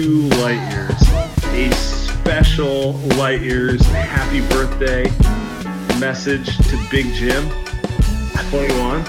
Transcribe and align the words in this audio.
To 0.00 0.22
Light 0.40 0.72
Years, 0.72 1.02
a 1.52 1.70
special 1.74 2.92
Light 3.18 3.42
Years 3.42 3.84
happy 3.88 4.40
birthday 4.48 5.02
message 5.98 6.56
to 6.56 6.82
Big 6.90 7.12
Jim, 7.12 7.46
21, 8.48 9.04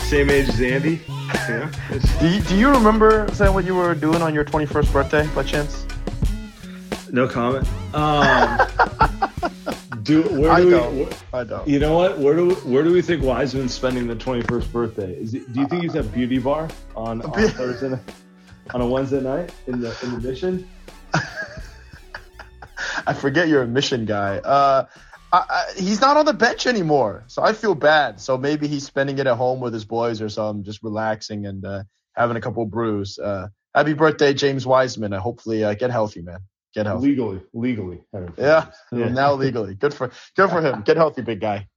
same 0.00 0.28
age 0.28 0.48
as 0.48 0.60
Andy. 0.60 1.00
Yeah. 1.32 1.70
Do 2.18 2.28
you, 2.28 2.40
do 2.42 2.56
you 2.56 2.68
remember 2.68 3.28
saying 3.32 3.54
what 3.54 3.64
you 3.64 3.76
were 3.76 3.94
doing 3.94 4.22
on 4.22 4.34
your 4.34 4.44
21st 4.44 4.92
birthday 4.92 5.28
by 5.36 5.44
chance? 5.44 5.86
No 7.12 7.28
comment. 7.28 7.68
Um, 7.94 8.58
do 10.02 10.22
where 10.22 10.50
I 10.50 10.62
do 10.62 10.70
don't. 10.70 10.98
we? 10.98 11.06
I 11.32 11.44
don't. 11.44 11.68
You 11.68 11.78
know 11.78 11.96
what? 11.96 12.18
Where 12.18 12.34
do 12.34 12.56
where 12.56 12.82
do 12.82 12.92
we 12.92 13.02
think 13.02 13.22
Wiseman's 13.22 13.72
spending 13.72 14.08
the 14.08 14.16
21st 14.16 14.72
birthday? 14.72 15.12
Is 15.12 15.34
it, 15.34 15.52
do 15.52 15.60
you 15.60 15.68
think 15.68 15.84
he's 15.84 15.94
at 15.94 16.12
Beauty 16.12 16.38
Bar 16.38 16.68
on, 16.96 17.22
on 17.22 17.32
Thursday 17.50 18.00
on 18.74 18.80
a 18.80 18.86
Wednesday 18.86 19.20
night 19.20 19.52
in 19.66 19.80
the 19.80 19.96
in 20.02 20.12
the 20.12 20.20
mission? 20.28 20.68
I 23.06 23.12
forget 23.14 23.48
you're 23.48 23.62
a 23.62 23.66
mission 23.66 24.04
guy. 24.04 24.38
Uh, 24.38 24.86
I, 25.32 25.38
I, 25.38 25.64
he's 25.76 26.00
not 26.00 26.16
on 26.16 26.24
the 26.24 26.32
bench 26.32 26.66
anymore, 26.66 27.24
so 27.26 27.42
I 27.42 27.52
feel 27.52 27.74
bad. 27.74 28.20
So 28.20 28.36
maybe 28.38 28.68
he's 28.68 28.84
spending 28.84 29.18
it 29.18 29.26
at 29.26 29.36
home 29.36 29.60
with 29.60 29.72
his 29.74 29.84
boys 29.84 30.20
or 30.22 30.28
something, 30.28 30.64
just 30.64 30.82
relaxing 30.82 31.46
and 31.46 31.64
uh, 31.64 31.82
having 32.14 32.36
a 32.36 32.40
couple 32.40 32.64
brews. 32.66 33.18
Uh, 33.18 33.48
happy 33.74 33.92
birthday, 33.92 34.34
James 34.34 34.66
Wiseman. 34.66 35.12
Uh, 35.12 35.20
hopefully, 35.20 35.64
uh, 35.64 35.74
get 35.74 35.90
healthy, 35.90 36.22
man. 36.22 36.40
Get 36.74 36.86
healthy. 36.86 37.08
Legally, 37.08 37.40
legally. 37.54 38.02
Yeah, 38.36 38.66
Yeah. 38.92 39.08
now 39.08 39.32
legally. 39.34 39.74
Good 39.74 39.94
for 39.94 40.10
good 40.36 40.50
for 40.50 40.60
him. 40.60 40.82
Get 40.82 40.96
healthy, 40.96 41.22
big 41.22 41.40
guy. 41.40 41.68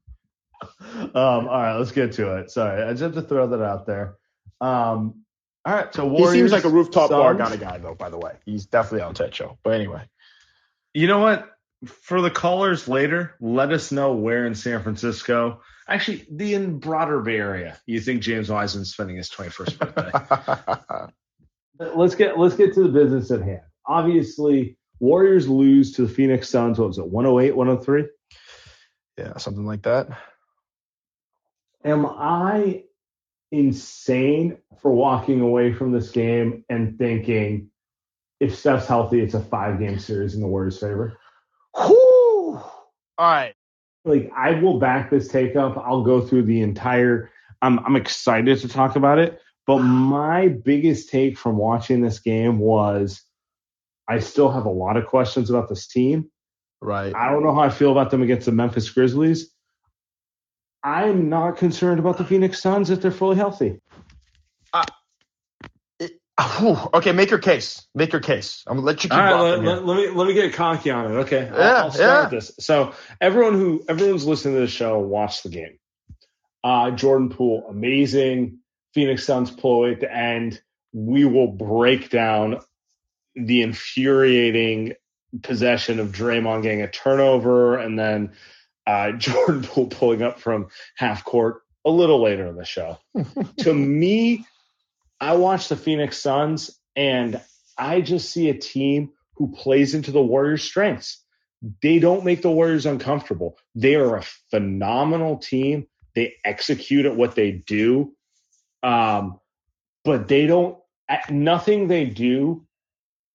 Um, 0.91 1.13
all 1.15 1.45
right, 1.47 1.77
let's 1.77 1.93
get 1.93 2.11
to 2.13 2.35
it. 2.37 2.51
Sorry, 2.51 2.83
I 2.83 2.89
just 2.91 3.01
have 3.01 3.13
to 3.13 3.21
throw 3.21 3.47
that 3.47 3.61
out 3.61 3.85
there. 3.85 4.17
Um, 4.59 5.23
all 5.65 5.73
right, 5.73 5.93
so 5.93 6.07
Warriors, 6.07 6.33
he 6.33 6.39
seems 6.39 6.51
like 6.51 6.63
a 6.63 6.69
rooftop 6.69 7.09
bar 7.09 7.35
kind 7.35 7.53
of 7.53 7.59
guy, 7.59 7.77
though. 7.77 7.95
By 7.95 8.09
the 8.09 8.17
way, 8.17 8.33
he's 8.45 8.65
definitely 8.65 9.01
on 9.01 9.13
Ted 9.13 9.35
show. 9.35 9.57
But 9.63 9.73
anyway, 9.73 10.03
You 10.93 11.07
know 11.07 11.19
what? 11.19 11.49
For 11.87 12.21
the 12.21 12.31
callers 12.31 12.87
later, 12.87 13.35
let 13.39 13.71
us 13.71 13.91
know 13.91 14.13
where 14.13 14.45
in 14.45 14.55
San 14.55 14.83
Francisco, 14.83 15.61
actually 15.87 16.25
the 16.31 16.53
in 16.53 16.79
broader 16.79 17.21
Bay 17.21 17.37
Area, 17.37 17.77
you 17.85 18.01
think 18.01 18.21
James 18.21 18.49
Wiseman's 18.49 18.91
spending 18.91 19.17
his 19.17 19.29
21st 19.29 19.79
birthday. 19.79 21.13
let's 21.95 22.15
get 22.15 22.37
let's 22.37 22.55
get 22.55 22.73
to 22.73 22.83
the 22.83 22.89
business 22.89 23.31
at 23.31 23.41
hand. 23.41 23.61
Obviously, 23.85 24.77
Warriors 24.99 25.47
lose 25.47 25.93
to 25.93 26.03
the 26.03 26.13
Phoenix 26.13 26.49
Suns. 26.49 26.79
What 26.79 26.89
was 26.89 26.97
it? 26.97 27.07
108, 27.07 27.55
103? 27.55 28.07
yeah, 29.17 29.37
something 29.37 29.65
like 29.65 29.83
that. 29.83 30.07
Am 31.83 32.05
I 32.05 32.83
insane 33.51 34.57
for 34.81 34.91
walking 34.91 35.41
away 35.41 35.73
from 35.73 35.91
this 35.91 36.11
game 36.11 36.63
and 36.69 36.97
thinking 36.97 37.69
if 38.39 38.57
Steph's 38.57 38.87
healthy, 38.87 39.19
it's 39.19 39.33
a 39.33 39.41
five 39.41 39.79
game 39.79 39.99
series 39.99 40.33
in 40.33 40.41
the 40.41 40.47
Warriors' 40.47 40.79
favor? 40.79 41.17
Whew. 41.75 42.57
All 42.57 42.63
right. 43.19 43.53
Like 44.05 44.31
I 44.35 44.59
will 44.61 44.79
back 44.79 45.09
this 45.09 45.27
take 45.27 45.55
up. 45.55 45.77
I'll 45.77 46.03
go 46.03 46.21
through 46.21 46.43
the 46.43 46.61
entire 46.61 47.31
I'm 47.61 47.79
I'm 47.79 47.95
excited 47.95 48.59
to 48.59 48.67
talk 48.67 48.95
about 48.95 49.19
it. 49.19 49.39
But 49.67 49.79
my 49.79 50.47
biggest 50.47 51.09
take 51.09 51.37
from 51.37 51.57
watching 51.57 52.01
this 52.01 52.19
game 52.19 52.59
was 52.59 53.21
I 54.07 54.19
still 54.19 54.51
have 54.51 54.65
a 54.65 54.71
lot 54.71 54.97
of 54.97 55.05
questions 55.05 55.49
about 55.49 55.69
this 55.69 55.87
team. 55.87 56.31
Right. 56.81 57.13
I 57.13 57.29
don't 57.29 57.43
know 57.43 57.53
how 57.53 57.61
I 57.61 57.69
feel 57.69 57.91
about 57.91 58.09
them 58.09 58.21
against 58.21 58.45
the 58.45 58.53
Memphis 58.53 58.89
Grizzlies. 58.89 59.53
I'm 60.83 61.29
not 61.29 61.57
concerned 61.57 61.99
about 61.99 62.17
the 62.17 62.25
Phoenix 62.25 62.61
Suns 62.61 62.89
if 62.89 63.01
they're 63.01 63.11
fully 63.11 63.35
healthy. 63.35 63.79
It- 65.99 66.19
whew. 66.59 66.77
okay, 66.93 67.11
make 67.11 67.29
your 67.29 67.39
case. 67.39 67.85
Make 67.93 68.13
your 68.13 68.21
case. 68.21 68.63
I'm 68.67 68.77
gonna 68.77 68.85
let 68.85 69.03
you 69.03 69.09
keep 69.09 69.17
All 69.17 69.23
right, 69.23 69.41
let, 69.41 69.63
let- 69.63 69.85
let 69.85 69.97
me 69.97 70.09
let 70.09 70.27
me 70.27 70.33
get 70.33 70.53
conky 70.53 70.89
on 70.91 71.05
it. 71.11 71.15
Okay, 71.19 71.49
I'll, 71.49 71.57
Yeah, 71.59 71.83
I'll 71.83 71.91
start 71.91 71.99
yeah. 72.09 72.21
with 72.23 72.31
this. 72.31 72.51
So 72.65 72.93
everyone 73.19 73.53
who 73.53 73.83
everyone's 73.89 74.25
listening 74.25 74.55
to 74.55 74.61
the 74.61 74.67
show, 74.67 74.99
watch 74.99 75.43
the 75.43 75.49
game. 75.49 75.77
Uh, 76.63 76.91
Jordan 76.91 77.29
Poole, 77.29 77.65
amazing. 77.69 78.59
Phoenix 78.93 79.25
Suns 79.25 79.51
pull 79.51 79.77
away 79.83 79.91
at 79.93 79.99
the 79.99 80.13
end. 80.13 80.61
We 80.93 81.23
will 81.25 81.47
break 81.47 82.09
down 82.09 82.59
the 83.35 83.61
infuriating 83.61 84.93
possession 85.43 85.99
of 85.99 86.07
Draymond 86.11 86.63
getting 86.63 86.81
a 86.81 86.89
turnover 86.89 87.77
and 87.77 87.97
then 87.97 88.31
uh, 88.89 89.11
Jordan 89.17 89.61
Poole 89.61 89.87
pulling 89.87 90.23
up 90.23 90.39
from 90.39 90.69
half 90.95 91.23
court 91.23 91.61
a 91.85 91.91
little 91.91 92.21
later 92.21 92.47
in 92.47 92.55
the 92.55 92.65
show. 92.65 92.97
to 93.59 93.73
me, 93.73 94.45
I 95.21 95.35
watch 95.35 95.67
the 95.67 95.75
Phoenix 95.75 96.17
Suns 96.17 96.71
and 96.95 97.39
I 97.77 98.01
just 98.01 98.31
see 98.31 98.49
a 98.49 98.57
team 98.57 99.11
who 99.35 99.51
plays 99.51 99.93
into 99.93 100.11
the 100.11 100.21
Warriors' 100.21 100.63
strengths. 100.63 101.23
They 101.81 101.99
don't 101.99 102.25
make 102.25 102.41
the 102.41 102.51
Warriors 102.51 102.85
uncomfortable. 102.85 103.57
They 103.75 103.95
are 103.95 104.17
a 104.17 104.23
phenomenal 104.49 105.37
team. 105.37 105.87
They 106.15 106.33
execute 106.43 107.05
at 107.05 107.15
what 107.15 107.35
they 107.35 107.51
do. 107.51 108.13
Um, 108.81 109.39
but 110.03 110.27
they 110.27 110.47
don't, 110.47 110.77
at- 111.07 111.29
nothing 111.29 111.87
they 111.87 112.05
do 112.05 112.65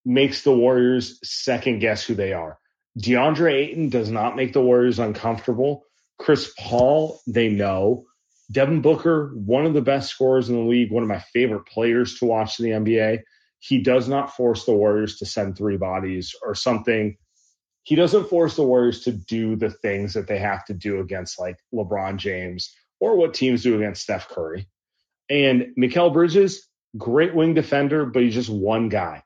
makes 0.04 0.42
the 0.42 0.54
Warriors 0.54 1.20
second 1.22 1.78
guess 1.78 2.04
who 2.04 2.14
they 2.14 2.32
are. 2.32 2.58
DeAndre 2.98 3.52
Ayton 3.52 3.88
does 3.88 4.10
not 4.10 4.36
make 4.36 4.52
the 4.52 4.62
Warriors 4.62 4.98
uncomfortable. 4.98 5.84
Chris 6.18 6.52
Paul, 6.58 7.20
they 7.26 7.48
know. 7.48 8.04
Devin 8.52 8.82
Booker, 8.82 9.32
one 9.34 9.66
of 9.66 9.74
the 9.74 9.82
best 9.82 10.10
scorers 10.10 10.48
in 10.48 10.56
the 10.56 10.62
league, 10.62 10.92
one 10.92 11.02
of 11.02 11.08
my 11.08 11.18
favorite 11.32 11.66
players 11.66 12.18
to 12.18 12.26
watch 12.26 12.60
in 12.60 12.66
the 12.66 12.72
NBA. 12.72 13.20
He 13.58 13.80
does 13.80 14.08
not 14.08 14.36
force 14.36 14.64
the 14.64 14.74
Warriors 14.74 15.16
to 15.18 15.26
send 15.26 15.56
three 15.56 15.78
bodies 15.78 16.34
or 16.42 16.54
something. 16.54 17.16
He 17.82 17.96
doesn't 17.96 18.28
force 18.28 18.56
the 18.56 18.62
Warriors 18.62 19.00
to 19.04 19.12
do 19.12 19.56
the 19.56 19.70
things 19.70 20.14
that 20.14 20.28
they 20.28 20.38
have 20.38 20.64
to 20.66 20.74
do 20.74 21.00
against 21.00 21.40
like 21.40 21.56
LeBron 21.74 22.18
James 22.18 22.74
or 23.00 23.16
what 23.16 23.34
teams 23.34 23.62
do 23.62 23.76
against 23.76 24.02
Steph 24.02 24.28
Curry. 24.28 24.68
And 25.28 25.68
Mikal 25.78 26.12
Bridges, 26.12 26.68
great 26.96 27.34
wing 27.34 27.54
defender, 27.54 28.04
but 28.06 28.22
he's 28.22 28.34
just 28.34 28.50
one 28.50 28.88
guy. 28.88 29.22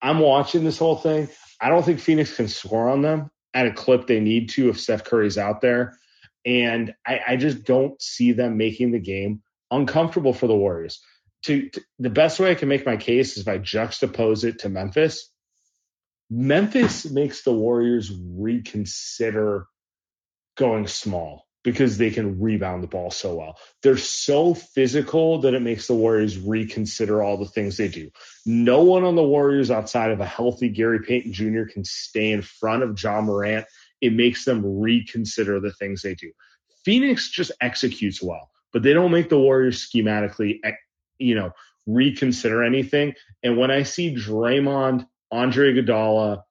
I'm 0.00 0.20
watching 0.20 0.64
this 0.64 0.78
whole 0.78 0.96
thing. 0.96 1.28
I 1.60 1.68
don't 1.68 1.84
think 1.84 2.00
Phoenix 2.00 2.36
can 2.36 2.48
score 2.48 2.88
on 2.88 3.02
them 3.02 3.30
at 3.54 3.66
a 3.66 3.72
clip 3.72 4.06
they 4.06 4.20
need 4.20 4.50
to 4.50 4.68
if 4.68 4.80
Steph 4.80 5.04
Curry's 5.04 5.38
out 5.38 5.60
there. 5.60 5.98
And 6.46 6.94
I, 7.06 7.20
I 7.28 7.36
just 7.36 7.64
don't 7.64 8.00
see 8.00 8.32
them 8.32 8.56
making 8.56 8.92
the 8.92 9.00
game 9.00 9.42
uncomfortable 9.70 10.32
for 10.32 10.46
the 10.46 10.56
Warriors. 10.56 11.00
To, 11.44 11.68
to 11.68 11.80
the 11.98 12.10
best 12.10 12.40
way 12.40 12.50
I 12.50 12.54
can 12.54 12.68
make 12.68 12.86
my 12.86 12.96
case 12.96 13.36
is 13.36 13.42
if 13.42 13.48
I 13.48 13.58
juxtapose 13.58 14.44
it 14.44 14.60
to 14.60 14.68
Memphis. 14.68 15.30
Memphis 16.30 17.10
makes 17.10 17.42
the 17.42 17.52
Warriors 17.52 18.12
reconsider 18.12 19.66
going 20.56 20.86
small 20.86 21.47
because 21.72 21.98
they 21.98 22.10
can 22.10 22.40
rebound 22.40 22.82
the 22.82 22.88
ball 22.88 23.10
so 23.10 23.34
well. 23.34 23.58
They're 23.82 23.98
so 23.98 24.54
physical 24.54 25.40
that 25.42 25.52
it 25.52 25.60
makes 25.60 25.86
the 25.86 25.94
Warriors 25.94 26.38
reconsider 26.38 27.22
all 27.22 27.36
the 27.36 27.44
things 27.44 27.76
they 27.76 27.88
do. 27.88 28.10
No 28.46 28.82
one 28.82 29.04
on 29.04 29.16
the 29.16 29.22
Warriors 29.22 29.70
outside 29.70 30.10
of 30.10 30.20
a 30.20 30.26
healthy 30.26 30.70
Gary 30.70 31.00
Payton 31.00 31.32
Jr. 31.34 31.64
can 31.64 31.84
stay 31.84 32.30
in 32.30 32.40
front 32.40 32.82
of 32.82 33.00
Ja 33.02 33.20
Morant. 33.20 33.66
It 34.00 34.14
makes 34.14 34.44
them 34.44 34.80
reconsider 34.80 35.60
the 35.60 35.72
things 35.72 36.00
they 36.00 36.14
do. 36.14 36.32
Phoenix 36.84 37.28
just 37.28 37.52
executes 37.60 38.22
well, 38.22 38.50
but 38.72 38.82
they 38.82 38.94
don't 38.94 39.12
make 39.12 39.28
the 39.28 39.38
Warriors 39.38 39.86
schematically, 39.86 40.60
eh, 40.64 40.72
you 41.18 41.34
know, 41.34 41.52
reconsider 41.86 42.62
anything. 42.62 43.14
And 43.42 43.58
when 43.58 43.70
I 43.70 43.82
see 43.82 44.14
Draymond, 44.14 45.06
Andre 45.30 45.74
Iguodala 45.74 46.42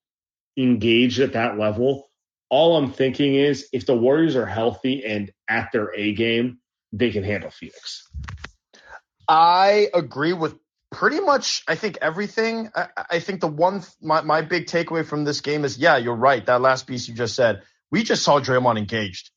engaged 0.56 1.20
at 1.22 1.34
that 1.34 1.58
level, 1.58 2.07
all 2.50 2.78
I'm 2.78 2.92
thinking 2.92 3.36
is 3.36 3.68
if 3.74 3.86
the 3.86 3.96
Warriors 3.96 4.36
are 4.36 4.46
healthy 4.46 5.06
and 5.06 5.32
at 5.50 5.72
their 5.72 5.94
A 5.96 6.14
game, 6.14 6.60
they 6.92 7.12
can 7.12 7.24
handle 7.24 7.50
Phoenix. 7.50 8.08
I 9.28 9.88
agree 9.94 10.34
with 10.34 10.56
pretty 10.92 11.20
much 11.20 11.64
I 11.68 11.76
think 11.76 11.98
everything. 12.02 12.70
I, 12.76 12.88
I, 13.12 13.20
think 13.20 13.42
the 13.42 13.48
one 13.48 13.84
my, 14.02 14.22
my 14.22 14.42
big 14.42 14.68
takeaway 14.68 15.06
from 15.06 15.26
this 15.26 15.42
game 15.42 15.66
is 15.66 15.78
yeah, 15.78 15.98
you're 15.98 16.16
right. 16.16 16.46
That 16.46 16.62
last 16.62 16.88
piece 16.88 17.08
you 17.08 17.14
just 17.14 17.36
said. 17.36 17.64
We 17.92 18.04
just 18.04 18.24
saw 18.24 18.40
Draymond 18.40 18.78
engaged. 18.78 19.32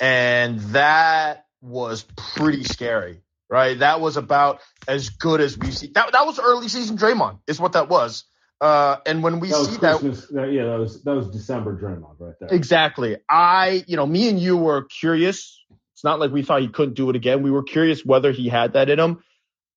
And 0.00 0.60
that 0.72 1.46
was 1.60 2.04
pretty 2.16 2.64
scary. 2.64 3.20
Right? 3.50 3.78
That 3.78 4.00
was 4.00 4.16
about 4.16 4.60
as 4.88 5.10
good 5.10 5.40
as 5.40 5.58
we 5.58 5.70
see. 5.70 5.90
That 5.94 6.12
that 6.12 6.26
was 6.26 6.38
early 6.38 6.68
season 6.68 6.96
Draymond, 6.96 7.38
is 7.46 7.60
what 7.60 7.72
that 7.72 7.88
was. 7.88 8.24
Uh, 8.60 8.96
and 9.04 9.22
when 9.22 9.40
we 9.40 9.50
that 9.50 9.64
see 9.64 9.76
Christmas, 9.78 10.26
that, 10.28 10.52
yeah, 10.52 10.64
that 10.64 10.78
was 10.78 11.02
that 11.02 11.14
was 11.14 11.28
December 11.28 11.76
Draymond 11.76 12.16
right 12.18 12.34
there. 12.40 12.48
Exactly. 12.50 13.16
I, 13.28 13.84
you 13.86 13.96
know, 13.96 14.06
me 14.06 14.28
and 14.28 14.38
you 14.38 14.56
were 14.56 14.84
curious. 14.84 15.60
It's 15.94 16.04
not 16.04 16.20
like 16.20 16.30
we 16.30 16.42
thought 16.42 16.62
he 16.62 16.68
couldn't 16.68 16.94
do 16.94 17.10
it 17.10 17.16
again. 17.16 17.42
We 17.42 17.50
were 17.50 17.62
curious 17.62 18.04
whether 18.04 18.32
he 18.32 18.48
had 18.48 18.74
that 18.74 18.88
in 18.90 18.98
him. 18.98 19.22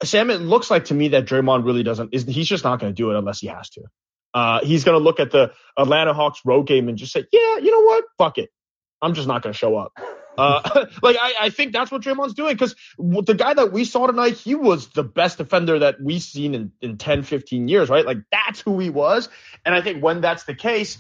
Sam, 0.04 0.30
it 0.30 0.42
looks 0.42 0.70
like 0.70 0.86
to 0.86 0.94
me 0.94 1.10
that 1.10 1.26
Draymond 1.26 1.66
really 1.66 1.84
doesn't. 1.84 2.14
Is 2.14 2.26
he's 2.26 2.48
just 2.48 2.64
not 2.64 2.80
going 2.80 2.94
to 2.94 2.96
do 2.96 3.12
it 3.12 3.18
unless 3.18 3.40
he 3.40 3.48
has 3.48 3.70
to. 3.72 3.82
Uh, 4.34 4.60
he's 4.64 4.84
going 4.84 4.98
to 4.98 5.04
look 5.04 5.20
at 5.20 5.32
the 5.32 5.52
Atlanta 5.78 6.14
Hawks 6.14 6.42
road 6.46 6.68
game 6.68 6.88
and 6.88 6.98
just 6.98 7.12
say, 7.12 7.26
"Yeah, 7.32 7.58
you 7.58 7.72
know 7.72 7.82
what? 7.82 8.04
Fuck 8.18 8.38
it. 8.38 8.50
I'm 9.02 9.16
just 9.16 9.28
not 9.28 9.42
going 9.42 9.54
to 9.54 9.58
show 9.58 9.76
up." 9.76 9.94
Uh, 10.38 10.86
like 11.02 11.18
I, 11.20 11.34
I 11.42 11.50
think 11.50 11.74
that's 11.74 11.92
what 11.92 12.02
Draymond's 12.02 12.34
doing 12.34 12.54
because 12.54 12.76
the 12.98 13.34
guy 13.34 13.54
that 13.54 13.72
we 13.72 13.86
saw 13.86 14.08
tonight, 14.08 14.36
he 14.36 14.56
was 14.56 14.90
the 14.90 15.04
best 15.04 15.40
defender 15.40 15.80
that 15.80 16.02
we've 16.02 16.22
seen 16.22 16.54
in, 16.54 16.72
in 16.82 16.98
10, 16.98 17.24
15 17.24 17.68
years, 17.68 17.90
right? 17.90 18.06
Like 18.06 18.20
that's 18.32 18.62
who 18.62 18.80
he 18.80 18.90
was. 18.90 19.30
And 19.66 19.74
I 19.74 19.82
think 19.82 20.04
when 20.04 20.22
that's 20.22 20.44
the 20.44 20.56
case, 20.56 20.98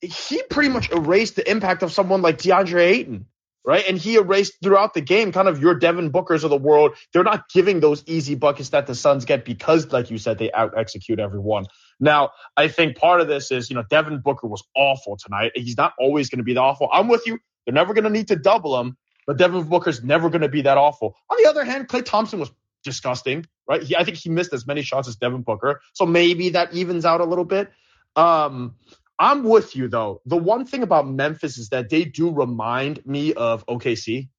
he 0.00 0.42
pretty 0.48 0.70
much 0.70 0.90
erased 0.90 1.36
the 1.36 1.48
impact 1.48 1.82
of 1.82 1.92
someone 1.92 2.22
like 2.22 2.38
DeAndre 2.38 2.80
Ayton, 2.80 3.26
right? 3.64 3.84
And 3.88 3.98
he 3.98 4.14
erased 4.14 4.54
throughout 4.62 4.94
the 4.94 5.00
game 5.00 5.32
kind 5.32 5.48
of 5.48 5.60
your 5.60 5.74
Devin 5.74 6.12
Bookers 6.12 6.44
of 6.44 6.50
the 6.50 6.56
world. 6.56 6.96
They're 7.12 7.24
not 7.24 7.48
giving 7.52 7.80
those 7.80 8.04
easy 8.06 8.36
buckets 8.36 8.70
that 8.70 8.86
the 8.86 8.94
Suns 8.94 9.24
get 9.24 9.44
because, 9.44 9.92
like 9.92 10.10
you 10.10 10.18
said, 10.18 10.38
they 10.38 10.52
out 10.52 10.78
execute 10.78 11.18
everyone. 11.18 11.66
Now, 12.00 12.30
I 12.56 12.68
think 12.68 12.96
part 12.96 13.20
of 13.20 13.26
this 13.26 13.50
is, 13.50 13.70
you 13.70 13.76
know, 13.76 13.82
Devin 13.90 14.20
Booker 14.20 14.46
was 14.46 14.62
awful 14.76 15.16
tonight. 15.16 15.52
He's 15.56 15.76
not 15.76 15.94
always 15.98 16.30
going 16.30 16.38
to 16.38 16.44
be 16.44 16.54
the 16.54 16.60
awful. 16.60 16.88
I'm 16.92 17.08
with 17.08 17.26
you. 17.26 17.40
They're 17.68 17.74
never 17.74 17.92
going 17.92 18.04
to 18.04 18.10
need 18.10 18.28
to 18.28 18.36
double 18.36 18.80
him, 18.80 18.96
but 19.26 19.36
Devin 19.36 19.64
Booker's 19.64 20.02
never 20.02 20.30
going 20.30 20.40
to 20.40 20.48
be 20.48 20.62
that 20.62 20.78
awful. 20.78 21.14
On 21.28 21.36
the 21.42 21.50
other 21.50 21.64
hand, 21.64 21.86
Klay 21.86 22.02
Thompson 22.02 22.40
was 22.40 22.50
disgusting, 22.82 23.44
right? 23.68 23.82
He, 23.82 23.94
I 23.94 24.04
think 24.04 24.16
he 24.16 24.30
missed 24.30 24.54
as 24.54 24.66
many 24.66 24.80
shots 24.80 25.06
as 25.06 25.16
Devin 25.16 25.42
Booker, 25.42 25.82
so 25.92 26.06
maybe 26.06 26.48
that 26.50 26.72
evens 26.72 27.04
out 27.04 27.20
a 27.20 27.26
little 27.26 27.44
bit. 27.44 27.70
Um, 28.16 28.76
I'm 29.18 29.44
with 29.44 29.76
you 29.76 29.86
though. 29.86 30.22
The 30.24 30.38
one 30.38 30.64
thing 30.64 30.82
about 30.82 31.06
Memphis 31.06 31.58
is 31.58 31.68
that 31.68 31.90
they 31.90 32.06
do 32.06 32.30
remind 32.30 33.04
me 33.04 33.34
of 33.34 33.66
OKC, 33.66 34.30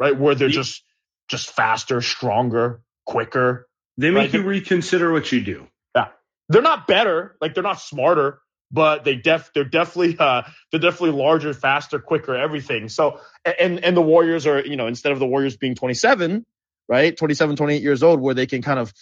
right? 0.00 0.18
Where 0.18 0.34
they're 0.34 0.48
just 0.48 0.82
just 1.28 1.52
faster, 1.52 2.00
stronger, 2.00 2.82
quicker. 3.06 3.68
They 3.96 4.10
make 4.10 4.32
right? 4.32 4.40
you 4.40 4.42
reconsider 4.42 5.12
what 5.12 5.30
you 5.30 5.40
do. 5.40 5.68
Yeah, 5.94 6.08
they're 6.48 6.62
not 6.62 6.88
better, 6.88 7.36
like 7.40 7.54
they're 7.54 7.62
not 7.62 7.80
smarter, 7.80 8.40
but 8.72 9.04
they 9.04 9.16
def 9.16 9.50
they're 9.54 9.64
definitely 9.64 10.16
uh 10.20 10.42
they're 10.70 10.80
definitely 10.80 11.18
larger, 11.18 11.52
faster, 11.54 11.98
quicker, 11.98 12.34
everything. 12.34 12.88
So 12.88 13.20
and 13.44 13.84
and 13.84 13.96
the 13.96 14.02
Warriors 14.02 14.46
are, 14.46 14.64
you 14.64 14.76
know, 14.76 14.86
instead 14.86 15.12
of 15.12 15.18
the 15.18 15.26
Warriors 15.26 15.56
being 15.56 15.74
27, 15.74 16.44
right? 16.88 17.16
27, 17.16 17.56
28 17.56 17.82
years 17.82 18.02
old 18.02 18.20
where 18.20 18.34
they 18.34 18.46
can 18.46 18.62
kind 18.62 18.78
of 18.78 18.92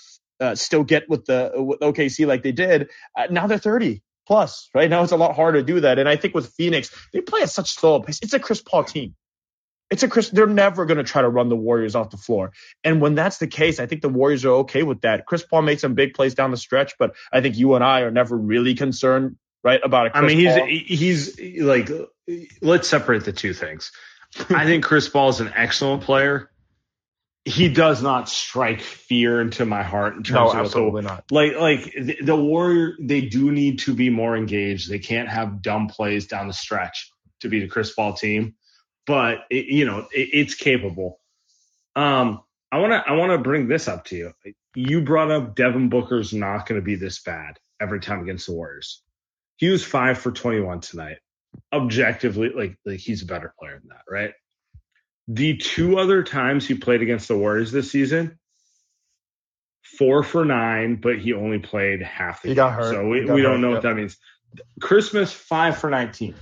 uh, 0.41 0.55
still 0.55 0.85
get 0.85 1.09
with 1.09 1.27
the 1.27 1.53
with 1.55 1.81
OKC 1.81 2.27
like 2.27 2.43
they 2.43 2.53
did. 2.53 2.89
Uh, 3.17 3.27
now 3.31 3.47
they're 3.47 3.59
30 3.59 4.03
plus, 4.27 4.71
right? 4.75 4.89
Now 4.89 5.03
it's 5.03 5.13
a 5.13 5.17
lot 5.17 5.35
harder 5.35 5.61
to 5.61 5.65
do 5.65 5.81
that. 5.81 5.99
And 5.99 6.09
I 6.09 6.17
think 6.17 6.35
with 6.35 6.53
Phoenix, 6.55 6.91
they 7.13 7.21
play 7.21 7.43
at 7.43 7.51
such 7.51 7.73
slow 7.73 8.01
pace. 8.01 8.21
It's 8.23 8.33
a 8.33 8.39
Chris 8.39 8.63
Paul 8.63 8.85
team. 8.85 9.15
It's 9.91 10.05
a 10.05 10.09
Chris. 10.09 10.31
They're 10.31 10.47
never 10.47 10.87
going 10.87 10.99
to 10.99 11.05
try 11.05 11.23
to 11.23 11.29
run 11.29 11.49
the 11.49 11.57
Warriors 11.57 11.97
off 11.97 12.11
the 12.11 12.17
floor. 12.17 12.53
And 12.85 13.01
when 13.01 13.17
that's 13.17 13.39
the 13.39 13.49
case, 13.49 13.81
I 13.81 13.87
think 13.87 14.03
the 14.03 14.09
Warriors 14.09 14.45
are 14.45 14.53
okay 14.61 14.85
with 14.85 15.01
that. 15.01 15.27
Chris 15.27 15.43
Paul 15.45 15.63
made 15.63 15.81
some 15.81 15.95
big 15.95 16.15
plays 16.15 16.35
down 16.35 16.53
the 16.53 16.57
stretch, 16.57 16.95
but 16.97 17.17
I 17.33 17.41
think 17.41 17.57
you 17.57 17.75
and 17.75 17.83
I 17.83 18.03
are 18.03 18.13
never 18.13 18.37
really 18.37 18.75
concerned 18.75 19.37
right? 19.63 19.81
About 19.83 20.13
I 20.15 20.23
mean, 20.23 20.39
he's 20.39 20.57
Paul. 20.57 20.67
he's 20.67 21.61
like 21.61 21.91
let's 22.61 22.89
separate 22.89 23.25
the 23.25 23.33
two 23.33 23.55
things. 23.55 23.93
I 24.51 24.65
think 24.65 24.85
Chris 24.85 25.09
Paul 25.09 25.31
is 25.31 25.41
an 25.41 25.53
excellent 25.55 26.03
player. 26.03 26.51
He 27.45 27.69
does 27.69 28.03
not 28.03 28.29
strike 28.29 28.83
fear 28.83 29.41
into 29.41 29.65
my 29.65 29.83
heart 29.83 30.15
in 30.15 30.23
terms 30.23 30.53
no, 30.53 30.61
of 30.61 30.67
absolutely 30.67 31.03
not. 31.03 31.25
Like 31.31 31.57
like 31.57 31.93
the, 31.99 32.19
the 32.23 32.37
Warrior, 32.37 32.97
they 33.01 33.23
do 33.23 33.51
need 33.51 33.81
to 33.81 33.95
be 33.95 34.11
more 34.11 34.37
engaged. 34.37 34.91
They 34.91 34.99
can't 34.99 35.29
have 35.29 35.63
dumb 35.63 35.89
plays 35.89 36.27
down 36.27 36.49
the 36.49 36.53
stretch 36.53 37.11
to 37.41 37.49
be 37.49 37.61
the 37.61 37.69
Chris 37.69 37.93
Paul 37.93 38.13
team, 38.13 38.55
but 39.07 39.39
it, 39.51 39.67
you 39.67 39.87
know 39.87 40.01
it, 40.13 40.29
it's 40.33 40.55
capable. 40.55 41.19
Um, 41.97 42.43
I 42.71 42.79
want 42.79 42.93
to 42.93 43.03
I 43.11 43.13
want 43.13 43.33
to 43.33 43.39
bring 43.39 43.69
this 43.69 43.89
up 43.89 44.05
to 44.07 44.17
you. 44.17 44.33
You 44.75 45.01
brought 45.01 45.31
up 45.31 45.57
Devin 45.57 45.89
Booker's 45.89 46.33
not 46.33 46.67
going 46.67 46.81
to 46.81 46.85
be 46.85 46.95
this 46.95 47.21
bad 47.23 47.59
every 47.81 48.01
time 48.01 48.21
against 48.21 48.47
the 48.47 48.53
Warriors. 48.53 49.03
He 49.61 49.69
was 49.69 49.85
five 49.85 50.17
for 50.17 50.33
21 50.33 50.81
tonight. 50.81 51.19
Objectively, 51.71 52.49
like, 52.49 52.79
like 52.87 52.99
he's 52.99 53.23
a 53.23 53.27
better 53.27 53.53
player 53.59 53.79
than 53.79 53.91
that, 53.91 54.05
right? 54.09 54.33
The 55.29 55.59
two 55.59 55.99
other 55.99 56.23
times 56.23 56.67
he 56.67 56.75
played 56.75 57.03
against 57.03 57.29
the 57.29 57.37
Warriors 57.37 57.71
this 57.71 57.91
season, 57.91 58.39
four 59.83 60.23
for 60.23 60.47
nine, 60.47 60.97
but 60.97 61.19
he 61.19 61.35
only 61.35 61.59
played 61.59 62.01
half 62.01 62.41
the 62.41 62.49
he 62.49 62.55
game. 62.55 62.57
Got 62.57 62.73
hurt. 62.73 62.95
So 62.95 63.07
we, 63.07 63.21
we 63.27 63.43
don't 63.43 63.53
hurt, 63.53 63.59
know 63.59 63.69
yep. 63.69 63.75
what 63.75 63.83
that 63.83 63.97
means. 63.97 64.17
Christmas, 64.81 65.31
five 65.31 65.77
for 65.77 65.91
19. 65.91 66.35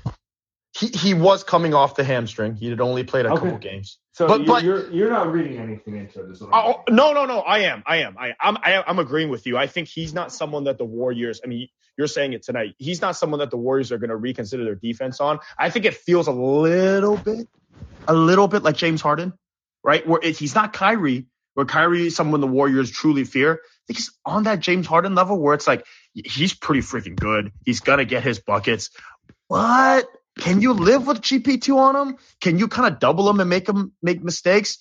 He, 0.79 0.87
he 0.87 1.15
was 1.15 1.43
coming 1.43 1.75
off 1.75 1.97
the 1.97 2.05
hamstring. 2.05 2.55
He 2.55 2.71
had 2.71 2.81
only 2.81 3.03
played 3.03 3.27
a 3.27 3.33
okay. 3.33 3.43
couple 3.43 3.59
games. 3.59 3.99
So 4.13 4.29
but, 4.29 4.39
you're, 4.39 4.47
but 4.47 4.65
you're 4.65 4.91
you're 4.93 5.11
not 5.11 5.33
reading 5.33 5.59
anything 5.59 5.97
into 5.97 6.23
this. 6.23 6.41
Oh, 6.41 6.85
no, 6.89 7.13
no, 7.13 7.27
no. 7.27 7.41
I 7.41 7.61
am. 7.61 7.83
I 7.85 7.97
am. 7.97 8.17
I, 8.17 8.35
I'm 8.41 8.57
I, 8.59 8.85
I'm 8.87 9.01
agreeing 9.01 9.29
with 9.29 9.45
you. 9.45 9.59
I 9.59 9.67
think 9.67 9.89
he's 9.89 10.15
not 10.15 10.33
someone 10.33 10.65
that 10.65 10.79
the 10.79 10.85
Warriors. 10.85 11.41
I 11.43 11.49
mean, 11.49 11.69
you're 11.99 12.07
saying 12.07 12.33
it 12.33 12.45
tonight. 12.45 12.75
He's 12.79 13.03
not 13.03 13.17
someone 13.17 13.41
that 13.41 13.51
the 13.51 13.57
Warriors 13.57 13.91
are 13.93 13.99
going 13.99 14.11
to 14.11 14.17
reconsider 14.17 14.65
their 14.65 14.77
defense 14.77 15.21
on. 15.21 15.41
I 15.59 15.69
think 15.69 15.85
it 15.85 15.95
feels 15.95 16.29
a 16.29 16.33
little 16.33 17.17
bit, 17.17 17.49
a 18.07 18.15
little 18.15 18.49
bit 18.49 18.63
like 18.63 18.77
James 18.77 19.03
Harden, 19.03 19.35
right? 19.83 20.07
Where 20.07 20.21
it, 20.23 20.39
he's 20.39 20.55
not 20.55 20.73
Kyrie, 20.73 21.27
where 21.55 21.67
Kyrie 21.67 22.07
is 22.07 22.17
someone 22.17 22.41
the 22.41 22.47
Warriors 22.47 22.91
truly 22.91 23.25
fear. 23.25 23.55
I 23.55 23.81
think 23.89 23.99
he's 23.99 24.13
on 24.25 24.45
that 24.45 24.61
James 24.61 24.87
Harden 24.87 25.17
level 25.17 25.39
where 25.39 25.55
it's 25.55 25.67
like 25.67 25.85
he's 26.15 26.55
pretty 26.55 26.83
freaking 26.83 27.17
good. 27.17 27.53
He's 27.67 27.81
gonna 27.81 28.05
get 28.05 28.23
his 28.23 28.39
buckets. 28.39 28.91
What? 29.49 30.09
Can 30.39 30.61
you 30.61 30.75
live 30.75 31.07
with 31.07 31.21
GP2 31.21 31.77
on 31.77 31.97
him? 31.97 32.17
Can 32.41 32.61
you 32.61 32.69
kind 32.69 32.93
of 32.93 33.01
double 33.01 33.29
him 33.29 33.41
and 33.41 33.51
make 33.51 33.69
him 33.69 33.93
make 34.01 34.23
mistakes? 34.23 34.79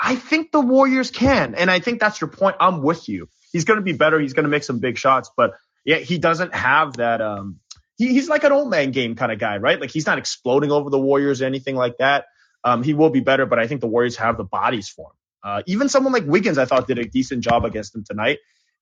I 0.00 0.14
think 0.14 0.50
the 0.50 0.60
Warriors 0.60 1.10
can. 1.10 1.54
And 1.54 1.70
I 1.70 1.80
think 1.80 2.00
that's 2.00 2.20
your 2.20 2.30
point. 2.30 2.56
I'm 2.60 2.82
with 2.82 3.08
you. 3.08 3.28
He's 3.52 3.64
going 3.64 3.78
to 3.78 3.82
be 3.82 3.92
better. 3.92 4.18
He's 4.18 4.32
going 4.32 4.44
to 4.44 4.50
make 4.50 4.62
some 4.62 4.78
big 4.78 4.96
shots, 4.96 5.30
but 5.36 5.54
yeah, 5.88 5.96
he 5.96 6.18
doesn't 6.18 6.54
have 6.54 6.98
that. 6.98 7.22
Um, 7.22 7.60
he, 7.96 8.08
he's 8.08 8.28
like 8.28 8.44
an 8.44 8.52
old 8.52 8.68
man 8.68 8.90
game 8.90 9.16
kind 9.16 9.32
of 9.32 9.38
guy, 9.38 9.56
right? 9.56 9.80
Like 9.80 9.90
he's 9.90 10.04
not 10.04 10.18
exploding 10.18 10.70
over 10.70 10.90
the 10.90 10.98
Warriors 10.98 11.40
or 11.40 11.46
anything 11.46 11.76
like 11.76 11.96
that. 11.96 12.26
Um, 12.62 12.82
he 12.82 12.92
will 12.92 13.08
be 13.08 13.20
better, 13.20 13.46
but 13.46 13.58
I 13.58 13.66
think 13.66 13.80
the 13.80 13.86
Warriors 13.86 14.16
have 14.16 14.36
the 14.36 14.44
bodies 14.44 14.90
for 14.90 15.06
him. 15.06 15.16
Uh, 15.42 15.62
even 15.66 15.88
someone 15.88 16.12
like 16.12 16.26
Wiggins, 16.26 16.58
I 16.58 16.66
thought 16.66 16.86
did 16.88 16.98
a 16.98 17.06
decent 17.06 17.42
job 17.42 17.64
against 17.64 17.94
him 17.94 18.04
tonight. 18.04 18.36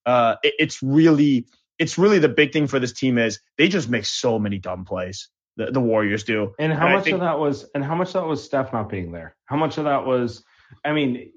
Uh, 0.05 0.35
it, 0.43 0.55
it's 0.59 0.83
really, 0.83 1.47
it's 1.79 1.97
really 1.97 2.19
the 2.19 2.29
big 2.29 2.53
thing 2.53 2.67
for 2.67 2.81
this 2.81 2.93
team 2.93 3.19
is 3.19 3.39
they 3.57 3.69
just 3.69 3.89
make 3.89 4.05
so 4.05 4.41
many 4.41 4.59
dumb 4.59 4.85
plays 4.85 5.29
the, 5.57 5.67
the 5.67 5.81
Warriors 5.81 6.25
do. 6.25 6.55
And 6.59 6.73
how 6.73 6.87
and 6.87 6.97
much 6.97 7.05
think, 7.05 7.15
of 7.15 7.21
that 7.21 7.39
was 7.39 7.71
and 7.73 7.85
how 7.85 7.95
much 7.95 8.09
of 8.09 8.15
that 8.15 8.27
was 8.27 8.43
Steph 8.43 8.73
not 8.73 8.89
being 8.89 9.13
there? 9.13 9.37
How 9.45 9.57
much 9.57 9.79
of 9.79 9.85
that 9.85 10.07
was 10.07 10.43
I 10.85 10.93
mean, 10.93 11.31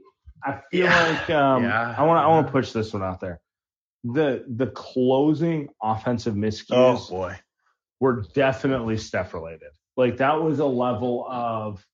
I 0.44 0.62
feel 0.72 0.86
yeah, 0.86 1.04
like 1.04 1.30
um, 1.30 1.64
yeah, 1.64 1.94
I 1.96 2.04
want 2.06 2.18
to 2.18 2.24
I 2.24 2.28
want 2.28 2.48
to 2.48 2.52
push 2.52 2.72
this 2.72 2.92
one 2.92 3.04
out 3.04 3.20
there. 3.20 3.40
The 4.04 4.46
the 4.48 4.68
closing 4.68 5.70
offensive 5.82 6.36
miscues 6.36 6.68
oh, 6.72 7.06
boy. 7.10 7.40
were 8.00 8.26
definitely 8.34 8.98
Steph 8.98 9.34
related. 9.34 9.70
Like 9.98 10.18
that 10.18 10.42
was 10.42 10.60
a 10.60 10.66
level 10.66 11.26
of 11.30 11.86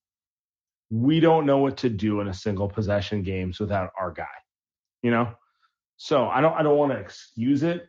we 0.92 1.20
don't 1.20 1.46
know 1.46 1.58
what 1.58 1.78
to 1.78 1.90
do 1.90 2.22
in 2.22 2.28
a 2.28 2.34
single 2.34 2.70
possession 2.70 3.24
games 3.24 3.60
without 3.60 3.92
our 4.00 4.12
guy. 4.12 4.26
You 5.02 5.12
know? 5.12 5.34
So 5.98 6.28
I 6.28 6.42
don't 6.42 6.54
I 6.54 6.62
don't 6.64 6.78
want 6.78 6.92
to 6.92 7.00
excuse 7.00 7.64
it, 7.64 7.88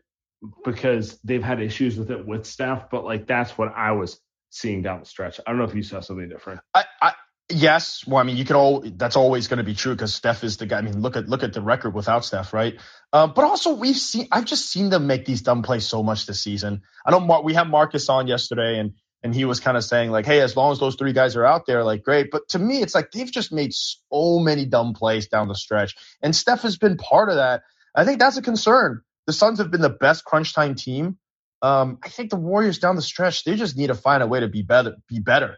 because 0.65 1.19
they've 1.25 1.43
had 1.43 1.61
issues 1.61 1.97
with 1.97 2.11
it 2.11 2.27
with 2.27 2.47
Steph, 2.47 2.91
but 2.91 3.05
like 3.05 3.27
that's 3.27 3.57
what 3.57 3.73
I 3.75 3.93
was 3.93 4.21
seeing 4.51 4.83
down 4.83 5.01
the 5.01 5.07
stretch. 5.07 5.41
I 5.47 5.51
don't 5.51 5.59
know 5.59 5.65
if 5.65 5.75
you 5.75 5.83
saw 5.83 6.01
something 6.01 6.29
different. 6.29 6.61
I, 6.75 6.85
I 7.03 7.13
yes. 7.49 8.07
Well, 8.07 8.19
I 8.19 8.23
mean, 8.25 8.37
you 8.37 8.45
can 8.45 8.57
all. 8.57 8.83
That's 8.85 9.17
always 9.17 9.49
going 9.49 9.59
to 9.59 9.65
be 9.65 9.75
true 9.75 9.95
because 9.95 10.15
Steph 10.15 10.45
is 10.45 10.57
the 10.57 10.67
guy. 10.67 10.79
I 10.79 10.83
mean, 10.83 11.01
look 11.01 11.17
at 11.17 11.29
look 11.29 11.43
at 11.43 11.53
the 11.53 11.63
record 11.63 11.95
without 11.95 12.25
Steph, 12.25 12.53
right? 12.53 12.79
Um, 13.13 13.33
but 13.35 13.45
also, 13.45 13.75
we've 13.75 13.97
seen. 13.97 14.29
I've 14.33 14.45
just 14.45 14.71
seen 14.71 14.91
them 14.91 15.07
make 15.07 15.25
these 15.25 15.43
dumb 15.43 15.63
plays 15.63 15.87
so 15.87 16.03
much 16.03 16.27
this 16.27 16.43
season. 16.43 16.83
I 17.05 17.11
know 17.11 17.43
we 17.43 17.55
had 17.55 17.69
Marcus 17.69 18.09
on 18.09 18.27
yesterday, 18.27 18.79
and 18.79 18.93
and 19.23 19.35
he 19.35 19.45
was 19.45 19.61
kind 19.61 19.77
of 19.77 19.85
saying 19.85 20.11
like, 20.11 20.27
hey, 20.27 20.41
as 20.41 20.57
long 20.57 20.73
as 20.73 20.79
those 20.79 20.97
three 20.97 21.13
guys 21.13 21.37
are 21.37 21.45
out 21.45 21.67
there, 21.67 21.85
like 21.85 22.03
great. 22.03 22.31
But 22.31 22.49
to 22.51 22.59
me, 22.59 22.83
it's 22.83 22.95
like 22.95 23.11
they've 23.11 23.31
just 23.31 23.53
made 23.53 23.73
so 23.75 24.39
many 24.39 24.67
dumb 24.67 24.95
plays 24.95 25.29
down 25.29 25.49
the 25.49 25.55
stretch, 25.55 25.97
and 26.23 26.35
Steph 26.35 26.63
has 26.63 26.79
been 26.79 26.97
part 26.97 27.29
of 27.29 27.37
that. 27.37 27.63
I 27.95 28.05
think 28.05 28.19
that's 28.19 28.37
a 28.37 28.43
concern. 28.43 29.03
The 29.27 29.33
Suns 29.33 29.59
have 29.59 29.71
been 29.71 29.81
the 29.81 29.91
best 29.91 30.25
crunch 30.25 30.55
time 30.55 30.75
team. 30.75 31.19
Um, 31.63 31.99
I 32.05 32.09
think 32.11 32.31
the 32.31 32.37
Warriors 32.37 32.79
down 32.79 32.97
the 32.97 33.03
stretch, 33.03 33.45
they 33.45 33.57
just 33.57 33.77
need 33.77 33.89
to 33.89 33.95
find 33.95 34.23
a 34.23 34.27
way 34.27 34.41
to 34.41 34.49
be 34.49 34.63
better, 34.63 34.97
be 35.09 35.21
better. 35.21 35.57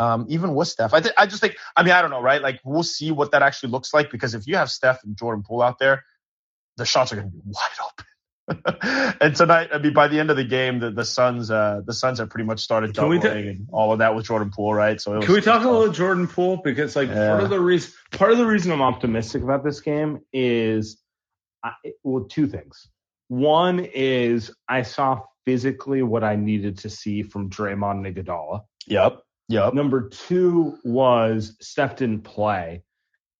Um, 0.00 0.24
even 0.30 0.54
with 0.54 0.66
Steph, 0.66 0.94
I, 0.94 1.00
th- 1.00 1.14
I 1.18 1.26
just 1.26 1.42
think, 1.42 1.56
I 1.76 1.82
mean, 1.82 1.92
I 1.92 2.00
don't 2.00 2.10
know, 2.10 2.22
right? 2.22 2.40
Like 2.40 2.58
we'll 2.64 2.82
see 2.82 3.10
what 3.10 3.32
that 3.32 3.42
actually 3.42 3.70
looks 3.70 3.92
like 3.92 4.10
because 4.10 4.34
if 4.34 4.46
you 4.46 4.56
have 4.56 4.70
Steph 4.70 5.04
and 5.04 5.14
Jordan 5.14 5.44
Poole 5.46 5.60
out 5.60 5.78
there, 5.78 6.04
the 6.78 6.86
shots 6.86 7.12
are 7.12 7.16
going 7.16 7.30
to 7.30 7.36
be 7.36 7.42
wide 7.44 7.84
open. 7.84 8.06
and 9.20 9.36
tonight, 9.36 9.68
I 9.74 9.78
mean, 9.78 9.92
by 9.92 10.08
the 10.08 10.18
end 10.18 10.30
of 10.30 10.38
the 10.38 10.44
game, 10.44 10.78
the, 10.78 10.90
the 10.90 11.04
Suns, 11.04 11.50
uh, 11.50 11.82
the 11.84 11.92
Suns 11.92 12.18
have 12.18 12.30
pretty 12.30 12.46
much 12.46 12.60
started 12.60 12.94
doubling 12.94 13.24
and 13.26 13.68
all 13.70 13.92
of 13.92 13.98
that 13.98 14.14
with 14.14 14.24
Jordan 14.24 14.50
Poole, 14.50 14.72
right? 14.72 14.98
So 14.98 15.20
can 15.20 15.34
we 15.34 15.42
talk 15.42 15.62
a 15.62 15.68
little 15.68 15.92
Jordan 15.92 16.26
Poole 16.26 16.56
because, 16.56 16.96
like, 16.96 17.10
yeah. 17.10 17.28
part 17.28 17.42
of 17.42 17.50
the 17.50 17.60
reason, 17.60 17.92
part 18.12 18.32
of 18.32 18.38
the 18.38 18.46
reason 18.46 18.72
I'm 18.72 18.80
optimistic 18.80 19.42
about 19.42 19.62
this 19.62 19.80
game 19.80 20.20
is, 20.32 20.98
I, 21.62 21.72
well, 22.02 22.24
two 22.24 22.46
things. 22.48 22.88
One 23.28 23.80
is 23.80 24.50
I 24.66 24.82
saw 24.82 25.20
physically 25.44 26.02
what 26.02 26.24
I 26.24 26.36
needed 26.36 26.78
to 26.78 26.90
see 26.90 27.22
from 27.22 27.50
Draymond 27.50 28.12
Iguodala. 28.12 28.62
Yep. 28.86 29.22
Yep. 29.50 29.74
Number 29.74 30.08
two 30.08 30.78
was 30.84 31.56
Steph 31.60 31.96
didn't 31.96 32.22
play, 32.22 32.82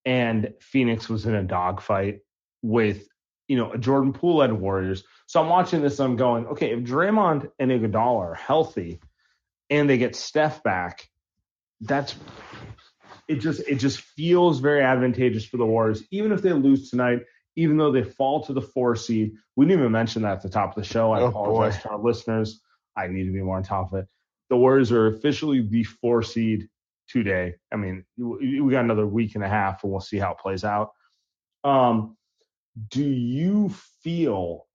and 0.04 0.54
Phoenix 0.60 1.08
was 1.08 1.26
in 1.26 1.34
a 1.34 1.42
dogfight 1.42 2.20
with 2.62 3.06
you 3.50 3.56
know, 3.56 3.72
a 3.72 3.78
Jordan 3.78 4.12
Poole 4.12 4.36
led 4.36 4.52
Warriors. 4.52 5.02
So 5.26 5.40
I'm 5.40 5.48
watching 5.48 5.82
this 5.82 5.98
and 5.98 6.10
I'm 6.10 6.16
going, 6.16 6.46
okay, 6.46 6.70
if 6.70 6.84
Draymond 6.84 7.50
and 7.58 7.72
Iguodala 7.72 8.18
are 8.20 8.34
healthy 8.34 9.00
and 9.68 9.90
they 9.90 9.98
get 9.98 10.14
Steph 10.14 10.62
back, 10.62 11.08
that's 11.80 12.14
it 13.26 13.40
just 13.40 13.60
it 13.66 13.76
just 13.76 14.00
feels 14.00 14.60
very 14.60 14.84
advantageous 14.84 15.44
for 15.44 15.56
the 15.56 15.66
Warriors, 15.66 16.04
even 16.12 16.30
if 16.30 16.42
they 16.42 16.52
lose 16.52 16.90
tonight, 16.90 17.22
even 17.56 17.76
though 17.76 17.90
they 17.90 18.04
fall 18.04 18.44
to 18.44 18.52
the 18.52 18.62
four 18.62 18.94
seed. 18.94 19.32
We 19.56 19.66
didn't 19.66 19.80
even 19.80 19.90
mention 19.90 20.22
that 20.22 20.34
at 20.34 20.42
the 20.42 20.48
top 20.48 20.76
of 20.76 20.80
the 20.80 20.88
show. 20.88 21.10
I 21.10 21.20
oh, 21.22 21.26
apologize 21.26 21.76
boy. 21.78 21.82
to 21.82 21.88
our 21.90 21.98
listeners. 21.98 22.60
I 22.96 23.08
need 23.08 23.24
to 23.24 23.32
be 23.32 23.42
more 23.42 23.56
on 23.56 23.64
top 23.64 23.92
of 23.92 23.98
it. 23.98 24.08
The 24.50 24.56
Warriors 24.56 24.92
are 24.92 25.06
officially 25.06 25.62
the 25.62 25.84
four 25.84 26.22
seed 26.22 26.68
today. 27.08 27.54
I 27.72 27.76
mean, 27.76 28.04
we 28.18 28.70
got 28.70 28.84
another 28.84 29.06
week 29.06 29.34
and 29.34 29.44
a 29.44 29.48
half, 29.48 29.82
and 29.82 29.90
we'll 29.90 30.00
see 30.00 30.18
how 30.18 30.32
it 30.32 30.38
plays 30.38 30.64
out. 30.64 30.90
Um, 31.64 32.16
do 32.90 33.04
you 33.04 33.70
feel 34.02 34.66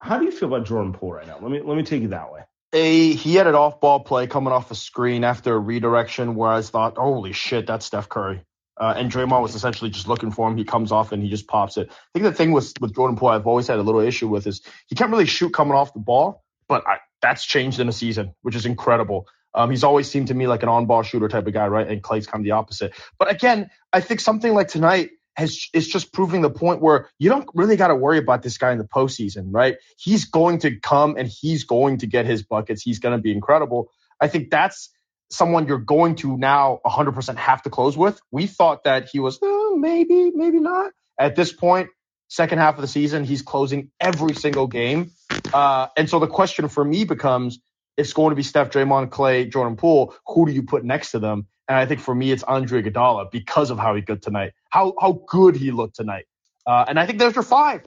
how 0.00 0.18
do 0.18 0.24
you 0.24 0.30
feel 0.30 0.48
about 0.48 0.66
Jordan 0.66 0.92
Poole 0.92 1.12
right 1.12 1.26
now? 1.26 1.38
Let 1.40 1.50
me 1.50 1.60
let 1.60 1.76
me 1.76 1.82
take 1.82 2.02
you 2.02 2.08
that 2.08 2.32
way. 2.32 2.40
A 2.72 3.12
he 3.14 3.34
had 3.34 3.46
an 3.46 3.54
off 3.54 3.80
ball 3.80 4.00
play 4.00 4.26
coming 4.26 4.52
off 4.52 4.70
a 4.70 4.74
screen 4.74 5.24
after 5.24 5.54
a 5.54 5.58
redirection 5.58 6.34
where 6.34 6.50
I 6.50 6.62
thought, 6.62 6.96
holy 6.96 7.32
shit, 7.32 7.66
that's 7.66 7.86
Steph 7.86 8.08
Curry. 8.08 8.42
Uh, 8.76 8.94
and 8.96 9.12
Draymond 9.12 9.42
was 9.42 9.54
essentially 9.54 9.90
just 9.90 10.08
looking 10.08 10.30
for 10.30 10.48
him. 10.48 10.56
He 10.56 10.64
comes 10.64 10.90
off 10.90 11.12
and 11.12 11.22
he 11.22 11.28
just 11.28 11.46
pops 11.46 11.76
it. 11.76 11.90
I 11.90 11.94
think 12.14 12.24
the 12.24 12.32
thing 12.32 12.52
with 12.52 12.72
with 12.80 12.94
Jordan 12.94 13.16
Poole 13.16 13.28
I've 13.28 13.46
always 13.46 13.66
had 13.66 13.78
a 13.78 13.82
little 13.82 14.00
issue 14.00 14.28
with 14.28 14.46
is 14.46 14.62
he 14.86 14.94
can't 14.94 15.10
really 15.10 15.26
shoot 15.26 15.52
coming 15.52 15.74
off 15.74 15.92
the 15.92 16.00
ball, 16.00 16.44
but 16.66 16.86
I, 16.86 16.98
that's 17.22 17.44
changed 17.44 17.80
in 17.80 17.88
a 17.88 17.92
season, 17.92 18.34
which 18.42 18.54
is 18.54 18.66
incredible. 18.66 19.26
Um, 19.54 19.70
he's 19.70 19.84
always 19.84 20.10
seemed 20.10 20.28
to 20.28 20.34
me 20.34 20.46
like 20.46 20.62
an 20.62 20.68
on 20.68 20.86
ball 20.86 21.02
shooter 21.02 21.28
type 21.28 21.46
of 21.46 21.52
guy, 21.52 21.66
right? 21.66 21.88
And 21.88 22.02
Klay's 22.02 22.26
kind 22.26 22.40
of 22.40 22.44
the 22.44 22.52
opposite. 22.52 22.92
But 23.18 23.30
again, 23.30 23.70
I 23.92 24.00
think 24.00 24.20
something 24.20 24.54
like 24.54 24.68
tonight 24.68 25.10
has 25.36 25.68
is 25.72 25.88
just 25.88 26.12
proving 26.12 26.42
the 26.42 26.50
point 26.50 26.80
where 26.80 27.08
you 27.18 27.30
don't 27.30 27.48
really 27.54 27.76
got 27.76 27.88
to 27.88 27.96
worry 27.96 28.18
about 28.18 28.42
this 28.42 28.58
guy 28.58 28.72
in 28.72 28.78
the 28.78 28.84
postseason, 28.84 29.48
right? 29.50 29.76
He's 29.96 30.26
going 30.26 30.60
to 30.60 30.78
come 30.78 31.16
and 31.16 31.28
he's 31.28 31.64
going 31.64 31.98
to 31.98 32.06
get 32.06 32.26
his 32.26 32.42
buckets. 32.42 32.82
He's 32.82 33.00
going 33.00 33.16
to 33.16 33.22
be 33.22 33.32
incredible. 33.32 33.90
I 34.20 34.28
think 34.28 34.50
that's 34.50 34.90
someone 35.30 35.66
you're 35.66 35.78
going 35.78 36.16
to 36.16 36.36
now 36.36 36.80
100% 36.84 37.36
have 37.36 37.62
to 37.62 37.70
close 37.70 37.96
with. 37.96 38.20
We 38.30 38.46
thought 38.46 38.84
that 38.84 39.08
he 39.10 39.20
was 39.20 39.38
oh, 39.42 39.76
maybe, 39.76 40.30
maybe 40.34 40.60
not. 40.60 40.92
At 41.18 41.36
this 41.36 41.52
point, 41.52 41.90
second 42.30 42.58
half 42.58 42.76
of 42.76 42.80
the 42.80 42.88
season, 42.88 43.24
he's 43.24 43.42
closing 43.42 43.90
every 44.00 44.34
single 44.34 44.66
game. 44.66 45.10
Uh, 45.52 45.88
and 45.96 46.08
so 46.08 46.18
the 46.18 46.26
question 46.26 46.68
for 46.68 46.84
me 46.84 47.04
becomes, 47.04 47.58
it's 47.96 48.12
going 48.14 48.30
to 48.30 48.36
be 48.36 48.42
Steph, 48.42 48.70
Draymond, 48.70 49.10
Klay, 49.10 49.52
Jordan 49.52 49.76
Poole. 49.76 50.14
Who 50.28 50.46
do 50.46 50.52
you 50.52 50.62
put 50.62 50.84
next 50.84 51.10
to 51.10 51.18
them? 51.18 51.46
And 51.68 51.76
I 51.76 51.86
think 51.86 52.00
for 52.00 52.14
me, 52.14 52.32
it's 52.32 52.42
Andre 52.44 52.82
Iguodala 52.82 53.30
because 53.30 53.70
of 53.70 53.78
how 53.78 53.94
he 53.94 54.00
good 54.00 54.22
tonight, 54.22 54.52
how 54.70 54.94
how 55.00 55.22
good 55.28 55.54
he 55.54 55.70
looked 55.70 55.96
tonight. 55.96 56.24
Uh, 56.66 56.84
and 56.88 56.98
I 56.98 57.06
think 57.06 57.18
there's 57.18 57.34
your 57.34 57.44
five, 57.44 57.82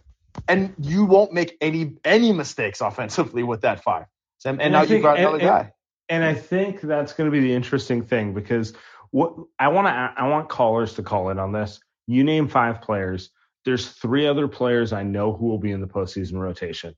and 0.48 0.74
you 0.78 1.06
won't 1.06 1.34
make 1.34 1.58
any 1.60 1.96
any 2.06 2.32
mistakes 2.32 2.82
offensively 2.82 3.44
with 3.44 3.62
that 3.62 3.84
five. 3.84 4.06
And, 4.46 4.62
and, 4.62 4.62
and 4.62 4.74
now 4.74 4.82
you've 4.84 5.02
got 5.02 5.20
another 5.20 5.40
and, 5.40 5.48
guy. 5.48 5.72
And 6.10 6.24
I 6.24 6.34
think 6.34 6.82
that's 6.82 7.14
going 7.14 7.30
to 7.30 7.32
be 7.32 7.40
the 7.40 7.54
interesting 7.54 8.04
thing 8.04 8.34
because 8.34 8.74
what 9.12 9.36
I 9.58 9.70
want 9.70 9.88
to 9.88 9.92
I 9.92 10.28
want 10.28 10.50
callers 10.50 10.94
to 10.96 11.04
call 11.04 11.30
in 11.30 11.40
on 11.40 11.52
this. 11.52 11.80
You 12.08 12.24
name 12.24 12.50
five 12.50 12.82
players. 12.82 13.32
There's 13.66 13.90
three 13.90 14.28
other 14.28 14.48
players 14.48 14.94
I 14.94 15.04
know 15.04 15.34
who 15.34 15.46
will 15.46 15.60
be 15.60 15.72
in 15.72 15.82
the 15.82 15.88
postseason 15.88 16.34
rotation. 16.34 16.96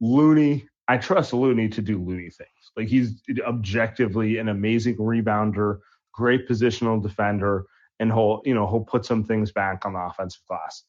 Looney, 0.00 0.68
I 0.86 0.98
trust 0.98 1.32
Looney 1.32 1.68
to 1.70 1.82
do 1.82 1.98
Looney 1.98 2.30
things. 2.30 2.50
Like 2.76 2.88
he's 2.88 3.22
objectively 3.46 4.38
an 4.38 4.48
amazing 4.48 4.96
rebounder, 4.96 5.78
great 6.12 6.48
positional 6.48 7.02
defender, 7.02 7.66
and 8.00 8.12
he'll 8.12 8.42
you 8.44 8.54
know 8.54 8.66
he'll 8.66 8.84
put 8.84 9.04
some 9.04 9.24
things 9.24 9.52
back 9.52 9.86
on 9.86 9.94
the 9.94 10.00
offensive 10.00 10.42
glass. 10.48 10.84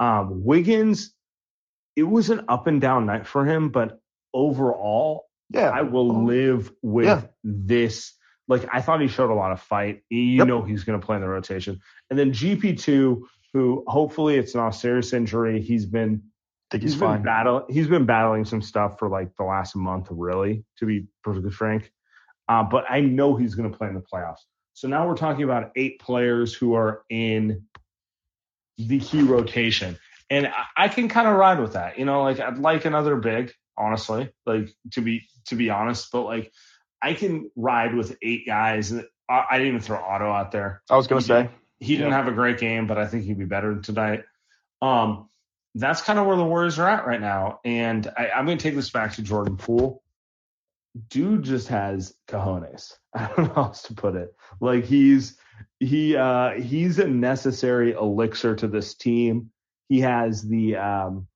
Um, 0.00 0.44
Wiggins, 0.44 1.14
it 1.96 2.04
was 2.04 2.30
an 2.30 2.44
up 2.48 2.66
and 2.66 2.80
down 2.80 3.06
night 3.06 3.26
for 3.26 3.44
him, 3.44 3.70
but 3.70 4.00
overall, 4.34 5.26
yeah, 5.50 5.70
I 5.70 5.82
will 5.82 6.24
live 6.24 6.72
with 6.82 7.06
yeah. 7.06 7.22
this. 7.44 8.14
Like 8.48 8.66
I 8.72 8.80
thought 8.80 9.00
he 9.00 9.08
showed 9.08 9.30
a 9.30 9.34
lot 9.34 9.52
of 9.52 9.60
fight. 9.60 10.02
You 10.10 10.18
yep. 10.18 10.46
know 10.46 10.62
he's 10.62 10.84
going 10.84 11.00
to 11.00 11.04
play 11.04 11.16
in 11.16 11.22
the 11.22 11.28
rotation, 11.28 11.80
and 12.10 12.18
then 12.18 12.32
GP 12.32 12.80
two, 12.80 13.26
who 13.52 13.84
hopefully 13.86 14.36
it's 14.36 14.54
not 14.54 14.68
a 14.68 14.72
serious 14.72 15.12
injury. 15.12 15.60
He's 15.60 15.86
been 15.86 16.22
think 16.72 16.82
he's, 16.82 16.92
he's 16.92 17.00
fine. 17.00 17.18
Been 17.18 17.24
battle, 17.24 17.66
he's 17.68 17.86
been 17.86 18.06
battling 18.06 18.44
some 18.44 18.62
stuff 18.62 18.98
for 18.98 19.08
like 19.08 19.36
the 19.36 19.44
last 19.44 19.76
month, 19.76 20.08
really, 20.10 20.64
to 20.78 20.86
be 20.86 21.06
perfectly 21.22 21.50
frank. 21.50 21.92
Uh, 22.48 22.64
but 22.64 22.84
I 22.90 23.00
know 23.00 23.36
he's 23.36 23.54
going 23.54 23.70
to 23.70 23.76
play 23.76 23.88
in 23.88 23.94
the 23.94 24.00
playoffs. 24.00 24.40
So 24.74 24.88
now 24.88 25.06
we're 25.06 25.16
talking 25.16 25.44
about 25.44 25.70
eight 25.76 26.00
players 26.00 26.54
who 26.54 26.74
are 26.74 27.04
in 27.08 27.66
the 28.78 28.98
key 28.98 29.22
rotation. 29.22 29.98
And 30.30 30.46
I, 30.46 30.84
I 30.84 30.88
can 30.88 31.08
kind 31.08 31.28
of 31.28 31.36
ride 31.36 31.60
with 31.60 31.74
that. 31.74 31.98
You 31.98 32.04
know, 32.04 32.22
like 32.22 32.40
I'd 32.40 32.58
like 32.58 32.84
another 32.84 33.16
big, 33.16 33.52
honestly, 33.76 34.30
like 34.46 34.70
to 34.92 35.02
be 35.02 35.22
to 35.46 35.54
be 35.54 35.70
honest, 35.70 36.08
but 36.10 36.22
like 36.22 36.50
I 37.02 37.14
can 37.14 37.50
ride 37.54 37.94
with 37.94 38.16
eight 38.22 38.46
guys. 38.46 38.92
I, 39.28 39.44
I 39.50 39.58
didn't 39.58 39.68
even 39.68 39.80
throw 39.80 39.98
Otto 39.98 40.30
out 40.30 40.52
there. 40.52 40.82
I 40.90 40.96
was 40.96 41.06
gonna 41.06 41.20
he 41.20 41.26
say 41.26 41.50
he 41.82 41.96
didn't 41.96 42.12
have 42.12 42.28
a 42.28 42.32
great 42.32 42.58
game, 42.58 42.86
but 42.86 42.98
I 42.98 43.06
think 43.06 43.24
he'd 43.24 43.38
be 43.38 43.44
better 43.44 43.80
tonight. 43.80 44.24
Um, 44.80 45.28
that's 45.74 46.02
kind 46.02 46.18
of 46.18 46.26
where 46.26 46.36
the 46.36 46.44
Warriors 46.44 46.78
are 46.78 46.88
at 46.88 47.06
right 47.06 47.20
now. 47.20 47.60
And 47.64 48.06
I, 48.16 48.30
I'm 48.30 48.44
going 48.44 48.58
to 48.58 48.62
take 48.62 48.74
this 48.74 48.90
back 48.90 49.14
to 49.14 49.22
Jordan 49.22 49.56
Poole 49.56 50.02
dude 51.08 51.42
just 51.42 51.68
has 51.68 52.14
cojones. 52.28 52.94
I 53.14 53.26
don't 53.28 53.38
know 53.38 53.54
how 53.54 53.62
else 53.64 53.82
to 53.82 53.94
put 53.94 54.16
it. 54.16 54.34
Like 54.60 54.84
he's 54.84 55.36
he 55.78 56.16
uh 56.16 56.52
he's 56.52 56.98
a 56.98 57.08
necessary 57.08 57.92
elixir 57.92 58.54
to 58.56 58.68
this 58.68 58.94
team. 58.94 59.50
He 59.88 60.00
has 60.00 60.42
the 60.42 60.76
um 60.76 61.26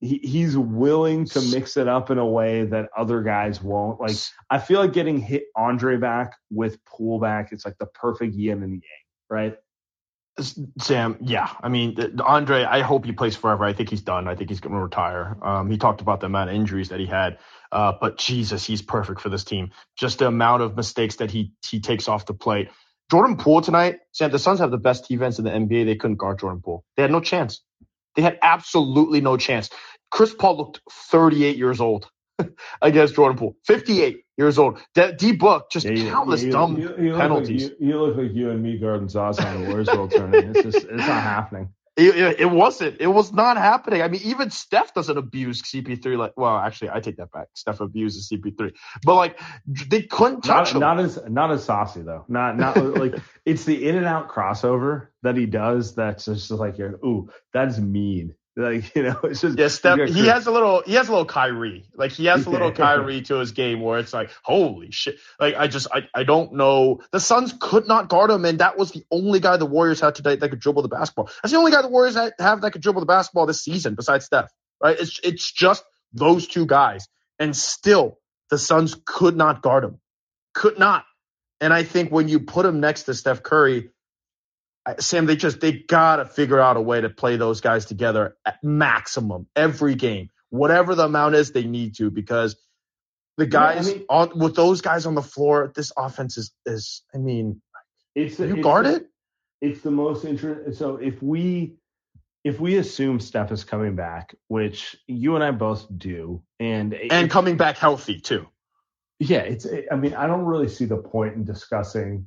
he, 0.00 0.18
he's 0.18 0.56
willing 0.56 1.26
to 1.26 1.40
mix 1.42 1.76
it 1.76 1.86
up 1.86 2.10
in 2.10 2.16
a 2.16 2.26
way 2.26 2.64
that 2.64 2.88
other 2.96 3.22
guys 3.22 3.62
won't. 3.62 4.00
Like 4.00 4.16
I 4.48 4.58
feel 4.58 4.80
like 4.80 4.92
getting 4.92 5.18
hit 5.18 5.44
Andre 5.56 5.96
back 5.96 6.36
with 6.50 6.82
Poole 6.84 7.20
back, 7.20 7.52
it's 7.52 7.64
like 7.64 7.78
the 7.78 7.86
perfect 7.86 8.34
yin 8.34 8.62
and 8.62 8.72
yang, 8.72 8.99
right? 9.30 9.56
Sam, 10.80 11.18
yeah. 11.20 11.48
I 11.62 11.68
mean, 11.68 11.96
Andre, 12.24 12.64
I 12.64 12.80
hope 12.80 13.04
he 13.04 13.12
plays 13.12 13.36
forever. 13.36 13.64
I 13.64 13.72
think 13.72 13.90
he's 13.90 14.02
done. 14.02 14.28
I 14.28 14.34
think 14.34 14.48
he's 14.50 14.60
going 14.60 14.74
to 14.74 14.80
retire. 14.80 15.36
Um, 15.42 15.70
he 15.70 15.76
talked 15.76 16.00
about 16.00 16.20
the 16.20 16.26
amount 16.26 16.50
of 16.50 16.56
injuries 16.56 16.88
that 16.90 17.00
he 17.00 17.06
had. 17.06 17.38
Uh, 17.72 17.92
but 18.00 18.18
Jesus, 18.18 18.64
he's 18.64 18.82
perfect 18.82 19.20
for 19.20 19.28
this 19.28 19.44
team. 19.44 19.70
Just 19.96 20.18
the 20.18 20.26
amount 20.26 20.62
of 20.62 20.76
mistakes 20.76 21.16
that 21.16 21.30
he 21.30 21.52
he 21.68 21.80
takes 21.80 22.08
off 22.08 22.26
the 22.26 22.34
plate. 22.34 22.70
Jordan 23.10 23.36
Poole 23.36 23.60
tonight, 23.60 23.98
Sam, 24.12 24.30
the 24.30 24.38
Suns 24.38 24.60
have 24.60 24.70
the 24.70 24.78
best 24.78 25.08
defense 25.08 25.38
in 25.38 25.44
the 25.44 25.50
NBA. 25.50 25.84
They 25.84 25.96
couldn't 25.96 26.16
guard 26.16 26.38
Jordan 26.38 26.62
Poole. 26.62 26.84
They 26.96 27.02
had 27.02 27.10
no 27.10 27.20
chance. 27.20 27.60
They 28.16 28.22
had 28.22 28.38
absolutely 28.42 29.20
no 29.20 29.36
chance. 29.36 29.70
Chris 30.10 30.34
Paul 30.34 30.56
looked 30.58 30.80
38 31.10 31.56
years 31.56 31.80
old 31.80 32.08
against 32.82 33.14
Jordan 33.14 33.36
Poole. 33.38 33.56
58 33.66 34.18
years 34.40 34.58
old. 34.58 34.80
D 34.94 35.32
Book 35.32 35.70
just 35.70 35.86
yeah, 35.86 36.10
countless 36.10 36.42
you, 36.42 36.52
dumb 36.52 36.76
you, 36.78 36.94
you, 36.98 37.16
penalties. 37.16 37.64
Look 37.64 37.72
like 37.72 37.80
you, 37.80 38.00
look 38.00 38.16
like 38.16 38.34
you 38.34 38.50
and 38.50 38.62
me 38.62 38.78
guarding 38.78 39.08
Zaza 39.08 39.46
on 39.46 39.62
the 39.62 39.68
Warriors 39.68 39.88
World 39.88 40.10
Tournament. 40.10 40.56
It's 40.56 40.62
just 40.62 40.86
it's 40.86 41.06
not 41.06 41.22
happening. 41.22 41.68
It, 41.96 42.16
it, 42.16 42.40
it, 42.40 42.50
wasn't. 42.50 42.98
It 42.98 43.08
was 43.08 43.32
not 43.32 43.58
happening. 43.58 44.00
I 44.00 44.08
mean, 44.08 44.22
even 44.24 44.50
Steph 44.50 44.94
doesn't 44.94 45.18
abuse 45.18 45.60
CP3 45.60 46.16
like. 46.16 46.32
Well, 46.34 46.56
actually, 46.56 46.90
I 46.90 47.00
take 47.00 47.16
that 47.16 47.30
back. 47.30 47.48
Steph 47.54 47.80
abuses 47.80 48.30
CP3, 48.32 48.72
but 49.04 49.16
like 49.16 49.38
they 49.66 50.02
couldn't 50.02 50.42
touch 50.42 50.72
not, 50.72 50.74
him. 50.74 50.80
Not 50.80 51.00
as 51.00 51.18
not 51.28 51.50
as 51.50 51.64
saucy 51.64 52.00
though. 52.00 52.24
Not 52.28 52.56
not 52.56 52.76
like 52.76 53.16
it's 53.44 53.64
the 53.64 53.86
in 53.86 53.96
and 53.96 54.06
out 54.06 54.30
crossover 54.30 55.08
that 55.22 55.36
he 55.36 55.44
does. 55.44 55.94
That's 55.94 56.24
just 56.24 56.50
like, 56.52 56.78
ooh, 56.78 57.28
that's 57.52 57.78
mean. 57.78 58.34
Like 58.60 58.94
you 58.96 59.02
know, 59.02 59.20
it's 59.24 59.40
just 59.40 59.58
yeah. 59.58 59.68
Steph, 59.68 60.08
he 60.08 60.26
has 60.26 60.46
a 60.46 60.50
little. 60.50 60.82
He 60.84 60.94
has 60.94 61.08
a 61.08 61.12
little 61.12 61.26
Kyrie. 61.26 61.84
Like 61.94 62.12
he 62.12 62.26
has 62.26 62.46
a 62.46 62.50
little 62.50 62.72
Kyrie 62.72 63.22
to 63.22 63.36
his 63.36 63.52
game 63.52 63.80
where 63.80 63.98
it's 63.98 64.12
like, 64.12 64.30
holy 64.42 64.90
shit. 64.90 65.18
Like 65.38 65.54
I 65.56 65.66
just, 65.66 65.88
I, 65.92 66.08
I 66.14 66.24
don't 66.24 66.54
know. 66.54 67.00
The 67.12 67.20
Suns 67.20 67.54
could 67.58 67.86
not 67.88 68.08
guard 68.08 68.30
him, 68.30 68.44
and 68.44 68.58
that 68.60 68.78
was 68.78 68.92
the 68.92 69.04
only 69.10 69.40
guy 69.40 69.56
the 69.56 69.66
Warriors 69.66 70.00
had 70.00 70.14
tonight 70.14 70.40
that 70.40 70.50
could 70.50 70.60
dribble 70.60 70.82
the 70.82 70.88
basketball. 70.88 71.30
That's 71.42 71.52
the 71.52 71.58
only 71.58 71.72
guy 71.72 71.82
the 71.82 71.88
Warriors 71.88 72.16
have 72.38 72.60
that 72.60 72.70
could 72.72 72.82
dribble 72.82 73.00
the 73.00 73.06
basketball 73.06 73.46
this 73.46 73.62
season, 73.62 73.94
besides 73.94 74.26
Steph. 74.26 74.50
Right? 74.82 74.98
It's 74.98 75.20
it's 75.22 75.50
just 75.50 75.84
those 76.12 76.46
two 76.46 76.66
guys, 76.66 77.08
and 77.38 77.56
still 77.56 78.18
the 78.50 78.58
Suns 78.58 78.96
could 79.04 79.36
not 79.36 79.62
guard 79.62 79.84
him. 79.84 80.00
Could 80.54 80.78
not. 80.78 81.04
And 81.60 81.72
I 81.72 81.82
think 81.82 82.10
when 82.10 82.28
you 82.28 82.40
put 82.40 82.64
him 82.66 82.80
next 82.80 83.04
to 83.04 83.14
Steph 83.14 83.42
Curry, 83.42 83.90
Sam, 84.98 85.26
they 85.26 85.36
just 85.36 85.60
they 85.60 85.72
gotta 85.72 86.24
figure 86.24 86.60
out 86.60 86.76
a 86.76 86.80
way 86.80 87.00
to 87.00 87.10
play 87.10 87.36
those 87.36 87.60
guys 87.60 87.84
together 87.86 88.36
at 88.44 88.62
maximum 88.62 89.46
every 89.54 89.94
game, 89.94 90.30
whatever 90.50 90.94
the 90.94 91.04
amount 91.04 91.34
is 91.34 91.52
they 91.52 91.64
need 91.64 91.96
to, 91.96 92.10
because 92.10 92.56
the 93.36 93.46
guys 93.46 93.88
yeah, 93.88 93.94
I 93.94 93.96
mean, 93.96 94.06
on 94.08 94.38
with 94.38 94.54
those 94.54 94.80
guys 94.80 95.06
on 95.06 95.14
the 95.14 95.22
floor, 95.22 95.72
this 95.74 95.92
offense 95.96 96.36
is 96.36 96.52
is 96.66 97.02
I 97.14 97.18
mean, 97.18 97.60
it's 98.14 98.36
the, 98.36 98.46
you 98.46 98.56
it's 98.56 98.62
guard 98.62 98.86
it. 98.86 99.06
It's 99.60 99.80
the 99.82 99.90
most 99.90 100.24
interesting. 100.24 100.72
So 100.74 100.96
if 100.96 101.22
we 101.22 101.74
if 102.44 102.58
we 102.58 102.76
assume 102.76 103.20
Steph 103.20 103.52
is 103.52 103.64
coming 103.64 103.96
back, 103.96 104.34
which 104.48 104.96
you 105.06 105.34
and 105.34 105.44
I 105.44 105.50
both 105.50 105.86
do, 105.96 106.42
and 106.58 106.94
and 106.94 107.30
coming 107.30 107.56
back 107.56 107.76
healthy 107.76 108.20
too. 108.20 108.46
Yeah, 109.18 109.40
it's. 109.40 109.66
I 109.90 109.96
mean, 109.96 110.14
I 110.14 110.26
don't 110.26 110.44
really 110.46 110.68
see 110.68 110.86
the 110.86 110.96
point 110.96 111.34
in 111.34 111.44
discussing 111.44 112.26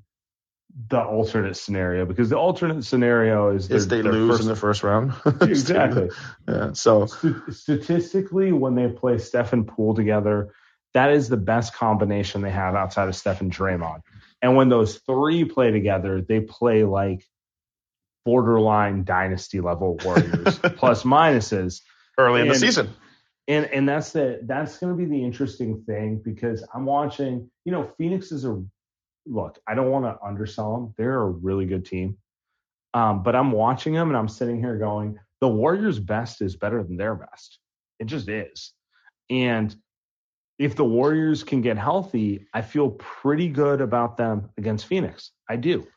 the 0.89 1.00
alternate 1.00 1.56
scenario 1.56 2.06
because 2.06 2.30
the 2.30 2.38
alternate 2.38 2.84
scenario 2.84 3.51
is, 3.51 3.70
is 3.70 3.88
they 3.88 4.01
lose 4.01 4.32
first, 4.32 4.42
in 4.42 4.48
the 4.48 4.56
first 4.56 4.84
round. 4.84 5.13
exactly. 5.42 6.10
yeah. 6.48 6.74
So 6.74 7.06
St- 7.06 7.53
statistically, 7.53 8.51
when 8.51 8.75
they 8.75 8.88
play 8.88 9.20
Steph 9.20 9.53
and 9.53 9.68
Poole 9.68 9.94
together, 9.94 10.53
that 10.94 11.12
is 11.12 11.30
the 11.30 11.38
best 11.38 11.75
combination 11.75 12.42
they 12.42 12.51
have 12.51 12.75
outside 12.75 13.08
of 13.08 13.15
Steph 13.15 13.42
and 13.42 13.51
Draymond. 13.51 14.01
And 14.42 14.56
when 14.56 14.70
those 14.70 14.98
three 15.00 15.46
play 15.46 15.72
together, 15.72 16.22
they 16.22 16.39
play 16.39 16.84
like 16.84 17.24
borderline 18.25 19.03
dynasty 19.03 19.62
level 19.62 19.98
Warriors 20.03 20.60
plus 20.60 21.03
minuses 21.03 21.82
early 22.18 22.42
in 22.42 22.48
the 22.48 22.56
season. 22.56 22.89
And 23.48 23.65
and 23.65 23.88
that's 23.88 24.12
the 24.12 24.39
that's 24.44 24.77
going 24.77 24.94
to 24.94 24.98
be 24.98 25.06
the 25.06 25.24
interesting 25.24 25.84
thing 25.84 26.22
because 26.24 26.65
I'm 26.74 26.86
watching. 26.86 27.51
You 27.65 27.74
know, 27.74 27.92
Phoenix 27.98 28.32
is 28.32 28.46
a 28.46 28.63
look, 29.25 29.60
I 29.68 29.75
don't 29.75 29.89
want 29.89 30.06
to 30.06 30.25
undersell 30.25 30.74
them. 30.74 30.94
They're 30.98 31.22
a 31.22 31.30
really 31.30 31.65
good 31.65 31.86
team. 31.86 32.18
Um, 32.94 33.24
but 33.24 33.36
I'm 33.36 33.51
watching 33.51 33.94
them 33.94 34.10
and 34.10 34.18
I'm 34.18 34.27
sitting 34.27 34.60
here 34.60 34.77
going, 34.77 35.20
the 35.42 35.48
Warriors' 35.48 36.00
best 36.00 36.42
is 36.42 36.56
better 36.56 36.84
than 36.84 36.96
their 36.96 37.15
best. 37.15 37.60
It 38.00 38.06
just 38.06 38.30
is. 38.30 38.74
And 39.30 39.75
if 40.60 40.75
the 40.75 40.86
Warriors 40.86 41.44
can 41.44 41.62
get 41.62 41.77
healthy, 41.77 42.48
I 42.53 42.62
feel 42.62 42.92
pretty 42.92 43.50
good 43.50 43.82
about 43.82 44.18
them 44.18 44.50
against 44.58 44.86
Phoenix. 44.86 45.32
I 45.50 45.56
do. 45.56 45.88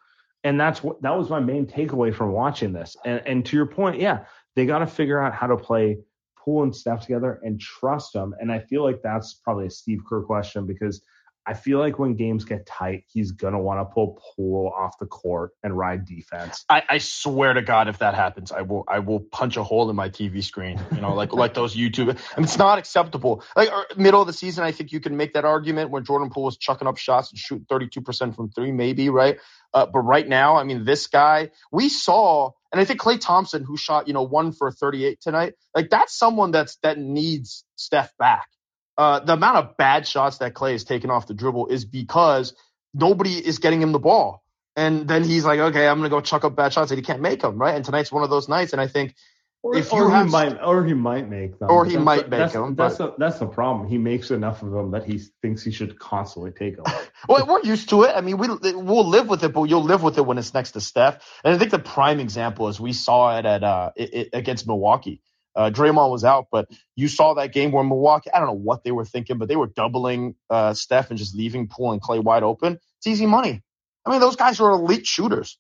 And 0.45 0.59
that's 0.59 0.83
what 0.83 1.02
that 1.02 1.16
was 1.16 1.28
my 1.28 1.40
main 1.40 1.66
takeaway 1.66 2.14
from 2.14 2.33
watching 2.33 2.73
this. 2.73 2.97
And 3.04 3.21
and 3.26 3.45
to 3.47 3.56
your 3.56 3.66
point, 3.66 4.00
yeah, 4.00 4.25
they 4.54 4.64
got 4.64 4.78
to 4.78 4.87
figure 4.87 5.21
out 5.21 5.35
how 5.35 5.49
to 5.49 5.56
play 5.56 5.99
Poole 6.38 6.62
and 6.62 6.75
Steph 6.75 7.02
together 7.02 7.40
and 7.42 7.61
trust 7.61 8.12
them. 8.12 8.35
And 8.40 8.50
I 8.52 8.61
feel 8.61 8.83
like 8.83 9.02
that's 9.02 9.35
probably 9.35 9.66
a 9.66 9.71
Steve 9.71 10.02
Kerr 10.09 10.23
question 10.23 10.66
because 10.66 11.02
I 11.47 11.55
feel 11.55 11.79
like 11.79 11.99
when 11.99 12.17
games 12.17 12.45
get 12.45 12.67
tight, 12.67 13.05
he's 13.07 13.31
gonna 13.31 13.61
want 13.61 13.81
to 13.81 13.85
pull 13.95 14.21
Poole 14.37 14.73
off 14.77 14.99
the 14.99 15.07
court 15.07 15.53
and 15.62 15.77
ride 15.77 16.05
defense. 16.05 16.64
I, 16.68 16.83
I, 16.88 16.99
swear 16.99 17.53
to 17.55 17.62
God, 17.62 17.87
if 17.87 17.99
that 17.99 18.14
happens, 18.14 18.51
I 18.51 18.62
will 18.62 18.85
I 18.88 18.99
will 18.99 19.20
punch 19.20 19.57
a 19.57 19.62
hole 19.62 19.88
in 19.88 19.94
my 19.94 20.09
TV 20.09 20.42
screen. 20.42 20.81
You 20.92 21.01
know, 21.01 21.14
like 21.14 21.33
like 21.33 21.55
those 21.55 21.77
YouTube. 21.77 22.09
I 22.09 22.40
mean, 22.40 22.44
it's 22.44 22.59
not 22.59 22.79
acceptable. 22.79 23.44
Like 23.55 23.70
middle 23.97 24.20
of 24.20 24.27
the 24.27 24.33
season, 24.33 24.64
I 24.64 24.73
think 24.73 24.90
you 24.90 24.99
can 24.99 25.16
make 25.16 25.35
that 25.35 25.44
argument 25.44 25.90
when 25.90 26.05
Jordan 26.05 26.31
Poole 26.31 26.44
was 26.44 26.57
chucking 26.57 26.88
up 26.88 26.97
shots 26.97 27.31
and 27.31 27.38
shooting 27.38 27.66
32 27.68 28.01
percent 28.01 28.35
from 28.35 28.51
three, 28.51 28.73
maybe 28.73 29.09
right. 29.09 29.38
Uh, 29.73 29.87
but 29.87 30.01
right 30.01 30.27
now, 30.27 30.57
I 30.57 30.64
mean, 30.64 30.85
this 30.85 31.07
guy 31.07 31.51
we 31.70 31.88
saw, 31.88 32.51
and 32.73 32.81
I 32.81 32.85
think 32.85 33.01
Klay 33.01 33.20
Thompson, 33.20 33.62
who 33.62 33.77
shot 33.77 34.09
you 34.09 34.14
know 34.14 34.23
one 34.23 34.53
for 34.53 34.73
38 34.73 35.20
tonight, 35.20 35.55
like 35.75 35.90
that's 35.90 36.18
someone 36.18 36.51
that's 36.51 36.77
that 36.83 36.99
needs 36.99 37.64
Steph 37.77 38.16
back 38.18 38.49
uh, 38.98 39.20
the 39.20 39.35
amount 39.35 39.56
of 39.59 39.76
bad 39.76 40.06
shots 40.06 40.38
that 40.38 40.54
Klay 40.54 40.72
has 40.72 40.85
taken 40.85 41.11
off 41.11 41.26
the 41.26 41.35
dribble 41.35 41.68
is 41.68 41.85
because 41.85 42.54
nobody 42.94 43.35
is 43.35 43.59
getting 43.59 43.80
him 43.80 43.92
the 43.92 43.98
ball. 43.98 44.42
And 44.74 45.09
then 45.09 45.24
he's 45.24 45.44
like, 45.44 45.59
okay, 45.59 45.88
I'm 45.88 45.98
gonna 45.98 46.11
go 46.11 46.20
chuck 46.20 46.44
up 46.44 46.54
bad 46.54 46.72
shots, 46.72 46.90
and 46.90 46.98
he 46.98 47.04
can't 47.04 47.22
make 47.22 47.40
them, 47.40 47.56
right? 47.56 47.74
And 47.74 47.85
tonight's 47.85 48.12
one 48.12 48.22
of 48.22 48.30
those 48.30 48.48
nights. 48.48 48.72
And 48.72 48.80
I 48.80 48.88
think 48.88 49.14
or, 49.62 49.76
if 49.76 49.90
you 49.90 49.98
or 49.98 50.11
have, 50.11 50.26
he 50.26 50.32
might, 50.32 50.62
or 50.62 50.85
he 50.85 50.94
might 50.94 51.28
make 51.28 51.59
them, 51.59 51.70
or 51.70 51.85
he 51.85 51.96
might 51.96 52.28
make 52.28 52.38
that's, 52.38 52.52
them. 52.52 52.74
That's 52.74 52.98
the, 52.98 53.14
that's 53.18 53.38
the 53.38 53.46
problem. 53.46 53.88
He 53.88 53.98
makes 53.98 54.30
enough 54.30 54.62
of 54.62 54.70
them 54.70 54.92
that 54.92 55.04
he 55.04 55.18
thinks 55.42 55.64
he 55.64 55.72
should 55.72 55.98
constantly 55.98 56.52
take 56.52 56.76
them. 56.76 56.85
well, 57.28 57.46
we're 57.46 57.62
used 57.62 57.88
to 57.88 58.02
it. 58.04 58.12
I 58.14 58.20
mean, 58.20 58.38
we 58.38 58.48
we'll 58.48 59.09
live 59.09 59.28
with 59.28 59.42
it, 59.42 59.52
but 59.52 59.64
you'll 59.64 59.82
live 59.82 60.02
with 60.02 60.18
it 60.18 60.26
when 60.26 60.38
it's 60.38 60.54
next 60.54 60.72
to 60.72 60.80
Steph. 60.80 61.26
And 61.42 61.54
I 61.54 61.59
think 61.59 61.70
the 61.70 61.78
prime 61.78 62.20
example 62.20 62.68
is 62.68 62.78
we 62.78 62.92
saw 62.92 63.38
it 63.38 63.46
at 63.46 63.64
uh 63.64 63.90
it, 63.96 64.14
it, 64.14 64.28
against 64.35 64.66
Milwaukee. 64.66 65.20
Uh, 65.57 65.71
Draymond 65.71 66.11
was 66.11 66.23
out, 66.25 66.49
but 66.53 66.69
you 66.95 67.09
saw 67.09 67.35
that 67.35 67.53
game 67.53 67.73
where 67.73 67.83
Milwaukee, 67.83 68.31
I 68.33 68.38
don't 68.38 68.49
know 68.49 68.53
what 68.53 68.85
they 68.85 68.92
were 68.92 69.07
thinking, 69.07 69.38
but 69.38 69.49
they 69.49 69.57
were 69.57 69.69
doubling 69.69 70.35
uh, 70.51 70.75
Steph 70.75 71.09
and 71.11 71.19
just 71.19 71.35
leaving 71.35 71.69
Poole 71.69 71.92
and 71.92 72.03
Klay 72.03 72.23
wide 72.23 72.42
open. 72.42 72.79
It's 72.99 73.07
easy 73.07 73.27
money. 73.27 73.62
I 74.05 74.11
mean, 74.11 74.21
those 74.21 74.37
guys 74.37 74.61
are 74.61 74.71
elite 74.71 75.07
shooters, 75.07 75.59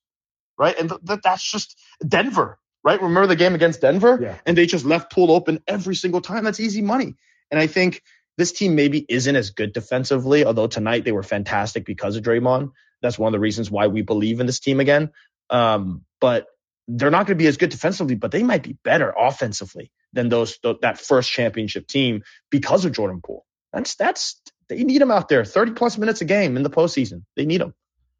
right? 0.58 0.78
And 0.78 0.90
th- 0.90 1.00
th- 1.06 1.20
that's 1.24 1.50
just 1.50 1.78
Denver, 2.06 2.58
right? 2.84 3.00
Remember 3.00 3.26
the 3.26 3.36
game 3.36 3.54
against 3.54 3.80
Denver? 3.80 4.18
Yeah. 4.20 4.36
And 4.44 4.56
they 4.56 4.66
just 4.66 4.84
left 4.84 5.12
Poole 5.12 5.32
open 5.32 5.60
every 5.66 5.94
single 5.94 6.20
time. 6.20 6.44
That's 6.44 6.60
easy 6.60 6.82
money. 6.82 7.14
And 7.50 7.58
I 7.58 7.66
think 7.66 8.02
this 8.36 8.52
team 8.52 8.74
maybe 8.74 9.04
isn't 9.08 9.34
as 9.34 9.50
good 9.50 9.72
defensively, 9.72 10.44
although 10.44 10.66
tonight 10.66 11.04
they 11.04 11.12
were 11.12 11.22
fantastic 11.22 11.86
because 11.86 12.16
of 12.16 12.22
Draymond. 12.22 12.72
That's 13.00 13.18
one 13.18 13.28
of 13.28 13.32
the 13.32 13.40
reasons 13.40 13.70
why 13.70 13.86
we 13.86 14.02
believe 14.02 14.40
in 14.40 14.46
this 14.46 14.60
team 14.60 14.80
again. 14.80 15.10
Um, 15.48 16.04
but 16.20 16.46
they're 16.88 17.10
not 17.10 17.26
going 17.26 17.38
to 17.38 17.42
be 17.42 17.48
as 17.48 17.56
good 17.56 17.70
defensively, 17.70 18.14
but 18.14 18.30
they 18.30 18.42
might 18.42 18.62
be 18.62 18.76
better 18.84 19.12
offensively 19.16 19.90
than 20.12 20.28
those 20.28 20.58
th- 20.58 20.78
that 20.82 20.98
first 20.98 21.30
championship 21.30 21.86
team 21.86 22.22
because 22.50 22.84
of 22.84 22.92
Jordan 22.92 23.20
Poole. 23.24 23.44
That's 23.72 23.96
that's 23.96 24.40
they 24.68 24.82
need 24.84 25.02
him 25.02 25.10
out 25.10 25.28
there, 25.28 25.44
30 25.44 25.72
plus 25.72 25.98
minutes 25.98 26.20
a 26.20 26.24
game 26.24 26.56
in 26.56 26.62
the 26.62 26.70
postseason. 26.70 27.24
They 27.36 27.46
need 27.46 27.60
him. 27.60 27.74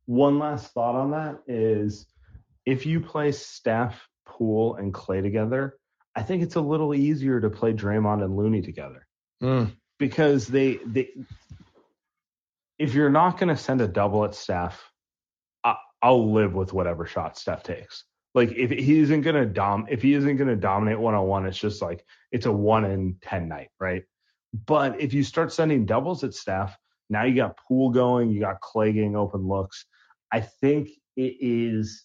One 0.06 0.38
last 0.38 0.72
thought 0.72 0.94
on 0.94 1.10
that 1.12 1.38
is 1.46 2.06
if 2.64 2.86
you 2.86 3.00
play 3.00 3.32
Steph, 3.32 4.08
Poole, 4.24 4.76
and 4.76 4.92
Klay 4.92 5.22
together, 5.22 5.76
I 6.14 6.22
think 6.22 6.42
it's 6.42 6.56
a 6.56 6.60
little 6.60 6.94
easier 6.94 7.40
to 7.40 7.50
play 7.50 7.72
Draymond 7.72 8.24
and 8.24 8.36
Looney 8.36 8.62
together 8.62 9.06
mm. 9.42 9.72
because 9.98 10.46
they 10.46 10.78
they 10.86 11.10
if 12.78 12.94
you're 12.94 13.10
not 13.10 13.38
going 13.38 13.48
to 13.48 13.56
send 13.56 13.80
a 13.80 13.88
double 13.88 14.24
at 14.24 14.34
Steph, 14.34 14.82
I, 15.64 15.76
I'll 16.02 16.32
live 16.32 16.54
with 16.54 16.72
whatever 16.72 17.06
shot 17.06 17.38
Steph 17.38 17.62
takes. 17.62 18.04
Like 18.36 18.52
if 18.52 18.70
he 18.70 19.00
isn't 19.00 19.22
gonna 19.22 19.46
dom 19.46 19.86
if 19.88 20.02
he 20.02 20.12
isn't 20.12 20.36
gonna 20.36 20.56
dominate 20.56 21.00
one 21.00 21.14
on 21.14 21.26
one, 21.26 21.46
it's 21.46 21.56
just 21.56 21.80
like 21.80 22.04
it's 22.30 22.44
a 22.44 22.52
one 22.52 22.84
in 22.84 23.16
ten 23.22 23.48
night, 23.48 23.70
right? 23.80 24.02
But 24.66 25.00
if 25.00 25.14
you 25.14 25.24
start 25.24 25.54
sending 25.54 25.86
doubles 25.86 26.22
at 26.22 26.34
Steph, 26.34 26.76
now 27.08 27.24
you 27.24 27.34
got 27.34 27.56
Poole 27.56 27.90
going, 27.90 28.30
you 28.30 28.40
got 28.40 28.60
Klay 28.60 28.92
getting 28.92 29.16
open 29.16 29.48
looks. 29.48 29.86
I 30.30 30.40
think 30.40 30.90
it 31.16 31.36
is 31.40 32.04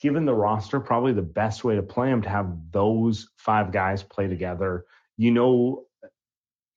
given 0.00 0.24
the 0.24 0.34
roster 0.34 0.80
probably 0.80 1.12
the 1.12 1.22
best 1.22 1.62
way 1.62 1.76
to 1.76 1.82
play 1.82 2.10
them 2.10 2.22
to 2.22 2.28
have 2.28 2.52
those 2.72 3.28
five 3.36 3.70
guys 3.70 4.02
play 4.02 4.26
together. 4.26 4.84
You 5.16 5.30
know, 5.30 5.84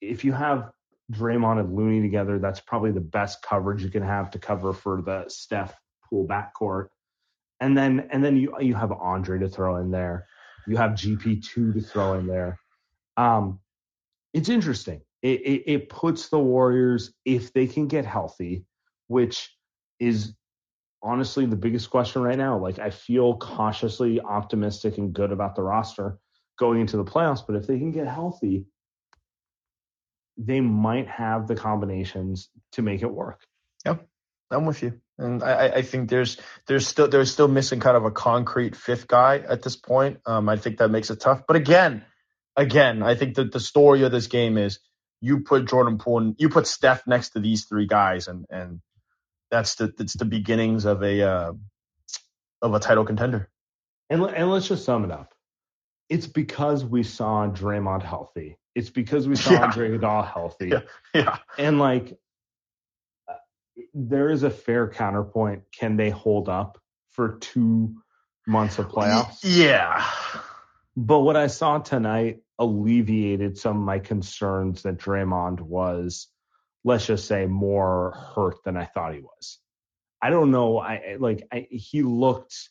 if 0.02 0.24
you 0.24 0.34
have 0.34 0.70
Draymond 1.12 1.62
and 1.62 1.76
Looney 1.76 2.04
together, 2.04 2.38
that's 2.38 2.60
probably 2.60 2.92
the 2.92 3.02
best 3.02 3.42
coverage 3.42 3.82
you 3.82 3.90
can 3.90 4.04
have 4.04 4.30
to 4.32 4.40
cover 4.40 4.72
for 4.72 5.02
the 5.02 5.26
Steph 5.30 5.74
Poole 6.08 6.28
backcourt 6.28 6.90
and 7.60 7.78
then 7.78 8.08
and 8.12 8.24
then 8.24 8.38
you 8.38 8.56
you 8.60 8.76
have 8.76 8.92
Andre 8.92 9.40
to 9.40 9.50
throw 9.50 9.78
in 9.78 9.92
there. 9.92 10.28
You 10.68 10.78
have 10.78 10.92
GP 10.92 11.44
two 11.46 11.74
to 11.74 11.82
throw 11.82 12.14
in 12.14 12.28
there. 12.28 12.60
Um, 13.16 13.60
it's 14.34 14.50
interesting. 14.50 15.02
It, 15.22 15.42
it, 15.42 15.64
it 15.66 15.90
puts 15.90 16.30
the 16.30 16.40
Warriors 16.40 17.14
if 17.26 17.54
they 17.54 17.66
can 17.66 17.88
get 17.88 18.06
healthy, 18.06 18.66
which 19.08 19.56
is 20.00 20.34
honestly 21.02 21.46
the 21.46 21.56
biggest 21.56 21.90
question 21.90 22.22
right 22.22 22.38
now. 22.38 22.58
Like 22.58 22.80
I 22.80 22.90
feel 22.90 23.38
cautiously 23.38 24.22
optimistic 24.22 24.98
and 24.98 25.14
good 25.14 25.32
about 25.32 25.56
the 25.56 25.64
roster 25.64 26.20
going 26.60 26.82
into 26.82 26.98
the 26.98 27.06
playoffs, 27.06 27.44
but 27.46 27.56
if 27.56 27.66
they 27.66 27.78
can 27.78 27.92
get 27.92 28.08
healthy, 28.08 28.66
they 30.38 30.60
might 30.62 31.08
have 31.08 31.48
the 31.48 31.56
combinations 31.56 32.50
to 32.74 32.82
make 32.82 33.02
it 33.02 33.12
work. 33.12 33.42
Yep, 33.86 34.06
I'm 34.52 34.66
with 34.66 34.84
you. 34.84 35.00
And 35.20 35.44
I, 35.44 35.68
I 35.68 35.82
think 35.82 36.10
there's 36.10 36.38
there's 36.68 36.88
still 36.88 37.08
there's 37.08 37.32
still 37.32 37.48
missing 37.48 37.80
kind 37.80 37.98
of 37.98 38.06
a 38.06 38.12
concrete 38.12 38.76
fifth 38.76 39.08
guy 39.08 39.38
at 39.40 39.64
this 39.64 39.76
point. 39.76 40.20
Um, 40.26 40.48
I 40.48 40.58
think 40.58 40.78
that 40.78 40.90
makes 40.90 41.10
it 41.10 41.20
tough. 41.20 41.44
But 41.48 41.56
again, 41.56 42.06
again, 42.56 43.02
I 43.02 43.16
think 43.16 43.36
that 43.36 43.52
the 43.52 43.60
story 43.60 44.04
of 44.04 44.12
this 44.12 44.28
game 44.28 44.58
is 44.58 44.80
you 45.22 45.40
put 45.40 45.68
Jordan 45.68 45.98
Poole 45.98 46.20
and 46.20 46.36
you 46.38 46.50
put 46.50 46.68
Steph 46.68 47.08
next 47.08 47.30
to 47.30 47.40
these 47.40 47.66
three 47.66 47.88
guys, 47.88 48.28
and 48.28 48.46
and 48.50 48.82
that's 49.50 49.76
the 49.76 49.94
that's 49.98 50.14
the 50.14 50.26
beginnings 50.26 50.86
of 50.86 51.02
a 51.02 51.22
uh, 51.22 51.54
of 52.62 52.74
a 52.74 52.80
title 52.80 53.06
contender. 53.06 53.50
And 54.10 54.22
and 54.24 54.52
let's 54.52 54.68
just 54.68 54.86
sum 54.86 55.04
it 55.04 55.12
up. 55.12 55.34
It's 56.10 56.28
because 56.28 56.86
we 56.86 57.04
saw 57.04 57.48
Draymond 57.48 58.04
healthy. 58.04 58.58
It's 58.76 58.90
because 58.90 59.28
we 59.28 59.36
saw 59.36 59.52
yeah. 59.54 59.64
Andre 59.64 59.90
Iguodala 59.90 60.32
healthy. 60.32 60.70
Yeah. 60.70 60.82
yeah. 61.14 61.38
And 61.58 61.80
like, 61.80 62.18
there 63.94 64.30
is 64.30 64.44
a 64.44 64.50
fair 64.50 64.90
counterpoint. 64.90 65.64
Can 65.72 65.98
they 65.98 66.10
hold 66.10 66.50
up 66.50 66.80
for 67.12 67.38
two 67.38 67.96
months 68.46 68.80
of 68.80 68.88
playoffs? 68.88 69.40
Yeah. 69.44 70.06
But 70.96 71.20
what 71.20 71.36
I 71.36 71.48
saw 71.48 71.80
tonight 71.80 72.42
alleviated 72.60 73.58
some 73.58 73.78
of 73.78 73.84
my 73.84 74.00
concerns 74.00 74.84
that 74.84 74.98
Draymond 74.98 75.62
was, 75.62 76.28
let's 76.84 77.06
just 77.06 77.28
say, 77.28 77.46
more 77.46 78.12
hurt 78.36 78.64
than 78.64 78.78
I 78.78 78.86
thought 78.86 79.14
he 79.14 79.22
was. 79.22 79.60
I 80.22 80.32
don't 80.32 80.52
know. 80.52 80.80
I 80.80 81.18
like 81.20 81.48
I, 81.52 81.68
he 81.70 82.02
looked 82.02 82.70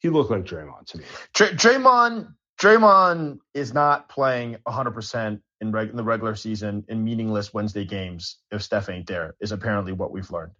he 0.00 0.08
looked 0.08 0.30
like 0.30 0.44
Draymond 0.44 0.86
to 0.86 0.98
me. 0.98 1.04
Dr- 1.34 1.52
Draymond 1.52 2.34
Draymond 2.60 3.38
is 3.54 3.72
not 3.72 4.08
playing 4.08 4.56
100% 4.66 5.40
in, 5.60 5.72
reg- 5.72 5.90
in 5.90 5.96
the 5.96 6.04
regular 6.04 6.34
season 6.34 6.84
in 6.88 7.04
meaningless 7.04 7.52
Wednesday 7.52 7.84
games 7.84 8.38
if 8.50 8.62
Steph 8.62 8.88
ain't 8.88 9.06
there. 9.06 9.34
Is 9.40 9.52
apparently 9.52 9.92
what 9.92 10.12
we've 10.12 10.30
learned, 10.30 10.52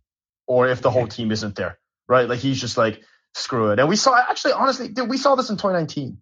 or 0.46 0.68
if 0.68 0.82
the 0.82 0.90
whole 0.90 1.06
team 1.06 1.30
isn't 1.32 1.56
there, 1.56 1.78
right? 2.08 2.28
Like 2.28 2.40
he's 2.40 2.60
just 2.60 2.76
like 2.76 3.02
screw 3.34 3.70
it. 3.70 3.78
And 3.78 3.88
we 3.88 3.96
saw 3.96 4.18
actually, 4.18 4.52
honestly, 4.52 4.88
dude, 4.88 5.08
we 5.08 5.18
saw 5.18 5.34
this 5.34 5.50
in 5.50 5.56
2019 5.56 6.18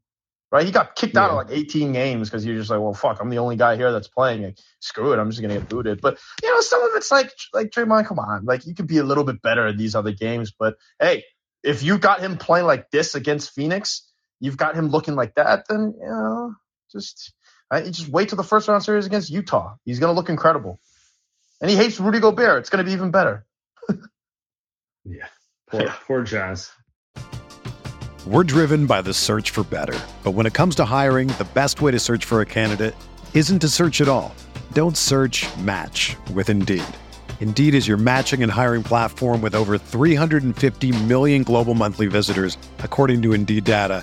right? 0.53 0.65
He 0.65 0.73
got 0.73 0.95
kicked 0.95 1.15
yeah. 1.15 1.25
out 1.25 1.31
of 1.31 1.37
like 1.37 1.51
18 1.51 1.93
games 1.93 2.29
because 2.29 2.45
you're 2.45 2.57
just 2.57 2.71
like, 2.71 2.81
well, 2.81 2.95
fuck, 2.95 3.21
I'm 3.21 3.31
the 3.31 3.39
only 3.39 3.57
guy 3.57 3.77
here 3.77 3.93
that's 3.93 4.09
playing. 4.09 4.43
Like, 4.43 4.59
screw 4.81 5.13
it, 5.13 5.19
I'm 5.19 5.31
just 5.31 5.43
gonna 5.43 5.55
get 5.55 5.69
booted. 5.69 6.01
But 6.01 6.19
you 6.43 6.53
know, 6.53 6.61
some 6.61 6.83
of 6.83 6.91
it's 6.95 7.11
like, 7.11 7.31
like 7.53 7.71
Draymond, 7.71 8.07
come 8.07 8.19
on, 8.19 8.45
like 8.45 8.67
you 8.67 8.75
could 8.75 8.87
be 8.87 8.99
a 8.99 9.05
little 9.05 9.25
bit 9.25 9.43
better 9.43 9.67
at 9.67 9.77
these 9.77 9.95
other 9.95 10.13
games. 10.13 10.53
But 10.57 10.77
hey, 11.01 11.25
if 11.63 11.83
you 11.83 11.99
got 11.99 12.21
him 12.21 12.37
playing 12.37 12.67
like 12.67 12.91
this 12.91 13.15
against 13.15 13.53
Phoenix, 13.53 14.11
you've 14.41 14.57
got 14.57 14.75
him 14.75 14.89
looking 14.89 15.15
like 15.15 15.35
that, 15.35 15.67
then 15.69 15.95
you 16.01 16.07
know, 16.07 16.55
just 16.93 17.33
I, 17.71 17.83
just 17.83 18.09
wait 18.09 18.29
till 18.29 18.37
the 18.37 18.45
first 18.45 18.69
round 18.69 18.83
series 18.85 19.07
against 19.07 19.31
Utah. 19.31 19.75
He's 19.85 19.99
gonna 19.99 20.13
look 20.13 20.29
incredible. 20.29 20.79
And 21.61 21.71
he 21.71 21.77
hates 21.77 21.99
Rudy 21.99 22.21
Gobert. 22.21 22.61
It's 22.61 22.71
gonna 22.71 22.85
be 22.85 22.93
even 22.93 23.11
better. 23.11 23.45
yeah, 25.05 25.27
poor, 25.69 25.83
yeah. 25.83 25.95
poor 26.07 26.23
Jazz. 26.23 26.71
We're 28.27 28.45
driven 28.45 28.87
by 28.87 29.03
the 29.03 29.15
search 29.15 29.51
for 29.51 29.63
better. 29.63 29.97
But 30.25 30.33
when 30.33 30.47
it 30.47 30.53
comes 30.53 30.75
to 30.77 30.85
hiring, 30.85 31.29
the 31.29 31.47
best 31.55 31.81
way 31.81 31.93
to 31.93 31.99
search 32.01 32.25
for 32.25 32.41
a 32.41 32.47
candidate 32.47 32.95
isn't 33.35 33.61
to 33.61 33.69
search 33.69 34.01
at 34.01 34.09
all. 34.09 34.35
Don't 34.73 34.97
search 34.97 35.47
match 35.59 36.17
with 36.35 36.51
Indeed. 36.51 36.83
Indeed 37.39 37.73
is 37.73 37.87
your 37.87 37.97
matching 37.99 38.43
and 38.43 38.51
hiring 38.51 38.83
platform 38.83 39.41
with 39.41 39.55
over 39.55 39.79
350 39.79 41.05
million 41.05 41.45
global 41.45 41.75
monthly 41.75 42.09
visitors, 42.09 42.59
according 42.81 43.23
to 43.23 43.33
Indeed 43.33 43.63
data, 43.63 44.03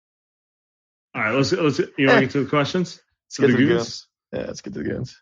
All 1.13 1.21
right, 1.21 1.33
let's, 1.35 1.51
let's 1.51 1.79
you 1.97 2.07
want 2.07 2.19
to 2.19 2.25
get 2.25 2.31
to 2.31 2.43
the 2.43 2.49
questions? 2.49 3.01
Let's 3.25 3.37
get 3.37 3.47
to 3.47 3.57
the 3.57 3.73
goons. 3.73 4.07
Yeah, 4.31 4.45
let's 4.47 4.61
get 4.61 4.73
to 4.73 4.79
the 4.79 4.89
goons. 4.89 5.21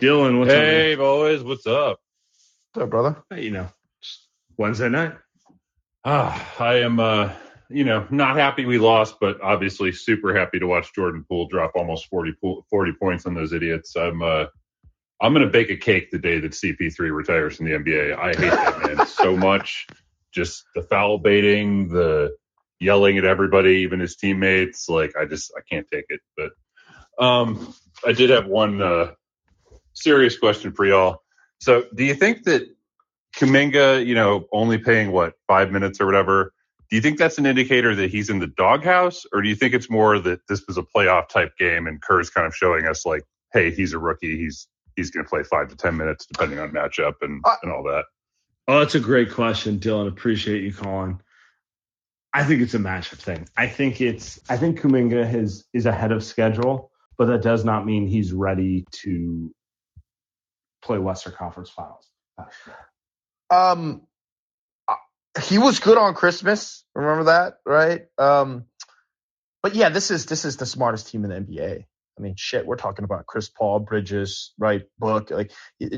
Dylan, 0.00 0.38
what's 0.38 0.52
hey, 0.52 0.58
up? 0.58 0.64
Hey, 0.64 0.94
boys, 0.94 1.42
what's 1.42 1.66
up? 1.66 1.98
What's 2.72 2.84
up, 2.84 2.90
brother? 2.90 3.16
Hey, 3.30 3.42
you 3.42 3.50
know, 3.50 3.68
Wednesday 4.56 4.88
night. 4.88 5.14
Ah, 6.04 6.54
I 6.60 6.82
am, 6.82 7.00
uh, 7.00 7.32
you 7.68 7.82
know, 7.82 8.06
not 8.10 8.36
happy 8.36 8.64
we 8.64 8.78
lost, 8.78 9.16
but 9.20 9.40
obviously 9.40 9.90
super 9.90 10.38
happy 10.38 10.60
to 10.60 10.68
watch 10.68 10.94
Jordan 10.94 11.24
Poole 11.28 11.48
drop 11.48 11.72
almost 11.74 12.06
40, 12.06 12.34
40 12.70 12.92
points 12.92 13.26
on 13.26 13.34
those 13.34 13.52
idiots. 13.52 13.96
I'm, 13.96 14.22
uh, 14.22 14.46
I'm 15.20 15.32
gonna 15.32 15.48
bake 15.48 15.70
a 15.70 15.76
cake 15.76 16.12
the 16.12 16.18
day 16.18 16.38
that 16.38 16.52
CP3 16.52 17.12
retires 17.12 17.56
from 17.56 17.66
the 17.66 17.72
NBA. 17.72 18.16
I 18.16 18.28
hate 18.28 18.50
that 18.50 18.96
man 18.96 19.06
so 19.08 19.36
much. 19.36 19.88
Just 20.32 20.62
the 20.76 20.82
foul 20.82 21.18
baiting, 21.18 21.88
the 21.88 22.36
yelling 22.80 23.18
at 23.18 23.24
everybody, 23.24 23.82
even 23.82 24.00
his 24.00 24.16
teammates. 24.16 24.88
Like 24.88 25.12
I 25.16 25.26
just 25.26 25.52
I 25.56 25.60
can't 25.68 25.86
take 25.92 26.06
it. 26.08 26.20
But 26.36 27.24
um, 27.24 27.74
I 28.04 28.12
did 28.12 28.30
have 28.30 28.46
one 28.46 28.80
uh, 28.80 29.12
serious 29.94 30.38
question 30.38 30.72
for 30.72 30.86
y'all. 30.86 31.22
So, 31.58 31.84
do 31.94 32.04
you 32.04 32.14
think 32.14 32.44
that 32.44 32.66
Kuminga, 33.36 34.04
you 34.04 34.14
know, 34.14 34.46
only 34.52 34.78
paying 34.78 35.12
what 35.12 35.34
five 35.46 35.70
minutes 35.70 36.00
or 36.00 36.06
whatever? 36.06 36.52
Do 36.88 36.96
you 36.96 37.02
think 37.02 37.18
that's 37.18 37.38
an 37.38 37.46
indicator 37.46 37.94
that 37.94 38.10
he's 38.10 38.30
in 38.30 38.40
the 38.40 38.48
doghouse, 38.48 39.24
or 39.32 39.42
do 39.42 39.48
you 39.48 39.54
think 39.54 39.74
it's 39.74 39.88
more 39.88 40.18
that 40.18 40.40
this 40.48 40.66
was 40.66 40.76
a 40.76 40.82
playoff 40.82 41.28
type 41.28 41.56
game 41.56 41.86
and 41.86 42.02
Kerr's 42.02 42.30
kind 42.30 42.46
of 42.46 42.56
showing 42.56 42.86
us 42.86 43.06
like, 43.06 43.22
hey, 43.52 43.70
he's 43.70 43.92
a 43.92 43.98
rookie, 43.98 44.36
he's 44.36 44.66
he's 44.96 45.10
going 45.10 45.24
to 45.24 45.30
play 45.30 45.44
five 45.44 45.68
to 45.68 45.76
ten 45.76 45.96
minutes 45.96 46.26
depending 46.26 46.58
on 46.58 46.70
matchup 46.70 47.14
and 47.22 47.42
uh, 47.44 47.56
and 47.62 47.70
all 47.70 47.84
that? 47.84 48.06
Oh, 48.66 48.78
that's 48.80 48.94
a 48.94 49.00
great 49.00 49.32
question, 49.32 49.78
Dylan. 49.78 50.08
Appreciate 50.08 50.62
you 50.62 50.72
calling. 50.72 51.20
I 52.32 52.44
think 52.44 52.62
it's 52.62 52.74
a 52.74 52.78
matchup 52.78 53.18
thing. 53.18 53.48
I 53.56 53.66
think 53.66 54.00
it's 54.00 54.40
I 54.48 54.56
think 54.56 54.80
Kuminga 54.80 55.28
has 55.28 55.64
is 55.72 55.86
ahead 55.86 56.12
of 56.12 56.22
schedule, 56.22 56.90
but 57.18 57.26
that 57.26 57.42
does 57.42 57.64
not 57.64 57.84
mean 57.84 58.06
he's 58.06 58.32
ready 58.32 58.86
to 59.02 59.52
play 60.82 60.98
Western 60.98 61.32
Conference 61.32 61.70
Finals. 61.70 62.06
Um, 63.50 64.02
uh, 64.88 64.94
he 65.42 65.58
was 65.58 65.80
good 65.80 65.98
on 65.98 66.14
Christmas. 66.14 66.84
Remember 66.94 67.24
that, 67.24 67.54
right? 67.66 68.02
Um, 68.16 68.66
but 69.62 69.74
yeah, 69.74 69.88
this 69.88 70.10
is 70.10 70.26
this 70.26 70.44
is 70.44 70.56
the 70.56 70.66
smartest 70.66 71.08
team 71.08 71.24
in 71.24 71.30
the 71.30 71.36
NBA. 71.36 71.84
I 72.18 72.22
mean, 72.22 72.34
shit, 72.36 72.66
we're 72.66 72.76
talking 72.76 73.04
about 73.04 73.26
Chris 73.26 73.48
Paul, 73.48 73.80
Bridges, 73.80 74.52
right? 74.58 74.82
Book, 74.98 75.30
like 75.30 75.52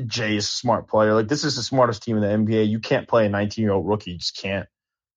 Jay 0.07 0.37
is 0.37 0.45
a 0.45 0.51
smart 0.51 0.87
player. 0.87 1.13
Like 1.13 1.27
this 1.27 1.43
is 1.43 1.55
the 1.55 1.63
smartest 1.63 2.03
team 2.03 2.17
in 2.17 2.21
the 2.21 2.27
NBA. 2.53 2.69
You 2.69 2.79
can't 2.79 3.07
play 3.07 3.25
a 3.25 3.29
19 3.29 3.63
year 3.63 3.73
old 3.73 3.87
rookie. 3.87 4.11
You 4.11 4.17
just 4.17 4.37
can't. 4.37 4.67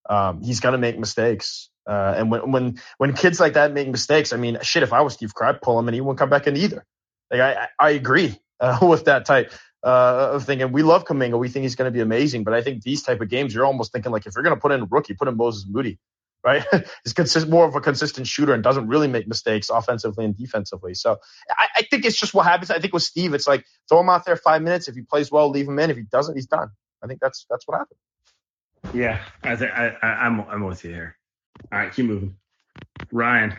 Um, 0.09 0.43
he's 0.43 0.61
gonna 0.61 0.79
make 0.79 0.99
mistakes. 0.99 1.71
Uh, 1.87 2.15
and 2.17 2.31
when 2.31 2.51
when 2.51 2.81
when 2.99 3.13
kids 3.15 3.39
like 3.41 3.55
that 3.55 3.73
make 3.73 3.89
mistakes, 3.89 4.33
I 4.33 4.37
mean, 4.37 4.59
shit, 4.63 4.83
if 4.83 4.93
I 4.93 5.03
was 5.03 5.15
Steve 5.15 5.35
Kerr, 5.35 5.47
I'd 5.47 5.63
pull 5.63 5.79
him 5.79 5.89
and 5.89 5.95
he 5.95 6.01
wouldn't 6.01 6.19
come 6.19 6.31
back 6.31 6.47
in 6.47 6.57
either. 6.57 6.85
Like 7.31 7.41
I 7.41 7.69
I 7.79 7.91
agree 7.91 8.39
uh, 8.61 8.79
with 8.83 9.05
that 9.07 9.25
type 9.25 9.53
uh, 9.87 10.31
of 10.33 10.45
thinking 10.45 10.73
we 10.73 10.83
love 10.83 11.05
Kuminga, 11.05 11.39
we 11.39 11.49
think 11.49 11.63
he's 11.63 11.77
going 11.77 11.87
to 11.87 11.93
be 11.93 12.01
amazing, 12.01 12.43
but 12.43 12.55
I 12.55 12.61
think 12.63 12.83
these 12.83 13.03
type 13.05 13.21
of 13.21 13.29
games, 13.29 13.55
you're 13.55 13.65
almost 13.65 13.93
thinking 13.93 14.11
like 14.11 14.27
if 14.27 14.35
you're 14.35 14.43
going 14.43 14.57
to 14.57 14.61
put 14.61 14.73
in 14.73 14.83
a 14.83 14.87
rookie, 14.91 15.15
put 15.15 15.29
in 15.29 15.37
Moses 15.37 15.65
Moody, 15.69 15.99
right? 16.45 16.65
He's 17.05 17.13
consist- 17.13 17.49
more 17.49 17.67
of 17.67 17.77
a 17.77 17.81
consistent 17.81 18.27
shooter 18.27 18.53
and 18.53 18.65
doesn't 18.65 18.89
really 18.89 19.07
make 19.07 19.29
mistakes 19.29 19.71
offensively 19.71 20.25
and 20.25 20.37
defensively. 20.37 20.95
So 20.95 21.19
I, 21.49 21.69
I 21.77 21.83
think 21.83 22.05
it's 22.05 22.19
just 22.19 22.35
what 22.35 22.47
happens. 22.47 22.71
I 22.71 22.81
think 22.81 22.95
with 22.95 23.05
Steve, 23.05 23.33
it's 23.33 23.47
like 23.47 23.65
throw 23.89 24.01
him 24.01 24.09
out 24.09 24.25
there 24.25 24.37
five 24.37 24.61
minutes. 24.61 24.89
If 24.89 24.97
he 24.97 25.03
plays 25.03 25.31
well, 25.31 25.51
leave 25.51 25.69
him 25.69 25.79
in. 25.79 25.91
If 25.91 25.97
he 25.97 26.03
doesn't, 26.03 26.35
he's 26.35 26.47
done. 26.47 26.71
I 27.03 27.07
think 27.07 27.21
that's 27.21 27.47
that's 27.49 27.67
what 27.69 27.79
happened. 27.79 27.99
Yeah, 28.95 29.21
I 29.43 29.57
think 29.57 29.73
I, 29.73 29.97
I 30.03 30.07
I'm 30.27 30.41
I'm 30.41 30.65
with 30.65 30.85
you 30.85 30.93
here. 30.93 31.17
All 31.73 31.79
right, 31.79 31.93
keep 31.93 32.07
moving. 32.07 32.37
Ryan. 33.11 33.57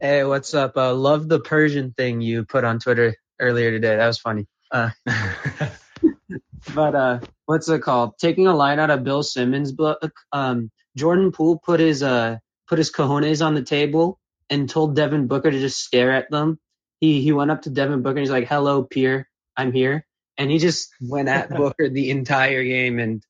Hey, 0.00 0.24
what's 0.24 0.54
up? 0.54 0.76
Uh, 0.76 0.94
love 0.94 1.28
the 1.28 1.40
Persian 1.40 1.92
thing 1.92 2.20
you 2.20 2.44
put 2.44 2.64
on 2.64 2.78
Twitter 2.78 3.14
earlier 3.38 3.70
today. 3.70 3.96
That 3.96 4.06
was 4.06 4.18
funny. 4.18 4.46
Uh, 4.70 4.90
but 6.74 6.94
uh, 6.94 7.20
what's 7.46 7.68
it 7.68 7.82
called? 7.82 8.14
Taking 8.18 8.46
a 8.46 8.54
line 8.54 8.78
out 8.78 8.90
of 8.90 9.04
Bill 9.04 9.22
Simmons' 9.22 9.72
book. 9.72 10.12
Um, 10.32 10.70
Jordan 10.96 11.32
Poole 11.32 11.58
put 11.58 11.80
his 11.80 12.02
uh 12.02 12.38
put 12.68 12.78
his 12.78 12.90
cojones 12.90 13.44
on 13.44 13.54
the 13.54 13.62
table 13.62 14.18
and 14.48 14.68
told 14.68 14.96
Devin 14.96 15.26
Booker 15.26 15.50
to 15.50 15.60
just 15.60 15.80
stare 15.80 16.12
at 16.12 16.30
them. 16.30 16.58
He 17.00 17.22
he 17.22 17.32
went 17.32 17.50
up 17.50 17.62
to 17.62 17.70
Devin 17.70 18.02
Booker 18.02 18.18
and 18.18 18.26
he's 18.26 18.30
like, 18.30 18.48
"Hello, 18.48 18.82
peer, 18.82 19.28
I'm 19.56 19.72
here," 19.72 20.06
and 20.38 20.50
he 20.50 20.58
just 20.58 20.88
went 21.00 21.28
at 21.28 21.50
Booker 21.56 21.88
the 21.88 22.10
entire 22.10 22.64
game. 22.64 22.98
And 22.98 23.22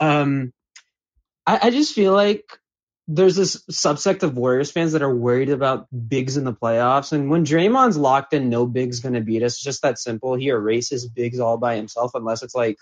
um, 0.00 0.52
I, 1.46 1.58
I 1.62 1.70
just 1.70 1.94
feel 1.94 2.12
like 2.12 2.44
there's 3.06 3.36
this 3.36 3.62
subsect 3.70 4.22
of 4.22 4.36
Warriors 4.36 4.70
fans 4.70 4.92
that 4.92 5.02
are 5.02 5.14
worried 5.14 5.50
about 5.50 5.86
bigs 6.08 6.36
in 6.36 6.44
the 6.44 6.54
playoffs. 6.54 7.12
And 7.12 7.28
when 7.28 7.44
Draymond's 7.44 7.96
locked 7.96 8.32
in, 8.32 8.48
no 8.48 8.66
big's 8.66 9.00
going 9.00 9.14
to 9.14 9.20
beat 9.20 9.42
us. 9.42 9.54
It's 9.54 9.62
just 9.62 9.82
that 9.82 9.98
simple. 9.98 10.34
He 10.34 10.48
erases 10.48 11.06
bigs 11.06 11.38
all 11.38 11.58
by 11.58 11.76
himself 11.76 12.12
unless 12.14 12.42
it's 12.42 12.54
like 12.54 12.76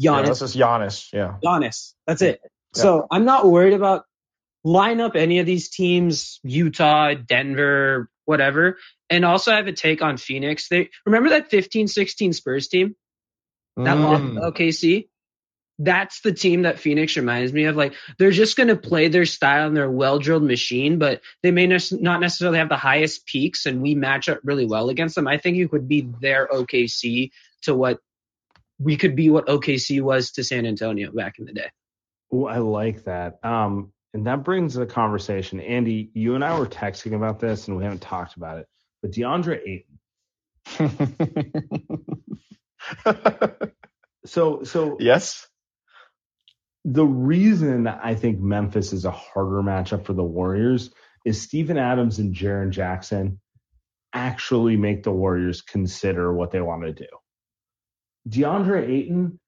Giannis. 0.00 0.16
Yeah, 0.16 0.22
this 0.22 0.42
is 0.42 0.56
Giannis. 0.56 1.12
Yeah. 1.12 1.34
Giannis. 1.44 1.92
That's 2.06 2.22
it. 2.22 2.40
Yeah. 2.42 2.82
So 2.82 3.06
I'm 3.10 3.26
not 3.26 3.46
worried 3.46 3.74
about 3.74 4.04
line 4.64 5.00
up 5.00 5.14
any 5.14 5.40
of 5.40 5.46
these 5.46 5.68
teams, 5.68 6.40
Utah, 6.42 7.14
Denver, 7.14 8.08
whatever. 8.24 8.78
And 9.10 9.24
also 9.24 9.52
I 9.52 9.56
have 9.56 9.66
a 9.66 9.72
take 9.72 10.02
on 10.02 10.16
Phoenix. 10.16 10.68
They 10.68 10.88
remember 11.04 11.30
that 11.30 11.50
15-16 11.50 12.34
Spurs 12.34 12.68
team 12.68 12.96
that 13.76 13.96
mm. 13.96 14.02
lost 14.02 14.56
OKC 14.58 15.08
that's 15.78 16.20
the 16.20 16.32
team 16.32 16.62
that 16.62 16.78
Phoenix 16.78 17.16
reminds 17.16 17.52
me 17.52 17.64
of. 17.64 17.76
Like 17.76 17.94
they're 18.18 18.30
just 18.30 18.56
going 18.56 18.68
to 18.68 18.76
play 18.76 19.08
their 19.08 19.26
style 19.26 19.66
and 19.66 19.76
they're 19.76 19.90
well-drilled 19.90 20.42
machine, 20.42 20.98
but 20.98 21.20
they 21.42 21.50
may 21.50 21.66
ne- 21.66 21.78
not 21.92 22.20
necessarily 22.20 22.58
have 22.58 22.68
the 22.68 22.76
highest 22.76 23.26
peaks, 23.26 23.66
and 23.66 23.82
we 23.82 23.94
match 23.94 24.28
up 24.28 24.40
really 24.42 24.66
well 24.66 24.88
against 24.88 25.14
them. 25.14 25.28
I 25.28 25.36
think 25.36 25.56
you 25.56 25.68
could 25.68 25.88
be 25.88 26.08
their 26.20 26.48
OKC 26.48 27.30
to 27.62 27.74
what 27.74 27.98
we 28.78 28.96
could 28.96 29.16
be 29.16 29.30
what 29.30 29.46
OKC 29.46 30.00
was 30.00 30.32
to 30.32 30.44
San 30.44 30.66
Antonio 30.66 31.10
back 31.12 31.38
in 31.38 31.46
the 31.46 31.52
day. 31.52 31.70
Oh, 32.32 32.46
I 32.46 32.58
like 32.58 33.04
that. 33.04 33.38
Um, 33.44 33.92
and 34.14 34.26
that 34.26 34.44
brings 34.44 34.74
the 34.74 34.86
conversation. 34.86 35.60
Andy, 35.60 36.10
you 36.14 36.34
and 36.34 36.44
I 36.44 36.58
were 36.58 36.66
texting 36.66 37.14
about 37.14 37.38
this, 37.38 37.68
and 37.68 37.76
we 37.76 37.84
haven't 37.84 38.02
talked 38.02 38.36
about 38.36 38.58
it. 38.58 38.66
But 39.02 39.12
DeAndre 39.12 39.60
Ayton. 39.66 39.98
so, 44.26 44.64
so 44.64 44.96
yes 44.98 45.45
the 46.88 47.04
reason 47.04 47.88
I 47.88 48.14
think 48.14 48.38
Memphis 48.38 48.92
is 48.92 49.04
a 49.04 49.10
harder 49.10 49.60
matchup 49.60 50.06
for 50.06 50.12
the 50.12 50.22
Warriors 50.22 50.90
is 51.24 51.42
Steven 51.42 51.76
Adams 51.76 52.20
and 52.20 52.32
Jaren 52.32 52.70
Jackson 52.70 53.40
actually 54.12 54.76
make 54.76 55.02
the 55.02 55.10
Warriors 55.10 55.62
consider 55.62 56.32
what 56.32 56.52
they 56.52 56.60
want 56.60 56.84
to 56.84 56.92
do. 56.92 57.08
DeAndre 58.28 58.88
Ayton, 58.88 59.40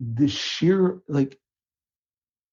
the 0.00 0.26
sheer 0.26 1.02
like 1.06 1.38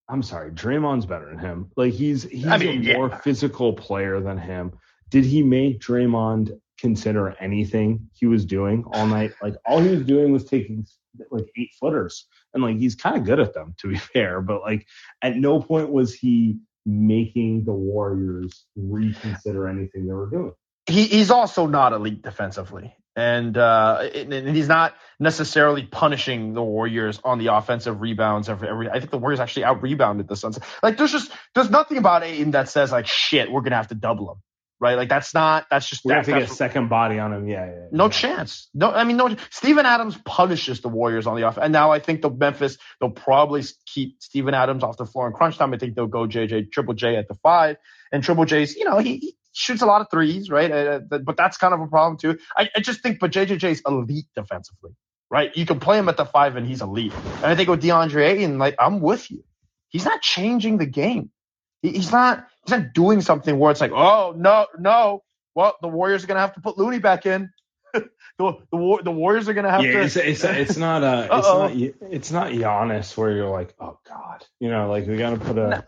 I'm 0.09 0.21
sorry, 0.21 0.51
Draymond's 0.51 1.05
better 1.05 1.29
than 1.29 1.39
him. 1.39 1.71
Like 1.77 1.93
he's 1.93 2.23
he's 2.23 2.45
I 2.45 2.57
mean, 2.57 2.89
a 2.89 2.97
more 2.97 3.09
physical 3.09 3.71
player 3.71 4.19
than 4.19 4.37
him. 4.37 4.73
Did 5.09 5.23
he 5.23 5.41
make 5.41 5.79
Draymond 5.79 6.51
consider 6.77 7.33
anything 7.39 8.09
he 8.11 8.25
was 8.25 8.45
doing 8.45 8.83
all 8.91 9.07
night? 9.07 9.31
Like 9.41 9.55
all 9.65 9.79
he 9.79 9.95
was 9.95 10.03
doing 10.03 10.33
was 10.33 10.43
taking 10.43 10.85
like 11.31 11.47
eight 11.57 11.71
footers, 11.79 12.27
and 12.53 12.63
like 12.63 12.77
he's 12.77 12.95
kind 12.95 13.17
of 13.17 13.25
good 13.25 13.39
at 13.39 13.53
them 13.53 13.75
to 13.79 13.87
be 13.87 13.97
fair. 13.97 14.41
But 14.41 14.61
like 14.61 14.87
at 15.21 15.35
no 15.35 15.61
point 15.61 15.91
was 15.91 16.13
he 16.13 16.59
making 16.85 17.65
the 17.65 17.73
Warriors 17.73 18.65
reconsider 18.75 19.67
anything 19.67 20.05
they 20.05 20.13
were 20.13 20.29
doing. 20.29 20.53
He, 20.85 21.05
he's 21.05 21.31
also 21.31 21.65
not 21.65 21.93
elite 21.93 22.21
defensively. 22.21 22.93
And, 23.15 23.57
uh, 23.57 24.09
and 24.13 24.49
he's 24.55 24.67
not 24.67 24.95
necessarily 25.19 25.83
punishing 25.83 26.53
the 26.53 26.63
Warriors 26.63 27.21
on 27.23 27.37
the 27.37 27.53
offensive 27.53 28.01
rebounds 28.01 28.49
every, 28.49 28.67
every 28.67 28.89
I 28.89 28.99
think 28.99 29.11
the 29.11 29.19
Warriors 29.19 29.39
actually 29.39 29.65
out 29.65 29.81
rebounded 29.83 30.27
the 30.27 30.35
Suns. 30.35 30.59
Like 30.81 30.97
there's 30.97 31.11
just 31.11 31.31
there's 31.53 31.69
nothing 31.69 31.97
about 31.97 32.23
Ayton 32.23 32.51
that 32.51 32.69
says 32.69 32.91
like 32.91 33.05
shit, 33.05 33.51
we're 33.51 33.61
gonna 33.61 33.75
have 33.75 33.89
to 33.89 33.95
double 33.95 34.31
him 34.31 34.37
right? 34.83 34.95
Like 34.95 35.07
that's 35.07 35.33
not 35.33 35.65
that's 35.71 35.87
just 35.87 36.03
we 36.03 36.13
have 36.13 36.25
to 36.25 36.31
get 36.31 36.41
a 36.43 36.47
second 36.47 36.89
body 36.89 37.17
on 37.17 37.31
him. 37.31 37.47
Yeah, 37.47 37.65
yeah, 37.65 37.71
yeah. 37.71 37.87
No 37.91 38.09
chance. 38.09 38.69
No, 38.73 38.91
I 38.91 39.05
mean 39.05 39.15
no. 39.15 39.35
Steven 39.49 39.85
Adams 39.85 40.17
punishes 40.25 40.81
the 40.81 40.89
Warriors 40.89 41.25
on 41.25 41.37
the 41.37 41.43
off, 41.43 41.57
and 41.57 41.71
now 41.71 41.91
I 41.91 41.99
think 41.99 42.21
the 42.21 42.29
Memphis 42.29 42.77
they'll 42.99 43.09
probably 43.09 43.63
keep 43.85 44.21
Steven 44.21 44.53
Adams 44.53 44.83
off 44.83 44.97
the 44.97 45.05
floor 45.05 45.27
in 45.27 45.33
crunch 45.33 45.57
time. 45.57 45.73
I 45.73 45.77
think 45.77 45.95
they'll 45.95 46.07
go 46.07 46.27
JJ 46.27 46.71
Triple 46.73 46.95
J 46.95 47.15
at 47.15 47.29
the 47.29 47.35
five, 47.35 47.77
and 48.11 48.21
Triple 48.23 48.43
J's 48.43 48.75
you 48.75 48.83
know 48.83 48.99
he, 48.99 49.17
he 49.17 49.37
shoots 49.53 49.81
a 49.81 49.85
lot 49.85 50.01
of 50.01 50.07
threes, 50.11 50.49
right? 50.49 50.69
Uh, 50.69 50.99
but 50.99 51.37
that's 51.37 51.55
kind 51.55 51.73
of 51.73 51.79
a 51.79 51.87
problem 51.87 52.17
too. 52.17 52.37
I, 52.55 52.69
I 52.75 52.81
just 52.81 53.01
think, 53.01 53.19
but 53.19 53.31
JJJ's 53.31 53.83
elite 53.87 54.25
defensively, 54.35 54.91
right? 55.31 55.55
You 55.55 55.65
can 55.65 55.79
play 55.79 55.97
him 55.97 56.09
at 56.09 56.17
the 56.17 56.25
five, 56.25 56.57
and 56.57 56.67
he's 56.67 56.81
elite. 56.81 57.13
And 57.37 57.45
I 57.45 57.55
think 57.55 57.69
with 57.69 57.81
DeAndre 57.81 58.33
Ayton, 58.33 58.59
like 58.59 58.75
I'm 58.79 58.99
with 58.99 59.31
you. 59.31 59.45
He's 59.87 60.03
not 60.03 60.21
changing 60.21 60.77
the 60.77 60.87
game. 60.87 61.29
He's 61.83 62.11
not 62.11 62.47
he's 62.65 62.71
not 62.71 62.93
doing 62.93 63.21
something 63.21 63.57
where 63.59 63.71
it's 63.71 63.81
like, 63.81 63.91
oh 63.91 64.33
no, 64.37 64.67
no. 64.77 65.23
Well, 65.55 65.75
the 65.81 65.87
Warriors 65.87 66.23
are 66.23 66.27
gonna 66.27 66.39
have 66.39 66.53
to 66.53 66.61
put 66.61 66.77
Looney 66.77 66.99
back 66.99 67.25
in. 67.25 67.51
the 67.93 68.03
the, 68.37 68.99
the 69.03 69.11
Warriors 69.11 69.47
are 69.47 69.53
gonna 69.53 69.71
have 69.71 69.83
yeah, 69.83 69.93
to. 69.93 70.01
It's, 70.01 70.15
it's, 70.15 70.43
it's 70.43 70.77
not 70.77 71.03
uh 71.03 71.27
it's 71.31 71.91
not 71.91 72.09
it's 72.11 72.31
not 72.31 72.51
Giannis 72.51 73.15
where 73.15 73.31
you're 73.31 73.49
like, 73.49 73.75
oh 73.79 73.99
god, 74.07 74.45
you 74.59 74.69
know, 74.69 74.89
like 74.89 75.07
we 75.07 75.17
gotta 75.17 75.37
put 75.37 75.57
a. 75.57 75.69
No. 75.69 75.83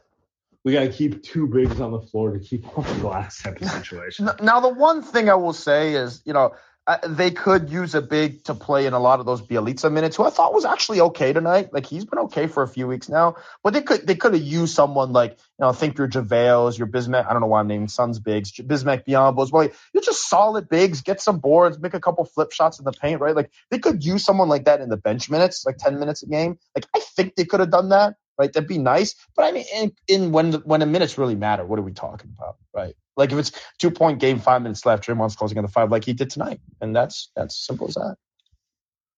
We 0.64 0.74
gotta 0.74 0.90
keep 0.90 1.22
two 1.22 1.46
bigs 1.46 1.80
on 1.80 1.92
the 1.92 2.02
floor 2.02 2.32
to 2.32 2.40
keep 2.40 2.66
off 2.76 2.92
the 2.92 3.00
glass 3.00 3.40
type 3.40 3.62
of 3.62 3.70
situation. 3.70 4.28
Now, 4.42 4.60
the 4.60 4.70
one 4.70 5.04
thing 5.04 5.30
I 5.30 5.36
will 5.36 5.54
say 5.54 5.94
is, 5.94 6.24
you 6.26 6.34
know, 6.34 6.56
uh, 6.88 6.98
they 7.08 7.32
could 7.32 7.70
use 7.72 7.96
a 7.96 8.02
big 8.02 8.44
to 8.44 8.54
play 8.54 8.86
in 8.86 8.94
a 8.94 9.00
lot 9.00 9.20
of 9.20 9.26
those 9.26 9.42
Bjelica 9.42 9.92
minutes, 9.92 10.16
who 10.18 10.24
I 10.24 10.30
thought 10.30 10.54
was 10.54 10.66
actually 10.66 11.02
okay 11.02 11.34
tonight. 11.34 11.74
Like 11.74 11.86
he's 11.86 12.06
been 12.06 12.20
okay 12.20 12.46
for 12.46 12.62
a 12.62 12.68
few 12.68 12.88
weeks 12.88 13.10
now, 13.10 13.36
but 13.64 13.74
they 13.74 13.82
could 13.82 14.06
they 14.06 14.14
could 14.14 14.34
have 14.34 14.44
used 14.44 14.76
someone 14.76 15.12
like 15.12 15.32
you 15.32 15.66
know 15.66 15.72
think 15.74 15.98
your 15.98 16.08
JaVales, 16.08 16.78
your 16.78 16.88
Bismack. 16.88 17.26
I 17.28 17.34
don't 17.34 17.42
know 17.42 17.48
why 17.48 17.60
I'm 17.60 17.68
naming 17.68 17.88
Suns 17.88 18.20
bigs, 18.20 18.52
Bismack 18.52 19.06
Biyombo's. 19.06 19.52
Well, 19.52 19.68
you're 19.94 20.04
just 20.04 20.30
solid 20.30 20.70
bigs, 20.70 21.02
get 21.02 21.22
some 21.22 21.40
boards, 21.40 21.80
make 21.80 21.96
a 21.96 22.00
couple 22.00 22.24
flip 22.26 22.52
shots 22.52 22.78
in 22.78 22.86
the 22.86 22.92
paint, 22.92 23.20
right? 23.20 23.36
Like 23.36 23.52
they 23.72 23.80
could 23.80 24.06
use 24.06 24.24
someone 24.24 24.48
like 24.48 24.66
that 24.66 24.80
in 24.80 24.90
the 24.90 24.98
bench 24.98 25.28
minutes, 25.28 25.66
like 25.66 25.78
10 25.78 26.00
minutes 26.00 26.22
a 26.22 26.28
game. 26.28 26.60
Like 26.76 26.86
I 26.96 27.00
think 27.00 27.36
they 27.36 27.46
could 27.46 27.62
have 27.62 27.72
done 27.72 27.90
that, 27.90 28.14
right? 28.38 28.54
That'd 28.54 28.70
be 28.70 28.78
nice. 28.78 29.16
But 29.36 29.46
I 29.46 29.52
mean, 29.52 29.66
in, 29.74 29.92
in 30.08 30.32
when 30.32 30.54
when 30.54 30.82
the 30.82 30.86
minutes 30.86 31.18
really 31.18 31.36
matter, 31.36 31.66
what 31.66 31.80
are 31.80 31.84
we 31.84 31.94
talking 31.94 32.32
about, 32.38 32.58
right? 32.76 32.96
Like 33.18 33.32
if 33.32 33.38
it's 33.38 33.52
two 33.80 33.92
point 33.92 34.20
game, 34.20 34.40
five 34.40 34.62
minutes 34.62 34.86
left, 34.86 35.08
Draymond's 35.08 35.36
closing 35.36 35.58
on 35.58 35.64
the 35.64 35.72
five 35.72 35.92
like 35.92 36.06
he 36.06 36.14
did 36.14 36.30
tonight, 36.30 36.60
and 36.82 36.96
that's 36.96 37.32
that's 37.36 37.66
simple 37.66 37.88
as 37.88 37.96
that. 37.96 38.16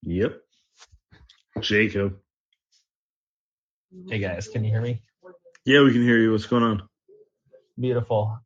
Yep. 0.03 0.39
Jacob. 1.61 2.17
Hey 4.09 4.19
guys, 4.19 4.47
can 4.47 4.63
you 4.63 4.69
hear 4.69 4.81
me? 4.81 5.01
Yeah, 5.65 5.83
we 5.83 5.91
can 5.91 6.03
hear 6.03 6.17
you. 6.17 6.31
What's 6.31 6.45
going 6.45 6.63
on? 6.63 6.87
Beautiful. 7.79 8.39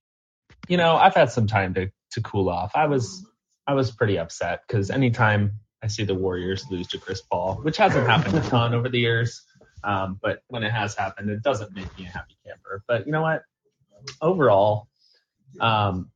You 0.67 0.77
know, 0.77 0.95
I've 0.95 1.15
had 1.15 1.31
some 1.31 1.47
time 1.47 1.73
to 1.73 1.91
to 2.11 2.21
cool 2.21 2.49
off. 2.49 2.71
I 2.75 2.87
was 2.87 3.25
I 3.67 3.73
was 3.73 3.91
pretty 3.91 4.17
upset 4.17 4.61
because 4.67 4.89
anytime 4.89 5.59
I 5.83 5.87
see 5.87 6.03
the 6.03 6.15
Warriors 6.15 6.65
lose 6.69 6.87
to 6.89 6.97
Chris 6.97 7.21
Paul, 7.21 7.55
which 7.63 7.77
hasn't 7.77 8.07
happened 8.07 8.37
a 8.37 8.41
ton 8.49 8.73
over 8.73 8.87
the 8.87 8.99
years, 8.99 9.43
um, 9.83 10.19
but 10.21 10.41
when 10.47 10.63
it 10.63 10.71
has 10.71 10.95
happened, 10.95 11.29
it 11.29 11.41
doesn't 11.43 11.75
make 11.75 11.97
me 11.97 12.05
a 12.05 12.09
happy 12.09 12.37
camper. 12.45 12.83
But 12.87 13.05
you 13.05 13.11
know 13.11 13.21
what? 13.21 13.43
Overall, 14.21 14.87
um, 15.59 16.11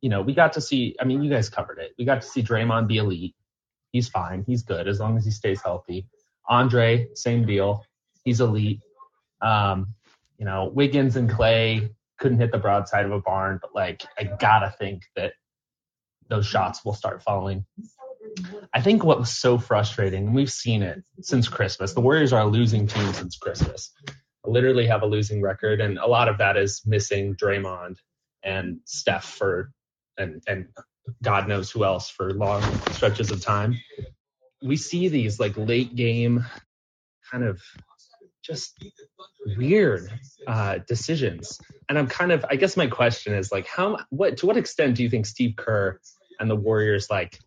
you 0.00 0.08
know, 0.08 0.22
we 0.22 0.34
got 0.34 0.54
to 0.54 0.60
see. 0.60 0.96
I 1.00 1.04
mean, 1.04 1.22
you 1.22 1.30
guys 1.30 1.48
covered 1.48 1.78
it. 1.78 1.92
We 1.98 2.04
got 2.04 2.22
to 2.22 2.26
see 2.26 2.42
Draymond 2.42 2.88
be 2.88 2.98
elite. 2.98 3.34
He's 3.92 4.08
fine. 4.08 4.44
He's 4.46 4.62
good 4.62 4.88
as 4.88 5.00
long 5.00 5.16
as 5.16 5.24
he 5.24 5.30
stays 5.30 5.60
healthy. 5.62 6.06
Andre, 6.48 7.08
same 7.14 7.46
deal. 7.46 7.84
He's 8.24 8.40
elite. 8.40 8.80
Um, 9.40 9.94
you 10.38 10.44
know, 10.44 10.70
Wiggins 10.72 11.16
and 11.16 11.28
Klay 11.28 11.90
couldn't 12.18 12.38
hit 12.38 12.52
the 12.52 12.58
broadside 12.58 13.04
of 13.04 13.12
a 13.12 13.20
barn, 13.20 13.58
but 13.60 13.74
like, 13.74 14.02
I 14.18 14.24
gotta 14.24 14.74
think 14.78 15.02
that 15.16 15.32
those 16.28 16.46
shots 16.46 16.84
will 16.84 16.94
start 16.94 17.22
falling. 17.22 17.66
I 18.72 18.80
think 18.80 19.02
what 19.02 19.18
was 19.18 19.30
so 19.30 19.58
frustrating, 19.58 20.26
and 20.26 20.34
we've 20.34 20.52
seen 20.52 20.82
it 20.82 21.02
since 21.20 21.48
Christmas. 21.48 21.94
The 21.94 22.00
Warriors 22.00 22.32
are 22.32 22.42
a 22.42 22.46
losing 22.46 22.86
team 22.86 23.12
since 23.12 23.36
Christmas. 23.36 23.92
Literally 24.44 24.86
have 24.86 25.02
a 25.02 25.06
losing 25.06 25.42
record, 25.42 25.80
and 25.80 25.98
a 25.98 26.06
lot 26.06 26.28
of 26.28 26.38
that 26.38 26.56
is 26.56 26.82
missing 26.86 27.34
Draymond 27.34 27.96
and 28.42 28.80
Steph 28.84 29.24
for 29.24 29.72
and 30.18 30.42
and 30.46 30.68
God 31.22 31.48
knows 31.48 31.70
who 31.70 31.84
else 31.84 32.08
for 32.08 32.32
long 32.32 32.62
stretches 32.92 33.30
of 33.30 33.42
time. 33.42 33.78
We 34.62 34.76
see 34.76 35.08
these 35.08 35.40
like 35.40 35.56
late 35.56 35.94
game 35.94 36.44
kind 37.30 37.44
of 37.44 37.60
just 38.42 38.82
weird 39.56 40.10
uh, 40.46 40.78
decisions. 40.86 41.60
And 41.88 41.98
I'm 41.98 42.06
kind 42.06 42.32
of, 42.32 42.44
I 42.48 42.56
guess 42.56 42.76
my 42.76 42.86
question 42.86 43.34
is 43.34 43.52
like, 43.52 43.66
how, 43.66 43.98
what, 44.10 44.38
to 44.38 44.46
what 44.46 44.56
extent 44.56 44.96
do 44.96 45.02
you 45.02 45.10
think 45.10 45.26
Steve 45.26 45.54
Kerr 45.56 45.98
and 46.38 46.50
the 46.50 46.56
Warriors 46.56 47.08
like 47.10 47.38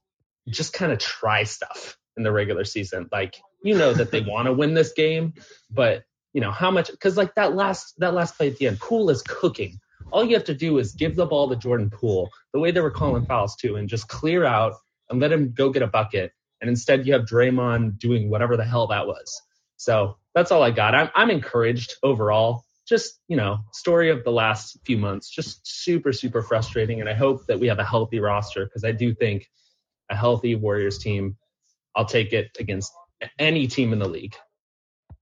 just 0.47 0.73
kind 0.73 0.91
of 0.91 0.99
try 0.99 1.43
stuff 1.43 1.97
in 2.17 2.23
the 2.23 2.31
regular 2.31 2.63
season? 2.63 3.09
Like, 3.11 3.35
you 3.63 3.77
know 3.77 3.93
that 3.93 4.11
they 4.11 4.21
want 4.27 4.47
to 4.47 4.53
win 4.53 4.73
this 4.73 4.93
game, 4.93 5.33
but 5.69 6.03
you 6.33 6.41
know 6.41 6.51
how 6.51 6.71
much? 6.71 6.89
Because 6.89 7.15
like 7.15 7.35
that 7.35 7.55
last 7.55 7.93
that 7.99 8.13
last 8.13 8.37
play 8.37 8.47
at 8.47 8.57
the 8.57 8.67
end, 8.67 8.79
Poole 8.79 9.09
is 9.09 9.21
cooking. 9.21 9.79
All 10.13 10.23
you 10.23 10.35
have 10.35 10.43
to 10.45 10.53
do 10.53 10.77
is 10.77 10.93
give 10.93 11.15
the 11.15 11.25
ball 11.25 11.49
to 11.49 11.55
Jordan 11.55 11.89
Poole, 11.89 12.29
the 12.53 12.59
way 12.59 12.69
they 12.69 12.81
were 12.81 12.91
calling 12.91 13.25
fouls 13.25 13.55
too, 13.55 13.77
and 13.77 13.89
just 13.89 14.07
clear 14.07 14.45
out 14.45 14.75
and 15.09 15.19
let 15.19 15.31
him 15.31 15.53
go 15.53 15.71
get 15.71 15.81
a 15.81 15.87
bucket. 15.87 16.31
And 16.61 16.69
instead, 16.69 17.07
you 17.07 17.13
have 17.13 17.23
Draymond 17.23 17.97
doing 17.97 18.29
whatever 18.29 18.55
the 18.55 18.63
hell 18.63 18.85
that 18.87 19.07
was. 19.07 19.41
So 19.77 20.17
that's 20.35 20.51
all 20.51 20.61
I 20.61 20.69
got. 20.69 20.93
I'm, 20.93 21.09
I'm 21.15 21.31
encouraged 21.31 21.95
overall. 22.03 22.63
Just, 22.87 23.19
you 23.27 23.35
know, 23.35 23.57
story 23.71 24.11
of 24.11 24.23
the 24.23 24.31
last 24.31 24.77
few 24.85 24.99
months, 24.99 25.31
just 25.31 25.61
super, 25.63 26.13
super 26.13 26.43
frustrating. 26.43 27.01
And 27.01 27.09
I 27.09 27.13
hope 27.13 27.47
that 27.47 27.59
we 27.59 27.67
have 27.67 27.79
a 27.79 27.83
healthy 27.83 28.19
roster 28.19 28.65
because 28.65 28.83
I 28.83 28.91
do 28.91 29.15
think 29.15 29.49
a 30.11 30.15
healthy 30.15 30.53
Warriors 30.53 30.99
team, 30.99 31.37
I'll 31.95 32.05
take 32.05 32.33
it 32.33 32.51
against 32.59 32.93
any 33.39 33.65
team 33.65 33.93
in 33.93 33.99
the 33.99 34.07
league. 34.07 34.35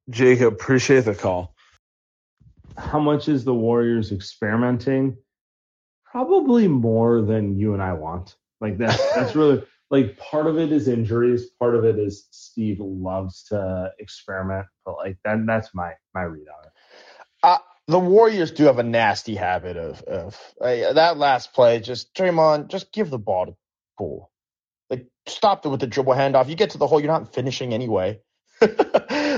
Jacob, 0.10 0.54
appreciate 0.54 1.06
the 1.06 1.16
call. 1.16 1.56
How 2.78 3.00
much 3.00 3.28
is 3.28 3.44
the 3.44 3.54
Warriors 3.54 4.12
experimenting? 4.12 5.18
Probably 6.06 6.68
more 6.68 7.22
than 7.22 7.58
you 7.58 7.74
and 7.74 7.82
I 7.82 7.94
want. 7.94 8.36
Like 8.60 8.78
that. 8.78 9.00
That's 9.16 9.36
really 9.36 9.64
like 9.92 10.18
part 10.18 10.48
of 10.48 10.58
it 10.58 10.72
is 10.72 10.88
injuries, 10.88 11.48
part 11.60 11.76
of 11.76 11.84
it 11.84 12.00
is 12.00 12.28
Steve 12.32 12.80
loves 12.80 13.44
to 13.50 13.92
experiment, 14.00 14.66
but 14.86 14.96
like 14.96 15.18
then 15.26 15.46
that's 15.46 15.76
my 15.76 15.94
my 16.16 16.24
read 16.24 16.48
on 16.48 16.66
it. 16.66 16.72
Uh, 17.44 17.58
the 17.88 18.00
Warriors 18.00 18.52
do 18.52 18.64
have 18.64 18.80
a 18.80 18.84
nasty 18.84 19.36
habit 19.36 19.76
of 19.76 20.02
of 20.04 20.40
uh, 20.62 20.94
that 20.94 21.18
last 21.18 21.54
play. 21.54 21.82
Just 21.82 22.16
Draymond, 22.16 22.70
just 22.70 22.94
give 22.94 23.10
the 23.10 23.20
ball 23.20 23.48
to 23.48 23.56
Poole. 23.98 24.32
Like 24.90 25.08
stop 25.28 25.66
it 25.66 25.70
with 25.70 25.82
the 25.82 25.88
dribble 25.88 26.14
handoff. 26.14 26.48
You 26.48 26.56
get 26.56 26.70
to 26.72 26.78
the 26.78 26.88
hole, 26.88 27.02
you're 27.02 27.12
not 27.12 27.34
finishing 27.34 27.74
anyway. 27.74 28.22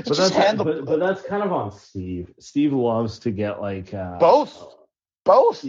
but 0.08 0.18
that's 0.18 0.36
the, 0.58 0.64
but, 0.64 0.86
but, 0.86 1.00
that's 1.00 1.22
kind 1.24 1.44
of 1.44 1.52
on 1.52 1.72
Steve. 1.72 2.32
Steve 2.40 2.74
loves 2.74 3.20
to 3.20 3.32
get 3.32 3.62
like 3.62 3.94
uh, 3.94 4.18
both, 4.18 4.76
both. 5.26 5.66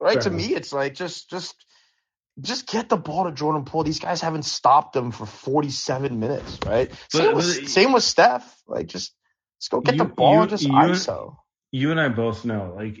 Right 0.00 0.20
to 0.20 0.30
me, 0.30 0.54
it's 0.54 0.72
like 0.72 0.94
just 0.94 1.28
just 1.28 1.54
just 2.40 2.66
get 2.66 2.88
the 2.88 2.96
ball 2.96 3.24
to 3.24 3.32
Jordan 3.32 3.64
Poole. 3.64 3.84
These 3.84 4.00
guys 4.00 4.20
haven't 4.20 4.44
stopped 4.44 4.92
them 4.92 5.10
for 5.10 5.26
47 5.26 6.18
minutes, 6.18 6.58
right? 6.64 6.90
But, 7.12 7.18
same, 7.18 7.34
with, 7.34 7.68
same 7.68 7.92
with 7.92 8.02
Steph. 8.02 8.62
Like, 8.66 8.86
just, 8.86 9.14
just 9.60 9.70
go 9.70 9.80
get 9.80 9.94
you, 9.94 9.98
the 9.98 10.04
ball 10.06 10.34
you, 10.34 10.40
and 10.40 10.50
just 10.50 10.62
you, 10.62 10.72
ISO. 10.72 11.36
You 11.70 11.90
and 11.90 12.00
I 12.00 12.08
both 12.08 12.44
know, 12.44 12.74
like, 12.76 12.98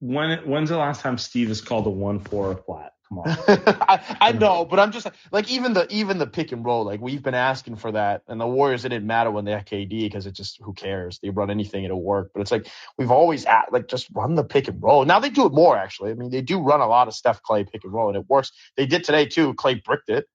when 0.00 0.38
when's 0.48 0.70
the 0.70 0.76
last 0.76 1.00
time 1.00 1.18
Steve 1.18 1.48
has 1.48 1.60
called 1.60 1.86
a 1.86 1.90
one 1.90 2.20
four 2.20 2.56
flat? 2.56 2.92
Come 3.12 3.18
on. 3.18 3.36
I, 3.88 4.16
I 4.20 4.32
know, 4.32 4.64
but 4.64 4.78
I'm 4.78 4.90
just 4.90 5.06
like 5.30 5.50
even 5.50 5.74
the 5.74 5.86
even 5.92 6.18
the 6.18 6.26
pick 6.26 6.52
and 6.52 6.64
roll. 6.64 6.84
Like 6.84 7.00
we've 7.00 7.22
been 7.22 7.34
asking 7.34 7.76
for 7.76 7.92
that, 7.92 8.22
and 8.26 8.40
the 8.40 8.46
Warriors 8.46 8.84
it 8.84 8.88
didn't 8.88 9.06
matter 9.06 9.30
when 9.30 9.44
they 9.44 9.52
had 9.52 9.66
KD 9.66 10.04
because 10.04 10.26
it 10.26 10.32
just 10.32 10.58
who 10.62 10.72
cares? 10.72 11.18
They 11.18 11.28
run 11.30 11.50
anything, 11.50 11.84
it'll 11.84 12.02
work. 12.02 12.30
But 12.32 12.40
it's 12.40 12.50
like 12.50 12.68
we've 12.96 13.10
always 13.10 13.44
at 13.44 13.70
like 13.70 13.88
just 13.88 14.08
run 14.14 14.34
the 14.34 14.44
pick 14.44 14.68
and 14.68 14.82
roll. 14.82 15.04
Now 15.04 15.20
they 15.20 15.28
do 15.28 15.44
it 15.44 15.52
more 15.52 15.76
actually. 15.76 16.12
I 16.12 16.14
mean 16.14 16.30
they 16.30 16.40
do 16.40 16.60
run 16.60 16.80
a 16.80 16.86
lot 16.86 17.08
of 17.08 17.14
Steph 17.14 17.42
Klay 17.42 17.70
pick 17.70 17.84
and 17.84 17.92
roll, 17.92 18.08
and 18.08 18.16
it 18.16 18.24
works. 18.28 18.52
They 18.76 18.86
did 18.86 19.04
today 19.04 19.26
too. 19.26 19.54
Klay 19.54 19.82
bricked 19.82 20.08
it, 20.08 20.26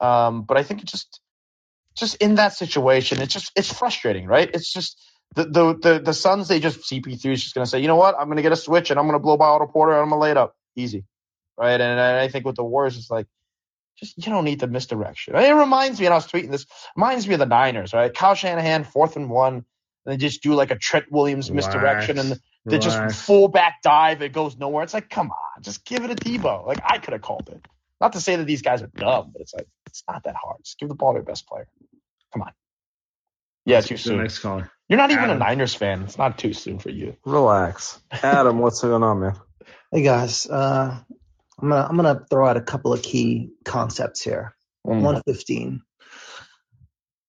um, 0.00 0.44
but 0.44 0.56
I 0.56 0.62
think 0.62 0.82
it 0.82 0.86
just 0.88 1.20
just 1.96 2.16
in 2.16 2.36
that 2.36 2.54
situation, 2.54 3.20
it's 3.20 3.34
just 3.34 3.52
it's 3.56 3.72
frustrating, 3.72 4.26
right? 4.26 4.50
It's 4.54 4.72
just 4.72 4.98
the 5.34 5.44
the 5.44 5.74
the, 5.74 6.00
the 6.00 6.14
Suns 6.14 6.48
they 6.48 6.60
just 6.60 6.90
CP3 6.90 7.26
is 7.32 7.42
just 7.42 7.54
gonna 7.54 7.66
say, 7.66 7.80
you 7.80 7.88
know 7.88 7.96
what, 7.96 8.14
I'm 8.18 8.28
gonna 8.28 8.42
get 8.42 8.52
a 8.52 8.56
switch 8.56 8.90
and 8.90 8.98
I'm 8.98 9.06
gonna 9.06 9.18
blow 9.18 9.36
by 9.36 9.48
Otto 9.48 9.66
Porter 9.66 9.92
and 9.92 10.02
I'm 10.02 10.08
gonna 10.08 10.22
lay 10.22 10.30
it 10.30 10.38
up 10.38 10.56
easy 10.76 11.04
right? 11.56 11.80
And, 11.80 12.00
I 12.00 12.28
think 12.28 12.44
with 12.44 12.56
the 12.56 12.64
Warriors, 12.64 12.96
it's 12.96 13.10
like, 13.10 13.26
just 13.98 14.16
you 14.16 14.32
don't 14.32 14.44
need 14.44 14.60
the 14.60 14.66
misdirection. 14.66 15.36
It 15.36 15.52
reminds 15.52 16.00
me, 16.00 16.06
and 16.06 16.14
I 16.14 16.16
was 16.16 16.26
tweeting 16.26 16.50
this, 16.50 16.66
reminds 16.96 17.26
me 17.28 17.34
of 17.34 17.40
the 17.40 17.46
Niners, 17.46 17.92
right? 17.92 18.12
Kyle 18.12 18.34
Shanahan, 18.34 18.84
fourth 18.84 19.16
and 19.16 19.28
one, 19.28 19.54
and 19.54 20.12
they 20.12 20.16
just 20.16 20.42
do 20.42 20.54
like 20.54 20.70
a 20.70 20.76
Trent 20.76 21.10
Williams 21.10 21.50
misdirection 21.50 22.18
and 22.18 22.40
they 22.64 22.78
just 22.78 23.24
full 23.24 23.48
back 23.48 23.82
dive, 23.82 24.22
it 24.22 24.32
goes 24.32 24.56
nowhere. 24.56 24.84
It's 24.84 24.94
like, 24.94 25.10
come 25.10 25.30
on, 25.30 25.62
just 25.62 25.84
give 25.84 26.04
it 26.04 26.10
a 26.10 26.14
Debo. 26.14 26.66
Like 26.66 26.78
I 26.84 26.98
could 26.98 27.12
have 27.12 27.22
called 27.22 27.48
it. 27.48 27.64
Not 28.00 28.12
to 28.14 28.20
say 28.20 28.36
that 28.36 28.44
these 28.44 28.62
guys 28.62 28.82
are 28.82 28.88
dumb, 28.88 29.30
but 29.32 29.42
it's 29.42 29.54
like 29.54 29.66
it's 29.86 30.02
not 30.08 30.24
that 30.24 30.34
hard. 30.34 30.58
Just 30.64 30.78
give 30.78 30.88
the 30.88 30.94
ball 30.94 31.12
to 31.12 31.18
your 31.18 31.24
best 31.24 31.46
player. 31.46 31.68
Come 32.32 32.42
on. 32.42 32.52
Yeah, 33.64 33.80
too 33.80 33.96
soon. 33.96 34.18
next 34.18 34.40
caller. 34.40 34.70
You're 34.88 34.96
not 34.96 35.10
even 35.10 35.24
Adam. 35.24 35.36
a 35.36 35.38
Niners 35.38 35.74
fan. 35.74 36.02
It's 36.02 36.18
not 36.18 36.36
too 36.36 36.52
soon 36.52 36.78
for 36.78 36.90
you. 36.90 37.16
Relax. 37.24 38.00
Adam, 38.10 38.58
what's 38.58 38.80
going 38.82 39.02
on, 39.02 39.20
man? 39.20 39.34
Hey 39.92 40.02
guys, 40.02 40.46
uh, 40.46 40.98
I'm 41.62 41.68
gonna 41.68 41.86
I'm 41.88 41.96
gonna 41.96 42.26
throw 42.28 42.46
out 42.46 42.56
a 42.56 42.62
couple 42.62 42.92
of 42.92 43.02
key 43.02 43.50
concepts 43.64 44.20
here. 44.20 44.54
Mm. 44.86 45.00
115. 45.02 45.82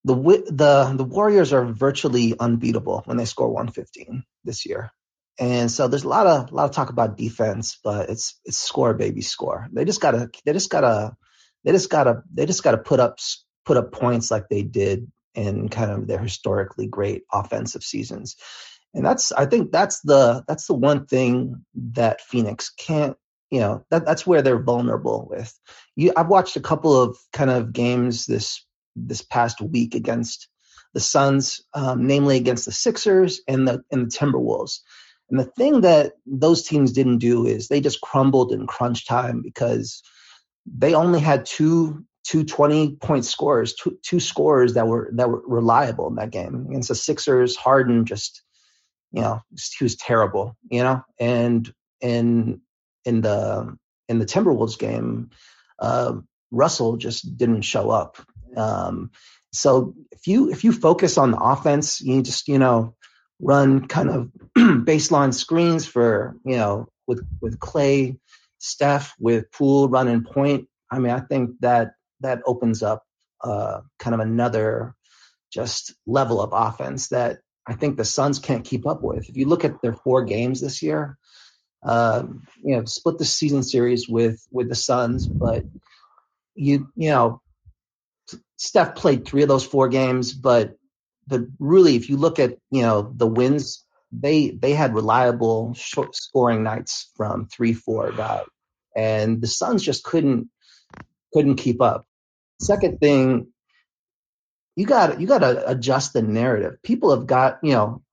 The 0.06 0.16
the 0.16 0.94
the 0.98 1.04
Warriors 1.04 1.54
are 1.54 1.66
virtually 1.66 2.34
unbeatable 2.38 3.04
when 3.06 3.18
they 3.18 3.26
score 3.26 3.50
115 3.50 4.24
this 4.44 4.66
year. 4.66 4.92
And 5.40 5.72
so 5.72 5.88
there's 5.88 6.04
a 6.04 6.10
lot 6.10 6.28
of 6.28 6.52
a 6.52 6.56
lot 6.56 6.66
of 6.66 6.72
talk 6.72 6.90
about 6.90 7.18
defense, 7.18 7.80
but 7.84 8.10
it's 8.10 8.40
it's 8.44 8.58
score 8.58 8.94
baby 8.96 9.22
score. 9.22 9.68
They 9.72 9.86
just 9.86 10.02
gotta 10.02 10.30
they 10.46 10.54
just 10.54 10.70
gotta 10.70 11.16
they 11.64 11.72
just 11.72 11.90
gotta 11.90 12.24
they 12.34 12.46
just 12.46 12.64
gotta 12.64 12.80
put 12.80 13.00
up 13.00 13.20
put 13.66 13.78
up 13.78 13.92
points 13.92 14.32
like 14.32 14.50
they 14.50 14.64
did 14.64 15.12
in 15.36 15.70
kind 15.70 15.92
of 15.92 16.08
their 16.08 16.20
historically 16.20 16.88
great 16.88 17.24
offensive 17.32 17.84
seasons. 17.84 18.36
And 18.94 19.06
that's 19.06 19.32
I 19.32 19.46
think 19.46 19.72
that's 19.72 20.02
the 20.02 20.44
that's 20.48 20.68
the 20.68 20.76
one 20.76 21.06
thing 21.06 21.66
that 21.94 22.22
Phoenix 22.22 22.70
can't 22.70 23.18
you 23.54 23.60
know 23.60 23.86
that 23.92 24.04
that's 24.04 24.26
where 24.26 24.42
they're 24.42 24.64
vulnerable 24.64 25.28
with. 25.30 25.54
You 25.96 26.12
i've 26.18 26.28
watched 26.28 26.56
a 26.56 26.68
couple 26.70 27.00
of 27.00 27.16
kind 27.34 27.52
of 27.52 27.72
games 27.72 28.26
this 28.26 28.66
this 28.96 29.22
past 29.22 29.62
week 29.62 29.94
against 29.94 30.50
the 30.96 31.00
suns 31.00 31.62
um, 31.76 32.08
namely 32.08 32.36
against 32.36 32.66
the 32.66 32.72
sixers 32.72 33.42
and 33.48 33.68
the 33.68 33.84
and 33.92 34.08
the 34.08 34.18
timberwolves. 34.18 34.80
And 35.30 35.40
the 35.40 35.46
thing 35.46 35.82
that 35.82 36.14
those 36.26 36.64
teams 36.64 36.94
didn't 36.94 37.20
do 37.20 37.46
is 37.46 37.68
they 37.68 37.80
just 37.80 38.02
crumbled 38.02 38.52
in 38.52 38.66
crunch 38.66 39.06
time 39.06 39.44
because 39.44 40.02
they 40.66 40.96
only 40.96 41.20
had 41.20 41.46
two 41.46 42.04
two 42.24 42.44
20 42.44 42.96
point 42.96 43.24
scores 43.24 43.76
two, 43.76 44.00
two 44.02 44.20
scores 44.20 44.74
that 44.74 44.88
were 44.88 45.12
that 45.14 45.30
were 45.30 45.44
reliable 45.48 46.08
in 46.08 46.16
that 46.16 46.32
game 46.32 46.66
against 46.70 46.88
the 46.88 46.96
sixers 46.96 47.56
harden 47.56 48.04
just 48.04 48.42
you 49.12 49.22
know 49.22 49.44
he 49.78 49.86
was 49.86 49.96
terrible 49.96 50.58
you 50.72 50.82
know? 50.82 51.04
And 51.20 51.72
and 52.02 52.60
in 53.06 53.22
the 53.22 53.76
in 54.10 54.20
the 54.20 54.26
Timberwolves 54.26 54.78
game, 54.78 55.32
uh, 55.80 56.16
Russell 56.52 56.98
just 56.98 57.38
didn't 57.38 57.62
show 57.62 57.90
up. 57.90 58.18
Um, 58.56 59.12
so 59.52 59.96
if 60.12 60.28
you 60.28 60.52
if 60.52 60.64
you 60.64 60.72
focus 60.72 61.18
on 61.18 61.32
the 61.32 61.40
offense, 61.40 62.02
you 62.02 62.22
just 62.22 62.48
you 62.48 62.60
know 62.60 62.96
run 63.40 63.88
kind 63.88 64.10
of 64.10 64.32
baseline 64.58 65.34
screens 65.34 65.86
for 65.86 66.36
you 66.46 66.58
know 66.58 66.88
with 67.08 67.26
with 67.42 67.60
Klay, 67.60 68.18
Steph, 68.60 69.14
with 69.20 69.52
Poole 69.52 69.90
running 69.90 70.24
point. 70.24 70.68
I 70.92 71.00
mean, 71.00 71.12
I 71.12 71.20
think 71.20 71.60
that 71.62 71.94
that 72.22 72.42
opens 72.46 72.84
up 72.84 73.04
uh, 73.44 73.82
kind 74.00 74.14
of 74.14 74.20
another 74.20 74.96
just 75.52 75.94
level 76.08 76.42
of 76.42 76.52
offense 76.54 77.10
that 77.10 77.40
I 77.68 77.74
think 77.74 77.96
the 77.96 78.06
Suns 78.06 78.40
can't 78.40 78.66
keep 78.66 78.88
up 78.88 79.04
with. 79.04 79.30
If 79.30 79.38
you 79.38 79.48
look 79.48 79.64
at 79.66 79.82
their 79.82 79.94
four 79.94 80.24
games 80.24 80.62
this 80.62 80.82
year, 80.82 81.18
uh, 81.84 82.24
you 82.64 82.76
know, 82.76 82.86
split 82.86 83.18
the 83.18 83.26
season 83.26 83.64
series 83.64 84.08
with 84.08 84.46
with 84.52 84.70
the 84.70 84.76
Suns, 84.76 85.28
but 85.28 85.66
you 86.56 86.88
you 86.96 87.10
know, 87.10 87.42
Steph 88.58 88.96
played 88.96 89.26
three 89.26 89.44
of 89.44 89.50
those 89.50 89.66
four 89.66 89.90
games, 89.90 90.34
but 90.34 90.76
but 91.28 91.42
really, 91.60 91.96
if 91.96 92.10
you 92.10 92.18
look 92.18 92.40
at 92.40 92.58
you 92.72 92.82
know 92.84 93.14
the 93.16 93.28
wins, 93.28 93.86
they 94.12 94.50
they 94.50 94.74
had 94.74 94.96
reliable 94.96 95.74
short 95.74 96.16
scoring 96.16 96.64
nights 96.64 97.12
from 97.16 97.48
three 97.48 97.74
four 97.74 98.12
guys, 98.12 98.46
and 98.96 99.42
the 99.42 99.48
Suns 99.48 99.84
just 99.84 100.04
couldn't 100.04 100.50
couldn't 101.34 101.56
keep 101.56 101.82
up. 101.82 102.06
Second 102.62 103.00
thing, 103.00 103.48
you 104.76 104.86
got 104.86 105.20
you 105.20 105.28
got 105.28 105.40
to 105.40 105.70
adjust 105.70 106.14
the 106.14 106.22
narrative. 106.22 106.82
People 106.82 107.16
have 107.16 107.28
got 107.28 107.60
you 107.64 107.74
know 107.74 108.04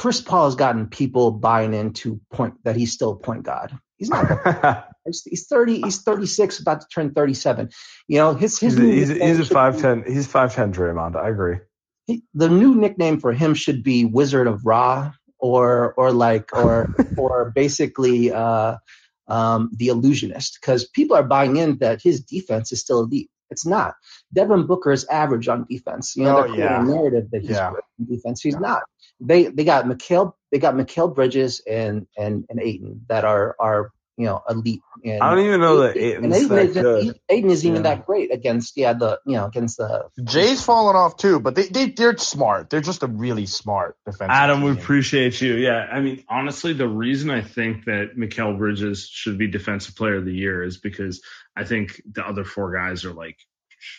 Chris 0.00 0.22
Paul 0.22 0.46
has 0.46 0.54
gotten 0.54 0.86
people 0.86 1.30
buying 1.30 1.74
into 1.74 2.22
point 2.32 2.54
that 2.64 2.74
he's 2.74 2.90
still 2.90 3.16
point 3.16 3.42
guard. 3.42 3.70
He's 3.98 4.08
not. 4.08 4.88
he's 5.04 5.46
thirty. 5.46 5.82
He's 5.82 6.00
thirty 6.00 6.24
six, 6.24 6.58
about 6.58 6.80
to 6.80 6.86
turn 6.86 7.12
thirty 7.12 7.34
seven. 7.34 7.68
You 8.08 8.16
know, 8.16 8.32
his 8.32 8.58
his. 8.58 8.78
He's, 8.78 9.08
he's, 9.10 9.20
he's 9.20 9.40
a 9.40 9.44
five 9.44 9.78
ten. 9.78 10.04
He's 10.06 10.26
five 10.26 10.54
ten. 10.54 10.72
Draymond. 10.72 11.16
I 11.16 11.28
agree. 11.28 11.58
He, 12.06 12.22
the 12.32 12.48
new 12.48 12.74
nickname 12.74 13.20
for 13.20 13.34
him 13.34 13.52
should 13.52 13.82
be 13.82 14.06
Wizard 14.06 14.46
of 14.46 14.64
Ra, 14.64 15.12
or 15.38 15.92
or 15.98 16.12
like 16.12 16.56
or 16.56 16.94
or 17.18 17.52
basically 17.54 18.32
uh, 18.32 18.76
um, 19.28 19.68
the 19.76 19.88
illusionist, 19.88 20.56
because 20.58 20.88
people 20.88 21.14
are 21.14 21.22
buying 21.22 21.58
in 21.58 21.76
that 21.80 22.00
his 22.00 22.22
defense 22.22 22.72
is 22.72 22.80
still 22.80 23.00
elite. 23.00 23.28
It's 23.50 23.66
not. 23.66 23.96
Devin 24.32 24.66
Booker 24.66 24.92
is 24.92 25.04
average 25.08 25.46
on 25.48 25.66
defense. 25.68 26.16
You 26.16 26.24
know, 26.24 26.44
oh, 26.44 26.54
yeah. 26.54 26.82
narrative 26.82 27.30
that 27.32 27.42
he's 27.42 27.50
yeah. 27.50 27.68
on 27.68 27.76
defense. 28.08 28.40
He's 28.40 28.54
yeah. 28.54 28.60
not. 28.60 28.82
They 29.20 29.44
they 29.44 29.64
got 29.64 29.84
Mikal 29.84 30.34
they 30.50 30.58
got 30.58 30.74
Mikal 30.74 31.14
Bridges 31.14 31.62
and 31.66 32.06
and 32.16 32.46
and 32.48 32.60
Ayton 32.60 33.04
that 33.08 33.24
are 33.24 33.54
are 33.58 33.92
you 34.16 34.26
know 34.26 34.42
elite. 34.48 34.82
And 35.02 35.22
I 35.22 35.34
don't 35.34 35.46
even 35.46 35.60
know 35.60 35.78
that 35.78 35.96
and 35.96 36.34
Ayton's 36.34 36.34
Ayton, 36.34 36.48
that 36.48 36.64
isn't, 36.66 36.82
good. 36.82 37.20
Ayton 37.30 37.50
isn't 37.50 37.68
even 37.68 37.84
Yeah. 37.84 37.94
that 37.94 38.06
great 38.06 38.32
against 38.32 38.76
yeah 38.76 38.92
the 38.92 39.18
you 39.24 39.36
know 39.36 39.46
against 39.46 39.78
the 39.78 40.08
Jay's 40.22 40.62
falling 40.62 40.96
off 40.96 41.16
too, 41.16 41.40
but 41.40 41.54
they 41.54 41.66
they 41.68 41.90
they're 41.90 42.16
smart. 42.18 42.68
They're 42.68 42.80
just 42.80 43.02
a 43.02 43.06
really 43.06 43.46
smart 43.46 43.96
defensive. 44.04 44.30
Adam, 44.30 44.62
we 44.62 44.72
appreciate 44.72 45.40
you. 45.40 45.54
Yeah, 45.54 45.86
I 45.90 46.00
mean, 46.00 46.24
honestly, 46.28 46.72
the 46.74 46.88
reason 46.88 47.30
I 47.30 47.40
think 47.40 47.86
that 47.86 48.16
Mikal 48.16 48.58
Bridges 48.58 49.08
should 49.10 49.38
be 49.38 49.48
Defensive 49.48 49.96
Player 49.96 50.16
of 50.16 50.24
the 50.24 50.34
Year 50.34 50.62
is 50.62 50.76
because 50.78 51.22
I 51.56 51.64
think 51.64 52.00
the 52.10 52.26
other 52.26 52.44
four 52.44 52.72
guys 52.72 53.04
are 53.04 53.12
like 53.12 53.38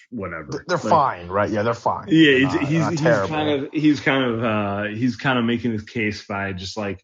whatever. 0.10 0.64
They're 0.68 0.78
Like, 0.78 0.88
fine, 0.90 1.28
right? 1.28 1.50
Yeah, 1.50 1.64
they're 1.64 1.74
fine. 1.74 2.06
Yeah, 2.10 2.32
They're 2.32 2.40
he's, 2.40 2.44
not- 2.54 2.64
he's, 2.66 2.80
not 2.80 2.92
he's 2.92 3.02
terrible. 3.02 3.28
kind 3.30 3.50
of 3.66 3.70
he's 3.74 4.00
kind 4.00 4.24
of 4.24 4.44
uh 4.44 4.84
he's 4.96 5.16
kind 5.18 5.40
of 5.40 5.46
making 5.46 5.72
his 5.72 5.84
case 5.84 6.26
by 6.26 6.54
just 6.54 6.78
like 6.78 7.04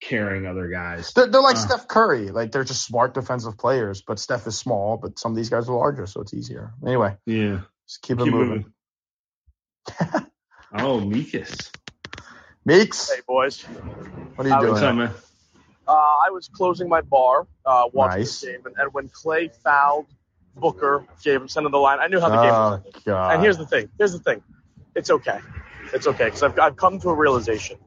carrying 0.00 0.46
other 0.46 0.68
guys. 0.68 1.12
They're, 1.12 1.26
they're 1.26 1.40
like 1.42 1.56
Uh. 1.56 1.60
Steph 1.60 1.88
Curry. 1.88 2.28
Like 2.30 2.52
they're 2.52 2.64
just 2.64 2.84
smart 2.84 3.14
defensive 3.14 3.58
players, 3.58 4.02
but 4.06 4.18
Steph 4.18 4.46
is 4.46 4.56
small, 4.56 4.96
but 4.96 5.18
some 5.18 5.32
of 5.32 5.36
these 5.36 5.50
guys 5.50 5.68
are 5.68 5.76
larger, 5.76 6.06
so 6.06 6.20
it's 6.20 6.32
easier. 6.34 6.72
Anyway, 6.86 7.16
Yeah, 7.26 7.62
just 7.86 8.02
keep 8.02 8.18
it 8.20 8.26
moving. 8.26 8.48
moving. 8.48 10.26
oh, 10.74 11.00
Meekus, 11.00 11.70
Meeks, 12.64 13.10
Hey 13.10 13.20
boys, 13.26 13.62
what 13.62 14.46
are 14.46 14.48
you 14.48 14.54
How 14.54 14.60
doing? 14.60 14.72
what's 14.72 14.82
up, 14.84 14.94
man? 14.94 15.10
uh, 15.86 15.92
I 15.92 16.30
was 16.30 16.48
closing 16.48 16.88
my 16.88 17.00
bar, 17.00 17.46
uh, 17.64 17.84
watching 17.92 18.18
Nice. 18.20 18.40
the 18.40 18.46
game, 18.48 18.60
and, 18.66 18.74
and 18.78 18.92
when 18.92 19.08
Klay 19.08 19.50
fouled 19.64 20.06
Booker, 20.58 21.04
gave 21.22 21.40
him 21.40 21.48
center 21.48 21.66
of 21.66 21.72
the 21.72 21.78
line, 21.78 21.98
I 22.00 22.08
knew 22.08 22.20
how 22.20 22.28
the 22.28 22.42
game 22.42 22.50
was. 22.50 22.82
Oh 22.84 23.00
god. 23.04 23.34
And 23.34 23.42
here's 23.42 23.58
the 23.58 23.66
thing. 23.66 23.88
Here's 23.98 24.12
the 24.12 24.18
thing. 24.18 24.42
It's 24.94 25.10
okay. 25.10 25.40
It's 25.92 26.06
okay 26.06 26.26
because 26.26 26.42
I've, 26.42 26.58
I've 26.58 26.76
come 26.76 26.98
to 27.00 27.10
a 27.10 27.14
realization. 27.14 27.78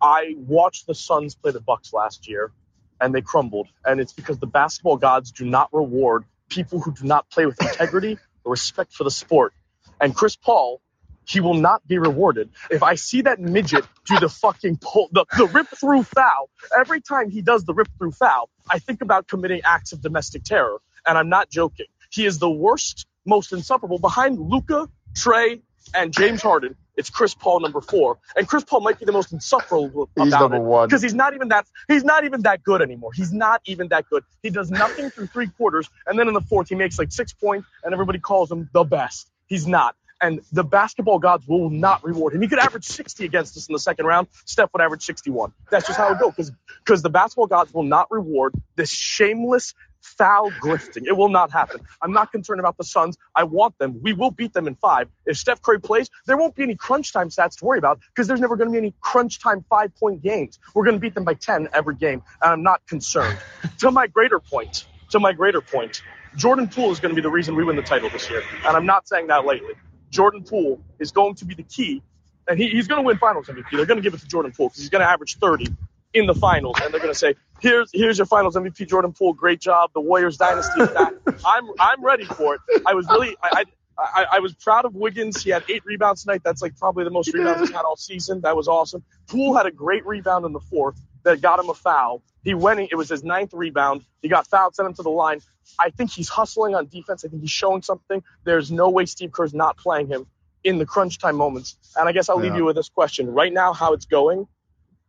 I 0.00 0.34
watched 0.36 0.86
the 0.86 0.94
Suns 0.94 1.34
play 1.34 1.52
the 1.52 1.60
Bucks 1.60 1.92
last 1.92 2.28
year, 2.28 2.52
and 3.00 3.14
they 3.14 3.20
crumbled. 3.20 3.68
And 3.84 4.00
it's 4.00 4.12
because 4.12 4.38
the 4.38 4.46
basketball 4.46 4.96
gods 4.96 5.30
do 5.32 5.44
not 5.44 5.68
reward 5.72 6.24
people 6.48 6.80
who 6.80 6.92
do 6.92 7.04
not 7.04 7.30
play 7.30 7.46
with 7.46 7.60
integrity 7.62 8.18
or 8.44 8.52
respect 8.52 8.92
for 8.92 9.04
the 9.04 9.10
sport. 9.10 9.54
And 10.00 10.14
Chris 10.14 10.36
Paul, 10.36 10.80
he 11.24 11.40
will 11.40 11.54
not 11.54 11.86
be 11.86 11.98
rewarded. 11.98 12.50
If 12.70 12.82
I 12.82 12.96
see 12.96 13.22
that 13.22 13.38
midget 13.38 13.84
do 14.06 14.18
the 14.18 14.28
fucking 14.28 14.78
pull, 14.80 15.08
the, 15.12 15.24
the 15.36 15.46
rip 15.46 15.68
through 15.68 16.02
foul, 16.02 16.50
every 16.76 17.00
time 17.00 17.30
he 17.30 17.42
does 17.42 17.64
the 17.64 17.74
rip 17.74 17.88
through 17.98 18.12
foul, 18.12 18.50
I 18.68 18.80
think 18.80 19.02
about 19.02 19.28
committing 19.28 19.60
acts 19.64 19.92
of 19.92 20.02
domestic 20.02 20.42
terror. 20.42 20.78
And 21.06 21.18
I'm 21.18 21.28
not 21.28 21.50
joking. 21.50 21.86
He 22.10 22.26
is 22.26 22.38
the 22.38 22.50
worst, 22.50 23.06
most 23.24 23.52
insufferable 23.52 23.98
behind 23.98 24.38
Luka, 24.38 24.88
Trae, 25.14 25.60
and 25.94 26.12
James 26.12 26.42
Harden. 26.42 26.76
It's 26.94 27.08
Chris 27.08 27.34
Paul 27.34 27.60
number 27.60 27.80
four, 27.80 28.18
and 28.36 28.46
Chris 28.46 28.64
Paul 28.64 28.82
might 28.82 28.98
be 28.98 29.06
the 29.06 29.12
most 29.12 29.32
insufferable 29.32 30.10
He's 30.14 30.28
about 30.28 30.40
number 30.40 30.56
it 30.58 30.60
one. 30.60 30.88
because 30.88 31.00
he's 31.00 31.14
not 31.14 31.34
even 31.34 31.48
that 31.48 31.66
he's 31.88 32.04
not 32.04 32.24
even 32.24 32.42
that 32.42 32.62
good 32.62 32.82
anymore. 32.82 33.12
He's 33.14 33.32
not 33.32 33.62
even 33.64 33.88
that 33.88 34.10
good. 34.10 34.24
He 34.42 34.50
does 34.50 34.70
nothing 34.70 35.08
through 35.08 35.28
three 35.28 35.46
quarters, 35.46 35.88
and 36.06 36.18
then 36.18 36.28
in 36.28 36.34
the 36.34 36.42
fourth 36.42 36.68
he 36.68 36.74
makes 36.74 36.98
like 36.98 37.10
six 37.10 37.32
points, 37.32 37.66
and 37.82 37.94
everybody 37.94 38.18
calls 38.18 38.52
him 38.52 38.68
the 38.74 38.84
best. 38.84 39.30
He's 39.46 39.66
not. 39.66 39.96
And 40.20 40.40
the 40.52 40.62
basketball 40.62 41.18
gods 41.18 41.48
will 41.48 41.70
not 41.70 42.04
reward 42.04 42.34
him. 42.34 42.42
He 42.42 42.48
could 42.48 42.60
average 42.60 42.84
60 42.84 43.24
against 43.24 43.56
us 43.56 43.66
in 43.68 43.72
the 43.72 43.80
second 43.80 44.06
round. 44.06 44.28
Steph 44.44 44.72
would 44.72 44.80
average 44.80 45.02
61. 45.02 45.52
That's 45.70 45.86
just 45.86 45.98
how 45.98 46.12
it 46.12 46.20
goes. 46.20 46.30
Because 46.30 46.52
because 46.84 47.02
the 47.02 47.10
basketball 47.10 47.48
gods 47.48 47.72
will 47.72 47.82
not 47.84 48.10
reward 48.10 48.54
this 48.76 48.90
shameless 48.90 49.74
foul 50.02 50.50
grifting. 50.50 51.06
It 51.06 51.16
will 51.16 51.28
not 51.28 51.50
happen. 51.50 51.80
I'm 52.02 52.12
not 52.12 52.32
concerned 52.32 52.60
about 52.60 52.76
the 52.76 52.84
Suns. 52.84 53.16
I 53.34 53.44
want 53.44 53.78
them. 53.78 54.00
We 54.02 54.12
will 54.12 54.30
beat 54.30 54.52
them 54.52 54.66
in 54.66 54.74
five. 54.74 55.08
If 55.26 55.38
Steph 55.38 55.62
Curry 55.62 55.80
plays, 55.80 56.10
there 56.26 56.36
won't 56.36 56.54
be 56.54 56.62
any 56.62 56.76
crunch 56.76 57.12
time 57.12 57.30
stats 57.30 57.58
to 57.58 57.64
worry 57.64 57.78
about 57.78 58.00
because 58.14 58.26
there's 58.26 58.40
never 58.40 58.56
going 58.56 58.68
to 58.68 58.72
be 58.72 58.78
any 58.78 58.94
crunch 59.00 59.40
time 59.40 59.64
five 59.70 59.94
point 59.96 60.22
games. 60.22 60.58
We're 60.74 60.84
going 60.84 60.96
to 60.96 61.00
beat 61.00 61.14
them 61.14 61.24
by 61.24 61.34
10 61.34 61.68
every 61.72 61.94
game, 61.94 62.22
and 62.42 62.52
I'm 62.52 62.62
not 62.62 62.86
concerned. 62.86 63.38
to 63.78 63.90
my 63.90 64.06
greater 64.06 64.40
point, 64.40 64.86
to 65.10 65.20
my 65.20 65.32
greater 65.32 65.60
point, 65.60 66.02
Jordan 66.36 66.68
Poole 66.68 66.90
is 66.92 67.00
going 67.00 67.10
to 67.10 67.16
be 67.16 67.22
the 67.22 67.30
reason 67.30 67.54
we 67.54 67.64
win 67.64 67.76
the 67.76 67.82
title 67.82 68.10
this 68.10 68.28
year, 68.30 68.42
and 68.66 68.76
I'm 68.76 68.86
not 68.86 69.08
saying 69.08 69.28
that 69.28 69.44
lately. 69.46 69.74
Jordan 70.10 70.44
Poole 70.44 70.80
is 70.98 71.10
going 71.10 71.34
to 71.36 71.44
be 71.44 71.54
the 71.54 71.62
key, 71.62 72.02
and 72.46 72.58
he, 72.58 72.68
he's 72.68 72.86
going 72.86 73.02
to 73.02 73.06
win 73.06 73.18
Finals 73.18 73.46
MVP. 73.46 73.64
They're 73.72 73.86
going 73.86 73.96
to 73.96 74.02
give 74.02 74.14
it 74.14 74.20
to 74.20 74.26
Jordan 74.26 74.52
Poole 74.52 74.68
because 74.68 74.80
he's 74.80 74.90
going 74.90 75.00
to 75.00 75.08
average 75.08 75.38
30 75.38 75.68
in 76.14 76.26
the 76.26 76.34
finals, 76.34 76.76
and 76.82 76.92
they're 76.92 77.00
going 77.00 77.12
to 77.12 77.18
say, 77.18 77.34
"Here's 77.60 77.90
here's 77.92 78.18
your 78.18 78.26
Finals 78.26 78.56
MVP, 78.56 78.88
Jordan 78.88 79.12
Poole. 79.12 79.32
Great 79.32 79.60
job. 79.60 79.90
The 79.94 80.00
Warriors 80.00 80.36
dynasty 80.36 80.82
is 80.82 80.88
back." 80.90 81.14
I'm 81.44 81.68
I'm 81.78 82.04
ready 82.04 82.24
for 82.24 82.54
it. 82.54 82.60
I 82.86 82.94
was 82.94 83.06
really 83.08 83.36
I. 83.42 83.48
I 83.52 83.64
I, 83.98 84.24
I 84.32 84.38
was 84.40 84.54
proud 84.54 84.86
of 84.86 84.94
Wiggins. 84.94 85.44
He 85.44 85.50
had 85.50 85.64
eight 85.68 85.84
rebounds 85.84 86.22
tonight. 86.22 86.40
That's 86.42 86.62
like 86.62 86.76
probably 86.78 87.04
the 87.04 87.10
most 87.10 87.32
rebounds 87.34 87.60
he's 87.60 87.70
had 87.70 87.82
all 87.82 87.94
season. 87.94 88.40
That 88.40 88.56
was 88.56 88.66
awesome. 88.66 89.04
Poole 89.28 89.54
had 89.54 89.66
a 89.66 89.70
great 89.70 90.06
rebound 90.06 90.46
in 90.46 90.52
the 90.52 90.60
fourth 90.60 90.98
that 91.24 91.42
got 91.42 91.60
him 91.60 91.68
a 91.68 91.74
foul. 91.74 92.22
He 92.42 92.54
went. 92.54 92.80
It 92.80 92.96
was 92.96 93.10
his 93.10 93.22
ninth 93.22 93.52
rebound. 93.52 94.02
He 94.22 94.28
got 94.28 94.46
fouled, 94.46 94.74
sent 94.74 94.88
him 94.88 94.94
to 94.94 95.02
the 95.02 95.10
line. 95.10 95.40
I 95.78 95.90
think 95.90 96.10
he's 96.10 96.28
hustling 96.28 96.74
on 96.74 96.86
defense. 96.86 97.24
I 97.24 97.28
think 97.28 97.42
he's 97.42 97.50
showing 97.50 97.82
something. 97.82 98.22
There's 98.44 98.72
no 98.72 98.88
way 98.88 99.06
Steve 99.06 99.30
Kerr's 99.30 99.54
not 99.54 99.76
playing 99.76 100.08
him 100.08 100.26
in 100.64 100.78
the 100.78 100.86
crunch 100.86 101.18
time 101.18 101.36
moments. 101.36 101.76
And 101.96 102.08
I 102.08 102.12
guess 102.12 102.28
I'll 102.28 102.38
leave 102.38 102.56
you 102.56 102.64
with 102.64 102.76
this 102.76 102.88
question. 102.88 103.32
Right 103.32 103.52
now, 103.52 103.72
how 103.72 103.92
it's 103.92 104.06
going, 104.06 104.46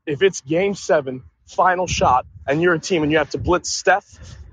if 0.06 0.22
it's 0.22 0.42
game 0.42 0.76
seven, 0.76 1.24
final 1.48 1.88
shot, 1.88 2.26
and 2.48 2.62
you're 2.62 2.74
a 2.74 2.80
team 2.80 3.04
and 3.04 3.12
you 3.12 3.18
have 3.18 3.30
to 3.32 3.38
blitz 3.38 3.70
Steph, 3.70 4.06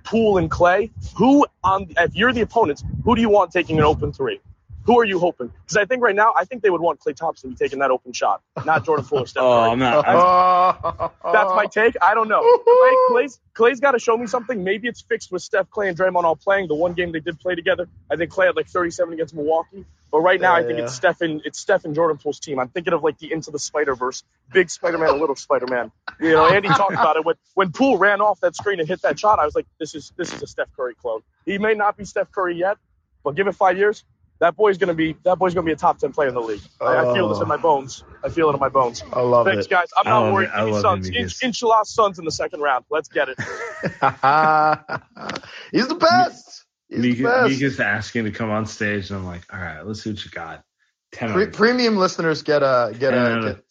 Poole, 0.05 0.38
and 0.38 0.51
Klay, 0.51 0.90
who 1.16 1.46
on 1.62 1.88
if 1.98 2.14
you're 2.14 2.32
the 2.32 2.40
opponents, 2.42 2.82
who 3.05 3.14
do 3.14 3.20
you 3.20 3.28
want 3.28 3.51
taking 3.53 3.78
an 3.78 3.84
open 3.84 4.12
three? 4.12 4.40
Who 4.84 4.98
are 4.98 5.05
you 5.05 5.18
hoping? 5.18 5.48
Because 5.62 5.76
I 5.76 5.84
think 5.84 6.03
right 6.03 6.16
now, 6.16 6.32
I 6.36 6.46
think 6.46 6.62
they 6.62 6.70
would 6.70 6.80
want 6.80 7.01
Klay 7.01 7.14
Thompson 7.14 7.51
to 7.51 7.55
be 7.55 7.64
taking 7.64 7.80
that 7.80 7.90
open 7.90 8.12
shot, 8.12 8.40
not 8.64 8.84
Jordan 8.84 9.05
Poole 9.05 9.20
or 9.20 9.26
Steph 9.26 9.42
Oh, 9.42 9.61
Curry. 9.61 9.70
I'm 9.72 9.78
not. 9.78 10.05
Oh, 10.09 11.12
That's 11.32 11.51
my 11.55 11.66
take. 11.66 11.96
I 12.01 12.14
don't 12.14 12.28
know. 12.28 12.40
Klay, 12.42 13.09
Klay's, 13.11 13.40
Klay's 13.55 13.78
got 13.80 13.92
to 13.92 13.98
show 13.98 14.16
me 14.16 14.26
something. 14.26 14.64
Maybe 14.64 14.88
it's 14.88 15.03
fixed 15.03 15.30
with 15.30 15.42
Steph, 15.42 15.68
Klay, 15.68 15.88
and 15.90 15.98
Draymond 15.98 16.24
all 16.24 16.34
playing. 16.34 16.68
The 16.68 16.74
one 16.74 16.94
game 16.94 17.12
they 17.12 17.20
did 17.20 17.38
play 17.38 17.55
together, 17.55 17.88
I 18.11 18.16
think 18.16 18.32
Klay 18.32 18.46
had 18.46 18.57
like 18.57 18.68
37 18.68 19.12
against 19.14 19.34
Milwaukee. 19.34 19.84
But 20.11 20.20
right 20.20 20.40
now, 20.40 20.54
I 20.54 20.62
think 20.64 20.78
Yeah. 20.78 20.84
it's 20.84 20.94
Steph 20.94 21.20
and 21.20 21.40
it's 21.44 21.58
Steph 21.58 21.84
and 21.84 21.94
Jordan 21.94 22.18
Poole's 22.18 22.40
team. 22.40 22.58
I'm 22.58 22.68
thinking 22.68 22.92
of 22.92 23.02
like 23.04 23.18
the 23.18 23.32
Into 23.32 23.50
the 23.50 23.58
Spider 23.61 23.94
Verse, 23.94 24.24
big 24.52 24.70
Spider 24.70 24.98
Man, 24.98 25.11
and 25.11 25.20
little 25.20 25.36
Spider 25.36 25.66
Man. 25.68 25.92
You 26.20 26.32
know, 26.32 26.48
Andy 26.48 26.68
talked 26.68 26.94
about 26.94 27.16
it 27.16 27.24
when 27.24 27.36
when 27.54 27.70
Poole 27.72 27.98
ran 27.98 28.20
off 28.20 28.40
that 28.40 28.56
screen 28.56 28.80
and 28.80 28.88
hit 28.88 29.02
that 29.02 29.18
shot. 29.18 29.38
I 29.38 29.44
was 29.44 29.54
like, 29.54 29.66
this 29.78 29.94
is 29.94 30.12
this 30.16 30.32
is 30.32 30.42
a 30.42 30.46
Steph 30.46 30.68
Curry 30.76 30.94
clone. 30.94 31.20
He 31.46 31.58
may 31.58 31.74
not 31.74 31.96
be 31.96 32.04
Steph 32.04 32.32
Curry 32.32 32.56
yet, 32.56 32.78
but 33.22 33.36
give 33.36 33.46
it 33.46 33.54
five 33.54 33.78
years. 33.78 34.02
That 34.40 34.56
boy's 34.56 34.78
gonna 34.78 34.94
be 34.94 35.14
that 35.24 35.38
boy's 35.38 35.54
gonna 35.54 35.66
be 35.66 35.72
a 35.72 35.76
top 35.76 35.98
ten 35.98 36.12
player 36.12 36.28
in 36.28 36.34
the 36.34 36.40
league. 36.40 36.62
I, 36.80 36.96
I 36.96 37.14
feel 37.14 37.28
this 37.28 37.40
in 37.40 37.46
my 37.46 37.56
oh. 37.56 37.58
bones. 37.58 38.02
I 38.24 38.30
feel 38.30 38.48
it 38.50 38.54
in 38.54 38.61
my 38.61 38.70
bones. 38.70 39.02
I 39.12 39.20
love 39.20 39.46
it. 39.46 39.50
Thanks, 39.52 39.66
it. 39.66 39.70
guys. 39.70 39.88
I'm 39.96 40.06
I 40.06 40.11
not 40.11 40.32
worried. 40.32 40.46
it. 40.46 40.50
I 40.54 40.58
Give 40.61 40.66
me 40.66 40.72
love 40.72 40.80
Suns. 40.82 41.08
it, 41.11 41.14
In, 41.14 41.28
inshallah, 41.42 41.84
Suns 41.84 42.18
in 42.18 42.24
the 42.24 42.32
second 42.32 42.61
round. 42.61 42.84
Let's 42.90 43.08
get 43.08 43.28
it. 43.28 43.38
He's 45.72 45.88
the 45.88 45.94
best. 45.94 46.59
The 46.91 46.99
Mika. 46.99 47.47
Mika's 47.49 47.78
asking 47.80 48.24
to 48.24 48.30
come 48.32 48.51
on 48.51 48.66
stage, 48.66 49.11
and 49.11 49.18
I'm 49.20 49.26
like, 49.26 49.43
all 49.53 49.61
right, 49.61 49.86
let's 49.86 50.03
see 50.03 50.11
what 50.11 50.24
you 50.24 50.30
got. 50.30 50.64
Ten, 51.12 51.32
Pre- 51.32 51.47
premium 51.49 51.97
listeners 51.97 52.43
get 52.43 52.62
a 52.62 52.93
get 52.99 53.11
10 53.11 53.14
a 53.14 53.20
out 53.30 53.45
of- 53.45 53.62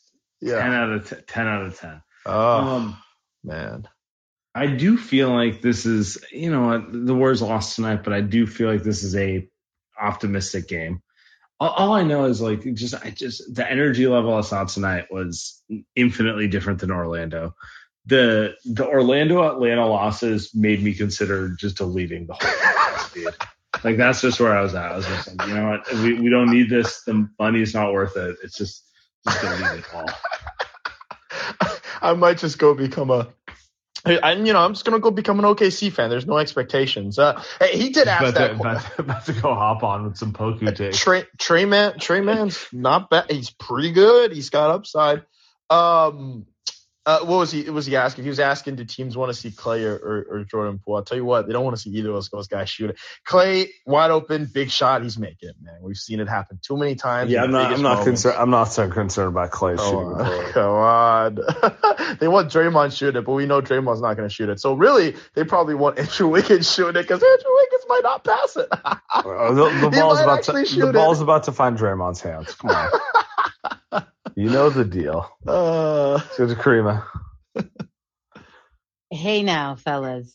yeah. 0.42 0.62
10 0.62 0.74
out 0.74 0.92
of 0.92 1.10
10, 1.10 1.24
10 1.28 1.48
out 1.48 1.66
of 1.66 1.78
ten. 1.80 2.02
Oh 2.26 2.58
Um, 2.58 2.98
man. 3.44 3.88
I 4.56 4.68
do 4.68 4.98
feel 4.98 5.30
like 5.30 5.62
this 5.62 5.86
is, 5.86 6.18
you 6.32 6.50
know, 6.52 6.68
what, 6.68 6.92
the 7.06 7.14
Warriors 7.14 7.42
lost 7.42 7.76
tonight, 7.76 8.04
but 8.04 8.14
I 8.14 8.22
do 8.22 8.48
feel 8.48 8.70
like 8.72 8.84
this 8.84 9.04
is 9.04 9.16
a 9.16 9.48
optimistic 10.00 10.68
game. 10.68 11.02
All, 11.60 11.70
all 11.70 11.94
I 11.94 12.04
know 12.04 12.26
is 12.26 12.42
like 12.42 12.64
just, 12.74 12.94
I 12.96 13.10
just 13.12 13.54
the 13.54 13.70
energy 13.70 14.08
level 14.08 14.34
I 14.34 14.42
saw 14.42 14.64
tonight 14.64 15.06
was 15.12 15.62
infinitely 15.96 16.48
different 16.48 16.80
than 16.80 16.92
Orlando. 16.92 17.54
The 18.06 18.56
the 18.66 18.88
Orlando 18.88 19.44
Atlanta 19.50 19.86
losses 19.86 20.52
made 20.56 20.82
me 20.82 20.94
consider 20.94 21.50
just 21.50 21.78
deleting 21.78 22.26
the 22.28 22.34
whole 22.34 22.52
feed. 23.10 23.28
Like 23.84 23.98
that's 23.98 24.22
just 24.22 24.40
where 24.40 24.56
I 24.56 24.62
was 24.62 24.76
at. 24.76 24.92
I 24.92 24.96
was 24.96 25.06
just 25.06 25.28
like, 25.38 25.48
you 25.48 25.54
know 25.54 25.70
what, 25.70 25.94
we, 25.94 26.14
we 26.20 26.30
don't 26.30 26.50
need 26.50 26.70
this. 26.70 27.04
The 27.04 27.30
money's 27.40 27.74
not 27.74 27.94
worth 27.94 28.18
it. 28.18 28.38
It's 28.44 28.58
just 28.58 28.84
just 29.28 29.42
delete 29.42 29.80
it 29.80 29.86
all. 29.94 30.06
I 32.02 32.14
might 32.14 32.38
just 32.38 32.58
go 32.58 32.74
become 32.74 33.12
a. 33.12 33.28
And 34.06 34.48
you 34.48 34.54
know, 34.54 34.60
I'm 34.60 34.74
just 34.74 34.86
gonna 34.86 35.00
go 35.00 35.12
become 35.12 35.40
an 35.40 35.46
OKC 35.46 35.92
fan. 35.92 36.10
There's 36.10 36.26
no 36.26 36.38
expectations. 36.38 37.20
Uh, 37.20 37.42
hey, 37.60 37.78
he 37.78 37.90
did 37.90 38.08
ask 38.08 38.22
About 38.22 38.34
that. 38.36 38.48
to, 38.48 38.54
about, 38.56 38.82
to, 38.82 39.02
about 39.02 39.26
to 39.26 39.34
go 39.34 39.54
hop 39.54 39.84
on 39.84 40.06
with 40.06 40.18
some 40.18 40.32
Poku 40.32 40.74
takes. 40.74 40.98
Trey 40.98 41.26
Trey 41.38 41.66
Man 41.66 42.00
Trey 42.00 42.22
Man's 42.22 42.66
not 42.72 43.10
bad. 43.10 43.30
He's 43.30 43.50
pretty 43.50 43.92
good. 43.92 44.32
He's 44.32 44.50
got 44.50 44.72
upside. 44.72 45.26
Um, 45.70 46.46
uh, 47.10 47.26
what 47.26 47.38
was 47.38 47.52
he? 47.52 47.68
Was 47.72 47.88
he 47.88 47.96
asking? 47.96 48.24
He 48.24 48.30
was 48.30 48.40
asking, 48.40 48.76
do 48.76 48.86
teams 48.86 49.18
want 49.18 49.34
to 49.34 49.34
see 49.34 49.50
Klay 49.50 49.84
or, 49.84 49.96
or, 49.96 50.28
or 50.30 50.44
Jordan 50.44 50.78
Poole? 50.78 50.98
I'll 50.98 51.04
tell 51.04 51.18
you 51.18 51.26
what, 51.26 51.48
they 51.48 51.54
don't 51.54 51.64
want 51.64 51.76
to 51.76 51.82
see 51.82 51.90
either 51.90 52.12
of 52.12 52.30
those 52.30 52.48
guys 52.48 52.70
shoot 52.70 52.92
it. 52.92 52.98
Klay 53.28 53.70
wide 53.88 54.12
open, 54.12 54.46
big 54.46 54.70
shot. 54.70 55.02
He's 55.02 55.18
making 55.18 55.50
it, 55.50 55.56
man. 55.60 55.80
We've 55.82 55.98
seen 55.98 56.20
it 56.20 56.30
happen 56.30 56.60
too 56.62 56.78
many 56.78 56.94
times. 56.94 57.32
Yeah, 57.32 57.44
I'm 57.44 57.52
not. 57.52 57.74
I'm 57.74 57.82
not 57.82 58.04
concerned. 58.04 58.38
I'm 58.38 58.52
not 58.52 58.66
so 58.66 58.88
concerned 58.90 59.30
about 59.30 59.50
Klay 59.50 59.78
Come 59.78 59.90
shooting. 59.90 60.18
the 60.18 60.24
on. 60.24 61.36
ball. 61.36 61.36
Come 61.66 62.12
on. 62.12 62.18
they 62.20 62.28
want 62.28 62.52
Draymond 62.52 62.96
shoot 62.96 63.16
it, 63.16 63.26
but 63.26 63.34
we 63.34 63.48
know 63.48 63.60
Draymond's 63.60 64.02
not 64.02 64.16
going 64.16 64.30
to 64.30 64.34
shoot 64.34 64.50
it. 64.50 64.60
So 64.60 64.76
really, 64.76 65.16
they 65.34 65.44
probably 65.44 65.74
want 65.74 65.98
Andrew 65.98 66.28
Wiggins 66.28 66.72
shoot 66.72 66.90
it 66.90 67.08
because 67.08 67.24
Andrew 67.24 67.56
Wiggins 67.56 67.86
might 67.88 68.02
not 68.04 68.24
pass 68.24 68.56
it. 68.56 68.70
The, 68.70 69.80
the 69.82 69.90
He 69.94 70.00
ball's 70.00 70.20
about 70.20 70.44
to. 70.44 70.52
The 70.52 70.90
it. 70.90 70.94
ball's 70.94 71.22
about 71.22 71.46
to 71.46 71.54
find 71.54 71.76
Draymond's 71.76 72.22
hands. 72.22 72.54
Come 72.54 72.70
on. 72.70 74.06
You 74.40 74.50
know 74.50 74.70
the 74.70 74.86
deal. 74.86 75.30
Uh, 75.46 76.14
Let's 76.14 76.38
go 76.38 76.48
to 76.48 76.56
Karima. 76.56 77.06
Hey 79.12 79.44
now, 79.44 79.76
fellas. 79.76 80.34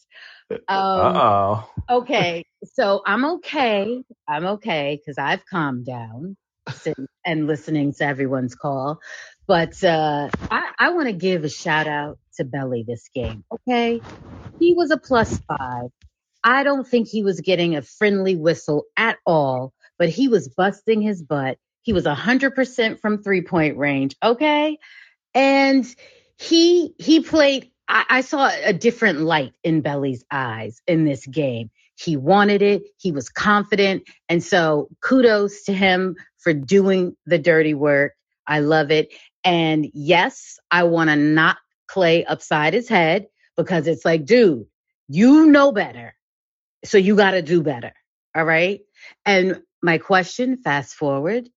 Um, 0.50 0.58
Uh 0.68 1.64
oh. 1.88 2.00
okay, 2.00 2.44
so 2.74 3.00
I'm 3.06 3.24
okay. 3.36 4.04
I'm 4.28 4.44
okay 4.46 5.00
because 5.00 5.16
I've 5.16 5.46
calmed 5.46 5.86
down 5.86 6.36
since, 6.70 7.08
and 7.24 7.46
listening 7.46 7.94
to 7.94 8.04
everyone's 8.04 8.54
call. 8.54 9.00
But 9.46 9.82
uh, 9.82 10.28
I, 10.50 10.72
I 10.78 10.90
want 10.90 11.06
to 11.06 11.14
give 11.14 11.44
a 11.44 11.48
shout 11.48 11.88
out 11.88 12.18
to 12.36 12.44
Belly 12.44 12.84
this 12.86 13.08
game. 13.14 13.42
Okay, 13.50 14.02
he 14.60 14.74
was 14.74 14.90
a 14.90 14.98
plus 14.98 15.40
five. 15.48 15.88
I 16.44 16.62
don't 16.62 16.86
think 16.86 17.08
he 17.08 17.22
was 17.22 17.40
getting 17.40 17.74
a 17.74 17.80
friendly 17.80 18.36
whistle 18.36 18.84
at 18.98 19.16
all, 19.24 19.72
but 19.98 20.10
he 20.10 20.28
was 20.28 20.48
busting 20.50 21.00
his 21.00 21.22
butt. 21.22 21.56
He 21.84 21.92
was 21.92 22.04
100% 22.04 23.00
from 23.00 23.22
three 23.22 23.42
point 23.42 23.76
range. 23.76 24.16
Okay. 24.22 24.78
And 25.34 25.86
he, 26.38 26.94
he 26.98 27.20
played, 27.20 27.70
I, 27.86 28.04
I 28.08 28.20
saw 28.22 28.50
a 28.64 28.72
different 28.72 29.20
light 29.20 29.52
in 29.62 29.82
Belly's 29.82 30.24
eyes 30.30 30.80
in 30.86 31.04
this 31.04 31.26
game. 31.26 31.70
He 31.96 32.16
wanted 32.16 32.62
it. 32.62 32.82
He 32.96 33.12
was 33.12 33.28
confident. 33.28 34.04
And 34.28 34.42
so 34.42 34.88
kudos 35.02 35.64
to 35.64 35.72
him 35.72 36.16
for 36.38 36.52
doing 36.52 37.16
the 37.26 37.38
dirty 37.38 37.74
work. 37.74 38.14
I 38.46 38.60
love 38.60 38.90
it. 38.90 39.12
And 39.44 39.86
yes, 39.92 40.58
I 40.70 40.84
want 40.84 41.10
to 41.10 41.16
knock 41.16 41.58
Klay 41.88 42.24
upside 42.26 42.72
his 42.72 42.88
head 42.88 43.26
because 43.56 43.86
it's 43.86 44.04
like, 44.04 44.24
dude, 44.24 44.66
you 45.06 45.46
know 45.46 45.70
better. 45.70 46.14
So 46.84 46.98
you 46.98 47.14
got 47.14 47.32
to 47.32 47.42
do 47.42 47.62
better. 47.62 47.92
All 48.34 48.44
right. 48.44 48.80
And 49.24 49.62
my 49.82 49.98
question, 49.98 50.56
fast 50.56 50.94
forward, 50.94 51.48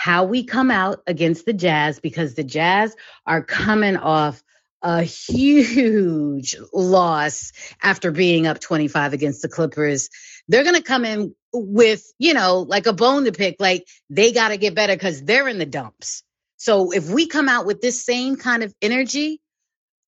how 0.00 0.24
we 0.24 0.44
come 0.44 0.70
out 0.70 1.02
against 1.06 1.44
the 1.44 1.52
Jazz 1.52 2.00
because 2.00 2.34
the 2.34 2.42
Jazz 2.42 2.96
are 3.26 3.42
coming 3.42 3.98
off 3.98 4.42
a 4.80 5.02
huge 5.02 6.56
loss 6.72 7.52
after 7.82 8.10
being 8.10 8.46
up 8.46 8.60
25 8.60 9.12
against 9.12 9.42
the 9.42 9.48
Clippers. 9.50 10.08
They're 10.48 10.62
going 10.64 10.76
to 10.76 10.82
come 10.82 11.04
in 11.04 11.34
with, 11.52 12.02
you 12.18 12.32
know, 12.32 12.60
like 12.60 12.86
a 12.86 12.94
bone 12.94 13.26
to 13.26 13.32
pick. 13.32 13.56
Like 13.60 13.86
they 14.08 14.32
got 14.32 14.48
to 14.48 14.56
get 14.56 14.74
better 14.74 14.94
because 14.94 15.22
they're 15.22 15.48
in 15.48 15.58
the 15.58 15.66
dumps. 15.66 16.22
So 16.56 16.92
if 16.92 17.10
we 17.10 17.26
come 17.26 17.50
out 17.50 17.66
with 17.66 17.82
this 17.82 18.02
same 18.02 18.36
kind 18.36 18.62
of 18.62 18.72
energy, 18.80 19.42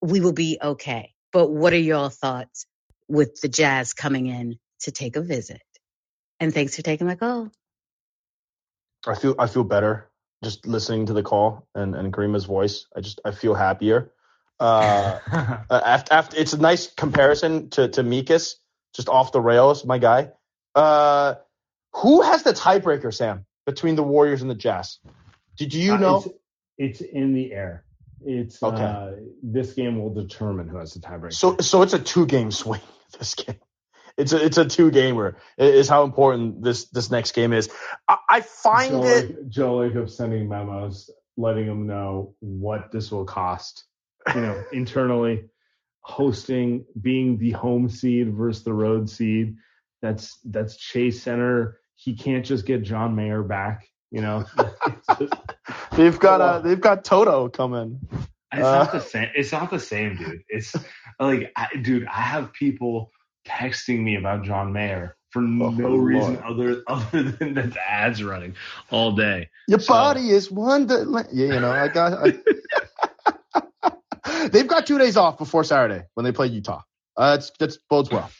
we 0.01 0.22
will 0.22 0.32
be 0.32 0.57
okay. 0.62 1.12
But 1.34 1.51
what 1.51 1.74
are 1.74 1.76
your 1.76 2.09
thoughts 2.09 2.64
with 3.09 3.43
the 3.43 3.49
Jazz 3.49 3.93
coming 3.93 4.26
in 4.26 4.59
to 4.84 4.90
take 4.90 5.16
a 5.16 5.20
visit? 5.20 5.61
And 6.40 6.55
thanks 6.55 6.76
for 6.76 6.82
taking 6.82 7.07
my 7.07 7.16
call. 7.16 7.53
I 9.07 9.15
feel 9.15 9.35
I 9.39 9.47
feel 9.47 9.65
better 9.65 10.09
just 10.45 10.67
listening 10.67 11.07
to 11.07 11.13
the 11.13 11.23
call 11.23 11.67
and 11.75 11.95
and 11.95 12.13
Karima's 12.13 12.45
voice. 12.45 12.87
I 12.97 13.01
just 13.01 13.21
I 13.25 13.31
feel 13.33 13.55
happier. 13.55 14.13
Uh, 14.61 15.19
after, 15.71 16.15
after 16.15 16.37
it's 16.37 16.53
a 16.53 16.59
nice 16.59 16.93
comparison 16.93 17.71
to 17.71 17.89
to 17.89 18.03
Mikas, 18.03 18.55
just 18.95 19.09
off 19.09 19.33
the 19.33 19.41
rails, 19.41 19.85
my 19.85 19.99
guy. 19.99 20.31
Uh, 20.75 21.35
who 21.95 22.23
has 22.23 22.43
the 22.43 22.53
tiebreaker, 22.53 23.13
Sam, 23.13 23.45
between 23.67 23.97
the 23.97 24.03
Warriors 24.03 24.41
and 24.41 24.51
the 24.51 24.55
Jazz? 24.55 24.99
Did 25.59 25.75
you 25.75 25.95
Uh, 25.95 25.99
know? 25.99 26.17
It's, 26.79 27.01
it's 27.01 27.01
in 27.03 27.35
the 27.35 27.53
air. 27.53 27.85
It's 28.25 28.63
Okay. 28.63 28.83
uh, 28.83 29.11
this 29.43 29.75
game 29.75 30.01
will 30.01 30.15
determine 30.15 30.69
who 30.69 30.79
has 30.79 30.95
the 30.95 31.01
tiebreaker. 31.01 31.35
So 31.35 31.57
so 31.59 31.83
it's 31.83 31.93
a 31.93 31.99
two 31.99 32.25
game 32.27 32.51
swing. 32.63 32.81
This 33.19 33.35
game, 33.35 33.57
it's 34.17 34.33
a 34.33 34.45
it's 34.45 34.59
a 34.59 34.65
two 34.65 34.91
gamer. 34.91 35.37
Is 35.59 35.89
how 35.89 36.05
important 36.05 36.63
this 36.63 36.87
this 36.91 37.11
next 37.11 37.33
game 37.33 37.53
is. 37.53 37.69
I, 38.09 38.17
I 38.29 38.41
find 38.43 38.91
Joe, 38.91 39.05
it. 39.07 39.49
Joe 39.49 39.73
Lacob 39.79 40.11
sending 40.11 40.49
memos, 40.49 41.11
letting 41.37 41.67
them 41.67 41.87
know 41.87 42.35
what 42.41 42.93
this 42.93 43.11
will 43.11 43.25
cost. 43.25 43.85
You 44.35 44.41
know, 44.41 44.65
internally, 44.73 45.45
hosting, 46.01 46.85
being 47.01 47.39
the 47.39 47.53
home 47.53 47.89
seed 47.89 48.35
versus 48.35 48.65
the 48.65 48.73
road 48.73 49.09
seed. 49.11 49.57
That's 50.03 50.39
that's 50.45 50.77
Chase 50.77 51.23
Center. 51.23 51.79
He 51.95 52.15
can't 52.17 52.45
just 52.45 52.67
get 52.67 52.83
John 52.83 53.15
Mayer 53.15 53.43
back. 53.43 53.87
You 54.11 54.21
know, 54.23 54.45
just- 55.19 55.35
They've 55.97 56.19
got 56.19 56.41
uh 56.41 56.59
they've 56.61 56.81
got 56.81 57.05
Toto 57.05 57.49
coming. 57.49 58.01
It's 58.53 58.63
Uh, 58.63 58.79
not 58.85 58.93
the 58.93 59.01
same. 59.01 59.29
It's 59.35 59.53
not 59.53 59.71
the 59.71 59.79
same, 59.81 60.17
dude. 60.17 60.43
It's 60.49 60.75
like, 61.19 61.51
I, 61.57 61.69
dude, 61.81 62.07
I 62.07 62.21
have 62.21 62.53
people 62.53 63.11
texting 63.47 64.03
me 64.03 64.16
about 64.16 64.45
John 64.45 64.72
Mayer 64.72 65.16
for 65.30 65.43
no 65.43 65.66
Oh, 65.66 65.97
reason 65.97 66.34
Lord. 66.34 66.45
other 66.45 66.82
other 66.88 67.22
than 67.22 67.55
that 67.55 67.72
the 67.74 67.90
ads 67.90 68.22
running 68.22 68.55
all 68.90 69.12
day. 69.12 69.49
Your 69.68 69.80
So- 69.80 69.93
body 69.95 70.30
is 70.30 70.51
wonderland. 70.51 71.28
Yeah, 71.32 71.55
you 71.55 71.61
know, 71.61 71.70
I 71.70 71.88
got. 71.88 72.12
I, 74.24 74.49
they've 74.49 74.66
got 74.66 74.86
two 74.86 74.99
days 74.99 75.16
off 75.16 75.38
before 75.38 75.64
Saturday 75.64 76.05
when 76.14 76.24
they 76.24 76.32
play 76.32 76.47
Utah. 76.49 76.82
Uh, 77.16 77.32
that's 77.32 77.51
that's 77.59 77.78
bodes 77.90 78.11
well. 78.11 78.30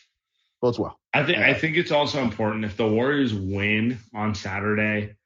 Bodes 0.61 0.79
well. 0.79 0.99
I 1.13 1.25
think 1.25 1.39
I 1.39 1.55
think 1.55 1.77
it's 1.77 1.91
also 1.93 2.21
important 2.23 2.65
if 2.65 2.77
the 2.77 2.87
Warriors 2.89 3.35
win 3.35 3.99
on 4.15 4.35
Saturday, 4.35 5.17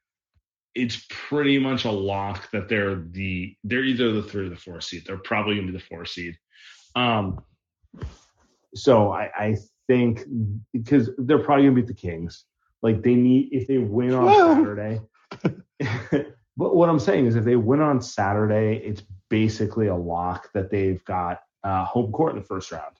it's 0.75 1.05
pretty 1.09 1.59
much 1.59 1.85
a 1.85 1.91
lock 1.91 2.49
that 2.51 2.67
they're 2.69 2.95
the 2.95 3.55
they're 3.63 3.83
either 3.83 4.11
the 4.13 4.23
three 4.23 4.47
or 4.47 4.49
the 4.49 4.55
four 4.57 4.81
seed. 4.81 5.03
They're 5.05 5.17
probably 5.17 5.55
gonna 5.55 5.67
be 5.67 5.73
the 5.77 5.83
four 5.83 6.05
seed. 6.05 6.37
Um, 6.95 7.41
so 8.77 9.11
I, 9.11 9.31
I 9.35 9.57
think 9.87 10.25
because 10.73 11.09
they're 11.17 11.39
probably 11.39 11.65
gonna 11.65 11.75
beat 11.75 11.87
the 11.87 11.93
Kings. 11.93 12.45
Like 12.81 13.01
they 13.01 13.15
need 13.15 13.49
if 13.51 13.67
they 13.67 13.79
win 13.79 14.13
on 14.13 14.25
Whoa. 14.25 14.55
Saturday. 14.55 15.01
but 16.57 16.75
what 16.75 16.89
I'm 16.89 16.99
saying 16.99 17.25
is 17.25 17.35
if 17.35 17.43
they 17.43 17.55
win 17.55 17.81
on 17.81 18.01
Saturday, 18.01 18.77
it's 18.77 19.01
basically 19.29 19.87
a 19.87 19.95
lock 19.95 20.49
that 20.53 20.69
they've 20.69 21.03
got 21.05 21.39
uh, 21.63 21.85
home 21.85 22.11
court 22.11 22.33
in 22.33 22.39
the 22.39 22.45
first 22.45 22.71
round. 22.71 22.95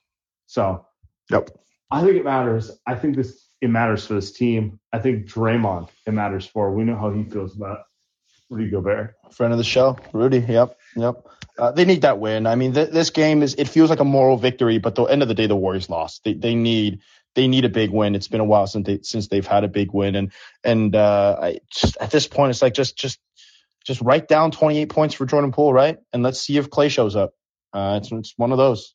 So 0.46 0.84
Yep. 1.30 1.50
I 1.90 2.02
think 2.02 2.16
it 2.16 2.24
matters. 2.24 2.70
I 2.86 2.94
think 2.94 3.16
this 3.16 3.48
it 3.60 3.70
matters 3.70 4.06
for 4.06 4.14
this 4.14 4.32
team. 4.32 4.78
I 4.92 4.98
think 4.98 5.26
Draymond 5.26 5.88
it 6.06 6.12
matters 6.12 6.46
for. 6.46 6.72
We 6.72 6.84
know 6.84 6.96
how 6.96 7.10
he 7.10 7.24
feels 7.24 7.56
about 7.56 7.80
Rudy 8.50 8.70
Gobert. 8.70 9.14
Friend 9.32 9.52
of 9.52 9.58
the 9.58 9.64
show, 9.64 9.98
Rudy. 10.12 10.40
Yep, 10.40 10.78
yep. 10.96 11.16
Uh, 11.58 11.72
they 11.72 11.84
need 11.84 12.02
that 12.02 12.20
win. 12.20 12.46
I 12.46 12.54
mean, 12.54 12.72
th- 12.74 12.90
this 12.90 13.10
game 13.10 13.42
is. 13.42 13.54
It 13.54 13.68
feels 13.68 13.90
like 13.90 14.00
a 14.00 14.04
moral 14.04 14.36
victory, 14.36 14.78
but 14.78 14.94
the 14.94 15.04
end 15.04 15.22
of 15.22 15.28
the 15.28 15.34
day, 15.34 15.46
the 15.46 15.56
Warriors 15.56 15.90
lost. 15.90 16.22
They 16.24 16.34
they 16.34 16.54
need 16.54 17.00
they 17.34 17.48
need 17.48 17.64
a 17.64 17.68
big 17.68 17.90
win. 17.90 18.14
It's 18.14 18.28
been 18.28 18.40
a 18.40 18.44
while 18.44 18.66
since 18.66 18.86
they 18.86 19.00
since 19.02 19.28
they've 19.28 19.46
had 19.46 19.64
a 19.64 19.68
big 19.68 19.92
win, 19.92 20.14
and 20.14 20.32
and 20.62 20.94
uh, 20.94 21.36
I 21.40 21.58
just 21.70 21.96
at 22.00 22.10
this 22.10 22.26
point, 22.26 22.50
it's 22.50 22.62
like 22.62 22.74
just 22.74 22.96
just 22.96 23.18
just 23.84 24.00
write 24.02 24.28
down 24.28 24.50
28 24.50 24.88
points 24.90 25.14
for 25.14 25.24
Jordan 25.26 25.50
Poole, 25.50 25.72
right? 25.72 25.98
And 26.12 26.22
let's 26.22 26.40
see 26.40 26.58
if 26.58 26.70
Clay 26.70 26.88
shows 26.90 27.16
up. 27.16 27.32
Uh, 27.72 27.98
it's 28.00 28.12
it's 28.12 28.34
one 28.36 28.52
of 28.52 28.58
those. 28.58 28.94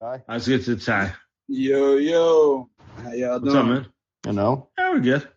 Let's 0.00 0.48
get 0.48 0.64
to 0.64 0.76
the 0.76 0.84
tie. 0.84 1.12
Yo, 1.48 1.96
yo. 1.96 2.68
How 3.02 3.12
y'all 3.12 3.40
What's 3.40 3.44
doing? 3.44 3.56
up, 3.56 3.66
man? 3.66 3.86
You 4.26 4.32
know, 4.32 4.68
Yeah, 4.78 4.90
we're 4.92 5.00
good. 5.00 5.28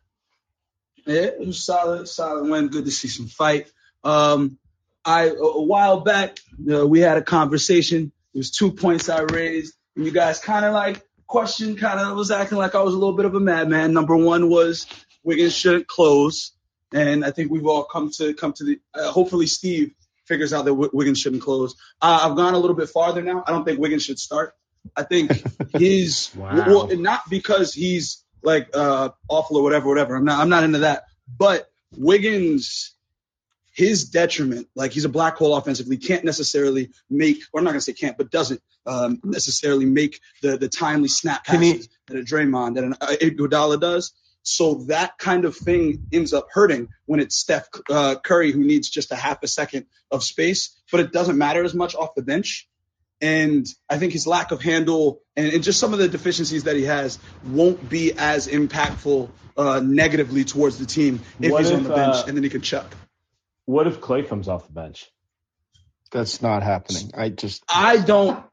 Yeah, 1.05 1.21
it 1.21 1.39
was 1.39 1.63
solid, 1.63 2.07
solid 2.07 2.49
win. 2.49 2.69
Good 2.69 2.85
to 2.85 2.91
see 2.91 3.07
some 3.07 3.27
fight. 3.27 3.71
Um, 4.03 4.57
I 5.05 5.25
a 5.25 5.61
while 5.61 6.01
back 6.01 6.39
uh, 6.71 6.87
we 6.87 6.99
had 7.01 7.17
a 7.17 7.21
conversation. 7.21 8.11
There 8.33 8.39
was 8.39 8.51
two 8.51 8.71
points 8.71 9.09
I 9.09 9.21
raised, 9.21 9.73
and 9.95 10.05
you 10.05 10.11
guys 10.11 10.39
kind 10.39 10.65
of 10.65 10.73
like 10.73 11.05
questioned, 11.27 11.77
kind 11.79 11.99
of 11.99 12.15
was 12.15 12.31
acting 12.31 12.57
like 12.57 12.75
I 12.75 12.81
was 12.81 12.93
a 12.93 12.97
little 12.97 13.15
bit 13.15 13.25
of 13.25 13.35
a 13.35 13.39
madman. 13.39 13.93
Number 13.93 14.15
one 14.15 14.49
was 14.49 14.87
Wiggins 15.23 15.55
shouldn't 15.55 15.87
close, 15.87 16.53
and 16.93 17.25
I 17.25 17.31
think 17.31 17.51
we've 17.51 17.67
all 17.67 17.83
come 17.83 18.11
to 18.11 18.33
come 18.33 18.53
to 18.53 18.63
the. 18.63 18.79
Uh, 18.93 19.11
hopefully, 19.11 19.47
Steve 19.47 19.93
figures 20.33 20.53
out 20.53 20.65
that 20.65 20.71
w- 20.71 20.89
Wiggins 20.93 21.19
shouldn't 21.19 21.41
close. 21.43 21.75
Uh, 22.01 22.19
I've 22.23 22.35
gone 22.35 22.53
a 22.53 22.57
little 22.59 22.75
bit 22.75 22.89
farther 22.89 23.21
now. 23.21 23.43
I 23.45 23.51
don't 23.51 23.63
think 23.65 23.79
Wiggins 23.79 24.03
should 24.03 24.19
start. 24.19 24.53
I 24.95 25.03
think 25.03 25.31
his 25.77 26.29
Wow. 26.35 26.65
well, 26.67 26.97
not 26.97 27.21
because 27.29 27.73
he's 27.73 28.23
like 28.41 28.69
uh, 28.73 29.09
awful 29.29 29.57
or 29.57 29.63
whatever, 29.63 29.87
whatever. 29.87 30.15
I'm 30.15 30.25
not. 30.25 30.39
I'm 30.39 30.49
not 30.49 30.63
into 30.63 30.79
that. 30.79 31.03
But 31.37 31.69
Wiggins, 31.95 32.93
his 33.73 34.09
detriment, 34.09 34.67
like 34.75 34.91
he's 34.91 35.05
a 35.05 35.09
black 35.09 35.37
hole 35.37 35.55
offensively, 35.55 35.97
can't 35.97 36.23
necessarily 36.25 36.91
make, 37.09 37.37
or 37.53 37.59
I'm 37.59 37.63
not 37.63 37.71
gonna 37.71 37.81
say 37.81 37.93
can't, 37.93 38.17
but 38.17 38.29
doesn't 38.31 38.61
um, 38.85 39.19
necessarily 39.23 39.85
make 39.85 40.19
the 40.41 40.57
the 40.57 40.67
timely 40.69 41.07
snap 41.07 41.45
Can 41.45 41.61
he- 41.61 41.73
passes 41.73 41.89
that 42.07 42.17
a 42.17 42.21
Draymond 42.21 42.75
that 42.75 42.83
an 42.83 42.95
uh, 42.99 43.15
Iguodala 43.21 43.79
does. 43.79 44.13
So 44.43 44.75
that 44.87 45.17
kind 45.17 45.45
of 45.45 45.55
thing 45.55 46.07
ends 46.11 46.33
up 46.33 46.47
hurting 46.51 46.89
when 47.05 47.19
it's 47.19 47.35
Steph 47.35 47.69
uh, 47.89 48.15
Curry 48.23 48.51
who 48.51 48.63
needs 48.63 48.89
just 48.89 49.11
a 49.11 49.15
half 49.15 49.41
a 49.41 49.47
second 49.47 49.85
of 50.11 50.23
space, 50.23 50.77
but 50.91 50.99
it 50.99 51.11
doesn't 51.11 51.37
matter 51.37 51.63
as 51.63 51.73
much 51.73 51.95
off 51.95 52.13
the 52.15 52.21
bench. 52.21 52.69
And 53.21 53.65
I 53.89 53.97
think 53.97 54.11
his 54.11 54.27
lack 54.27 54.51
of 54.51 54.61
handle 54.61 55.21
and, 55.37 55.53
and 55.53 55.63
just 55.63 55.79
some 55.79 55.93
of 55.93 55.99
the 55.99 56.09
deficiencies 56.09 56.65
that 56.65 56.75
he 56.75 56.83
has 56.83 57.19
won't 57.45 57.89
be 57.89 58.11
as 58.17 58.47
impactful 58.47 59.29
uh, 59.55 59.79
negatively 59.79 60.43
towards 60.43 60.77
the 60.77 60.85
team 60.85 61.21
if 61.39 61.51
What 61.51 61.61
he's 61.61 61.71
if, 61.71 61.77
on 61.77 61.83
the 61.83 61.89
bench 61.89 62.15
uh, 62.15 62.23
and 62.27 62.35
then 62.35 62.43
he 62.43 62.49
can 62.49 62.61
chuck. 62.61 62.93
What 63.65 63.87
if 63.87 64.01
Klay 64.01 64.27
comes 64.27 64.49
off 64.49 64.67
the 64.67 64.73
bench? 64.73 65.09
That's 66.11 66.41
not 66.41 66.63
happening. 66.63 67.11
I 67.15 67.29
just 67.29 67.63
I 67.67 67.97
don't. 67.97 68.43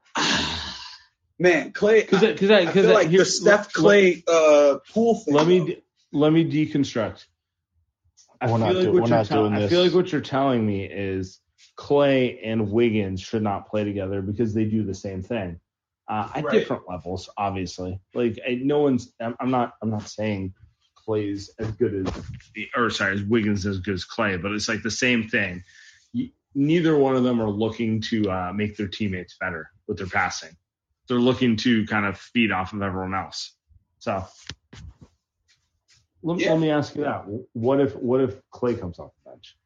Man, 1.40 1.72
Klay, 1.72 2.02
Because 2.02 2.22
I, 2.22 2.32
because 2.32 2.50
I, 2.50 2.58
I 2.58 2.64
'cause 2.66 2.74
feel 2.74 2.90
I- 2.90 2.92
like 2.92 3.08
here- 3.08 3.20
the 3.20 3.24
Steph 3.24 3.76
let- 3.78 3.84
Klay 3.96 4.22
uh, 4.28 4.78
Poole 4.92 5.16
thing. 5.20 5.34
Let 5.34 5.46
me 5.46 5.64
de- 5.64 5.82
let 6.12 6.32
me 6.32 6.44
deconstruct. 6.44 7.24
I 8.42 8.46
We're 8.46 8.48
feel 8.50 8.58
not 8.58 8.74
like 8.74 8.74
do- 8.74 8.78
what 8.86 8.92
we're 8.94 9.00
you're 9.00 9.08
not 9.08 9.26
tell- 9.26 9.48
doing 9.48 9.54
I 9.62 9.66
feel 9.68 9.82
like 9.82 9.94
what 9.94 10.12
you're 10.12 10.20
telling 10.20 10.66
me 10.66 10.84
is 10.84 11.40
Klay 11.78 12.38
and 12.44 12.70
Wiggins 12.70 13.20
should 13.22 13.42
not 13.42 13.68
play 13.68 13.84
together 13.84 14.20
because 14.22 14.52
they 14.52 14.66
do 14.66 14.82
the 14.84 14.94
same 14.94 15.22
thing 15.22 15.58
uh, 16.08 16.28
at 16.34 16.44
Right. 16.44 16.52
different 16.52 16.82
levels. 16.88 17.30
Obviously, 17.38 17.98
like 18.14 18.38
I, 18.46 18.56
no 18.62 18.80
one's. 18.80 19.10
I'm, 19.18 19.34
I'm 19.40 19.50
not. 19.50 19.74
I'm 19.82 19.88
not 19.90 20.08
saying 20.08 20.52
Klay's 21.08 21.50
as 21.58 21.70
good 21.72 22.06
as, 22.06 22.14
the 22.54 22.68
or 22.76 22.90
sorry, 22.90 23.14
as 23.14 23.22
Wiggins 23.22 23.64
as 23.64 23.78
good 23.78 23.94
as 23.94 24.04
Klay, 24.04 24.40
but 24.40 24.52
it's 24.52 24.68
like 24.68 24.82
the 24.82 24.90
same 24.90 25.26
thing. 25.28 25.64
You, 26.12 26.28
neither 26.54 26.98
one 26.98 27.16
of 27.16 27.24
them 27.24 27.40
are 27.40 27.48
looking 27.50 28.02
to 28.02 28.30
uh, 28.30 28.52
make 28.54 28.76
their 28.76 28.88
teammates 28.88 29.36
better 29.40 29.70
with 29.86 29.96
their 29.96 30.06
passing. 30.06 30.50
They're 31.10 31.18
looking 31.18 31.56
to 31.56 31.84
kind 31.86 32.06
of 32.06 32.16
feed 32.16 32.52
off 32.52 32.72
of 32.72 32.82
everyone 32.82 33.14
else. 33.14 33.52
So 33.98 34.24
let, 36.22 36.38
Yeah. 36.38 36.52
let 36.52 36.60
me 36.60 36.70
ask 36.70 36.94
you 36.94 37.02
that: 37.02 37.24
What 37.52 37.80
if 37.80 37.96
what 37.96 38.20
if 38.20 38.40
Klay 38.54 38.78
comes 38.78 39.00
off 39.00 39.10
the 39.24 39.30
bench? 39.30 39.56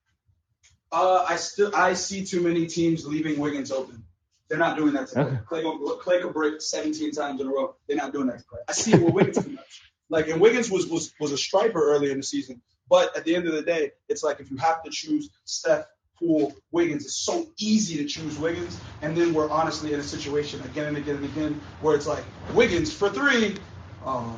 Uh, 0.90 1.22
I 1.28 1.36
still 1.36 1.70
I 1.76 1.92
see 1.92 2.24
too 2.24 2.40
many 2.40 2.64
teams 2.66 3.05
leaving 3.07 3.38
Wiggins 3.38 3.70
open. 3.70 4.05
They're 4.49 4.59
not 4.59 4.78
doing 4.78 4.95
that 4.95 5.09
to 5.09 5.14
Klay. 5.16 5.26
Okay. 5.26 5.36
Klay, 5.45 5.62
gonna- 5.64 6.01
Klay 6.01 6.22
could 6.22 6.32
break 6.32 6.62
17 6.62 7.12
times 7.12 7.42
in 7.42 7.47
a 7.47 7.51
row. 7.51 7.76
They're 7.88 7.99
not 7.99 8.12
doing 8.14 8.28
that 8.28 8.38
to 8.38 8.45
Klay. 8.45 8.61
I 8.66 8.72
see 8.72 8.92
it 8.95 9.03
with 9.03 9.12
Wiggins 9.12 9.45
too 9.45 9.51
much. 9.53 9.82
Like, 10.09 10.28
and 10.28 10.40
Wiggins 10.40 10.70
was 10.70 10.86
was 10.86 11.12
was 11.20 11.30
a 11.32 11.36
striper 11.38 11.92
earlier 11.92 12.11
in 12.12 12.16
the 12.16 12.22
season, 12.22 12.62
but 12.88 13.14
at 13.18 13.24
the 13.26 13.36
end 13.36 13.47
of 13.49 13.53
the 13.53 13.62
day, 13.62 13.92
it's 14.09 14.22
like 14.22 14.40
if 14.40 14.51
you 14.51 14.57
have 14.57 14.82
to 14.84 14.90
choose 14.90 15.28
Steph, 15.45 15.84
Poole, 16.19 16.55
Wiggins, 16.71 17.05
it's 17.05 17.17
so 17.17 17.47
easy 17.59 17.97
to 17.99 18.05
choose 18.05 18.39
Wiggins, 18.39 18.79
and 19.03 19.17
then 19.17 19.35
we're 19.35 19.51
honestly 19.51 19.93
in 19.93 20.01
a 20.01 20.05
situation 20.05 20.61
again 20.62 20.87
and 20.87 20.97
again 20.97 21.17
and 21.17 21.25
again 21.25 21.61
where 21.81 21.95
it's 21.95 22.07
like 22.07 22.25
Wiggins 22.55 22.93
for 22.93 23.09
three. 23.09 23.57
Oh, 24.05 24.37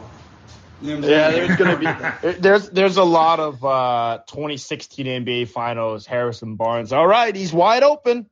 you 0.82 0.98
know 0.98 1.08
Yeah, 1.08 1.30
there's 1.30 1.56
gonna 1.56 1.76
be 1.76 1.86
there's 2.40 2.70
there's 2.70 2.96
a 2.96 3.04
lot 3.04 3.40
of 3.40 3.64
uh 3.64 4.18
2016 4.28 5.06
NBA 5.06 5.48
Finals. 5.48 6.06
Harrison 6.06 6.56
Barnes. 6.56 6.92
All 6.92 7.06
right, 7.06 7.34
he's 7.34 7.52
wide 7.52 7.82
open. 7.82 8.28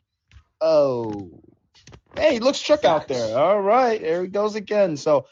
Oh, 0.61 1.43
hey, 2.17 2.39
looks 2.39 2.61
Chuck 2.61 2.85
out 2.85 3.09
there. 3.09 3.37
All 3.37 3.61
right, 3.61 4.01
there 4.01 4.23
he 4.23 4.29
goes 4.29 4.55
again. 4.55 4.97
So 4.97 5.27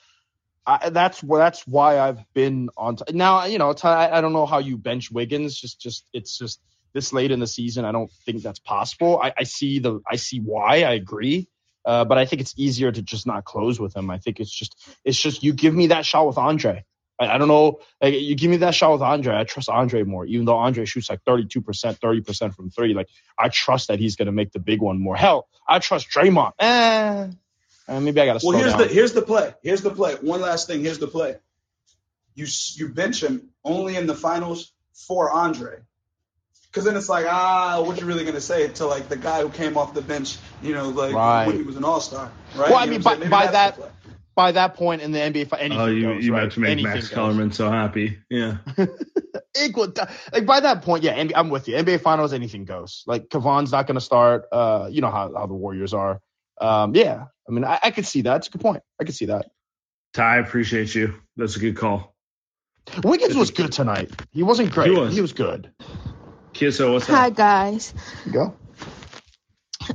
I, 0.66 0.90
that's 0.90 1.20
that's 1.20 1.66
why 1.66 1.98
I've 1.98 2.24
been 2.34 2.68
on. 2.76 2.96
T- 2.96 3.12
now 3.12 3.44
you 3.46 3.58
know 3.58 3.72
Ty, 3.72 4.10
I 4.10 4.20
don't 4.20 4.32
know 4.32 4.46
how 4.46 4.58
you 4.58 4.76
bench 4.76 5.10
Wiggins. 5.10 5.58
Just 5.58 5.80
just 5.80 6.04
it's 6.12 6.38
just 6.38 6.60
this 6.94 7.12
late 7.12 7.30
in 7.30 7.40
the 7.40 7.46
season. 7.46 7.84
I 7.84 7.92
don't 7.92 8.10
think 8.24 8.42
that's 8.42 8.58
possible. 8.58 9.20
I, 9.22 9.32
I 9.38 9.42
see 9.44 9.78
the 9.78 10.00
I 10.08 10.16
see 10.16 10.40
why. 10.40 10.82
I 10.82 10.92
agree. 10.92 11.48
Uh, 11.84 12.04
but 12.04 12.16
I 12.16 12.26
think 12.26 12.42
it's 12.42 12.54
easier 12.56 12.92
to 12.92 13.02
just 13.02 13.26
not 13.26 13.44
close 13.44 13.80
with 13.80 13.96
him. 13.96 14.10
I 14.10 14.18
think 14.18 14.40
it's 14.40 14.50
just 14.50 14.76
it's 15.04 15.20
just 15.20 15.42
you 15.42 15.52
give 15.52 15.74
me 15.74 15.88
that 15.88 16.06
shot 16.06 16.26
with 16.26 16.38
Andre. 16.38 16.84
I, 17.18 17.34
I 17.34 17.38
don't 17.38 17.48
know. 17.48 17.80
Like 18.00 18.14
you 18.14 18.34
give 18.36 18.50
me 18.50 18.58
that 18.58 18.74
shot 18.74 18.92
with 18.92 19.02
Andre. 19.02 19.36
I 19.36 19.44
trust 19.44 19.68
Andre 19.68 20.02
more, 20.04 20.24
even 20.26 20.44
though 20.44 20.56
Andre 20.56 20.84
shoots 20.84 21.10
like 21.10 21.24
32%, 21.24 21.62
30% 21.62 22.54
from 22.54 22.70
three. 22.70 22.94
Like 22.94 23.08
I 23.38 23.48
trust 23.48 23.88
that 23.88 23.98
he's 23.98 24.16
gonna 24.16 24.32
make 24.32 24.52
the 24.52 24.60
big 24.60 24.80
one 24.80 25.00
more. 25.00 25.16
Hell, 25.16 25.48
I 25.68 25.78
trust 25.80 26.08
Draymond. 26.10 26.52
Eh, 26.58 27.28
uh, 27.88 28.00
maybe 28.00 28.20
I 28.20 28.26
gotta 28.26 28.40
Well, 28.44 28.56
here's 28.56 28.72
down. 28.72 28.82
the 28.82 28.88
here's 28.88 29.12
the 29.12 29.22
play. 29.22 29.54
Here's 29.62 29.82
the 29.82 29.90
play. 29.90 30.14
One 30.16 30.40
last 30.40 30.66
thing. 30.68 30.82
Here's 30.82 30.98
the 30.98 31.08
play. 31.08 31.36
You 32.34 32.46
you 32.74 32.88
bench 32.88 33.22
him 33.22 33.50
only 33.64 33.96
in 33.96 34.06
the 34.06 34.14
finals 34.14 34.72
for 34.92 35.30
Andre, 35.30 35.80
because 36.72 36.84
then 36.86 36.96
it's 36.96 37.08
like 37.10 37.26
ah, 37.28 37.82
what 37.84 38.00
you 38.00 38.06
really 38.06 38.24
gonna 38.24 38.40
say 38.40 38.68
to 38.68 38.86
like 38.86 39.08
the 39.08 39.16
guy 39.16 39.42
who 39.42 39.50
came 39.50 39.76
off 39.76 39.92
the 39.94 40.00
bench, 40.02 40.38
you 40.62 40.72
know, 40.74 40.88
like 40.88 41.14
Right. 41.14 41.46
when 41.46 41.56
he 41.56 41.62
was 41.62 41.76
an 41.76 41.84
All 41.84 42.00
Star, 42.00 42.32
right? 42.56 42.70
Well, 42.70 42.76
I 42.78 42.84
You 42.84 42.90
mean, 42.92 43.00
know 43.00 43.04
by, 43.04 43.10
I'm 43.12 43.18
saying? 43.18 43.30
Maybe 43.30 43.30
by 43.30 43.46
that 43.52 43.78
by 44.34 44.52
that 44.52 44.74
point 44.74 45.02
in 45.02 45.12
the 45.12 45.18
NBA, 45.18 45.48
fi- 45.48 45.58
anything 45.58 45.78
oh, 45.78 45.86
you 45.86 46.02
goes, 46.14 46.24
you 46.24 46.32
right? 46.32 46.40
meant 46.40 46.52
to 46.52 46.60
make 46.60 46.70
Anything 46.70 46.90
Max 46.92 47.08
goes. 47.08 47.14
Kellerman 47.14 47.52
so 47.52 47.70
happy. 47.70 48.18
Yeah. 48.30 48.56
equal. 49.62 49.92
Like 50.32 50.46
by 50.46 50.60
that 50.60 50.80
point, 50.82 51.02
yeah, 51.04 51.14
NBA, 51.22 51.32
I'm 51.34 51.50
with 51.50 51.68
you. 51.68 51.74
NBA 51.76 52.00
Finals, 52.00 52.32
anything 52.32 52.64
goes. 52.64 53.04
Like 53.06 53.28
Kevon's 53.28 53.72
not 53.72 53.86
going 53.86 53.96
to 53.96 54.00
start. 54.00 54.44
Uh, 54.50 54.88
you 54.90 55.02
know 55.02 55.10
how, 55.10 55.30
how 55.36 55.46
the 55.46 55.52
Warriors 55.52 55.92
are. 55.92 56.18
Um, 56.58 56.94
yeah, 56.94 57.24
I 57.46 57.52
mean, 57.52 57.64
I, 57.64 57.78
I 57.82 57.90
could 57.90 58.06
see 58.06 58.22
that. 58.22 58.36
It's 58.38 58.48
a 58.48 58.50
good 58.52 58.62
point. 58.62 58.82
I 58.98 59.04
could 59.04 59.14
see 59.14 59.26
that. 59.26 59.50
Ty, 60.14 60.36
I 60.36 60.38
appreciate 60.38 60.94
you. 60.94 61.20
That's 61.36 61.56
a 61.56 61.58
good 61.60 61.76
call. 61.76 62.14
Wiggins 63.04 63.36
was 63.36 63.50
good 63.50 63.72
tonight. 63.72 64.10
He 64.32 64.42
wasn't 64.42 64.72
great. 64.72 64.88
He 64.88 64.94
He 64.94 65.00
was. 65.00 65.20
was, 65.20 65.32
good. 65.34 65.70
Kisso, 66.52 66.92
what's 66.92 67.06
Hi 67.06 67.28
up? 67.28 67.34
guys. 67.34 67.94
Go. 68.30 68.54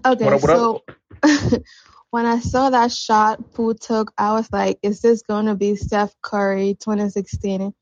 Okay, 0.06 0.26
What 0.26 0.34
up, 0.34 0.42
what 0.42 0.50
so 0.50 0.84
when 2.10 2.26
I 2.26 2.40
saw 2.40 2.70
that 2.70 2.92
shot 2.92 3.54
Poole 3.54 3.76
took, 3.76 4.12
I 4.18 4.34
was 4.34 4.52
like, 4.52 4.80
is 4.82 5.02
this 5.02 5.22
going 5.22 5.46
to 5.46 5.56
be 5.56 5.76
Steph 5.76 6.14
Curry 6.22 6.76
2016 6.80 7.74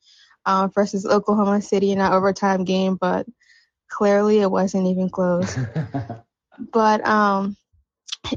um, 0.45 0.71
versus 0.71 1.05
Oklahoma 1.05 1.61
City 1.61 1.91
in 1.91 1.99
that 1.99 2.13
overtime 2.13 2.63
game? 2.65 2.97
But 2.99 3.25
clearly 3.89 4.39
it 4.39 4.51
wasn't 4.51 4.87
even 4.87 5.09
close. 5.09 5.57
but 6.71 7.05
um, 7.07 7.55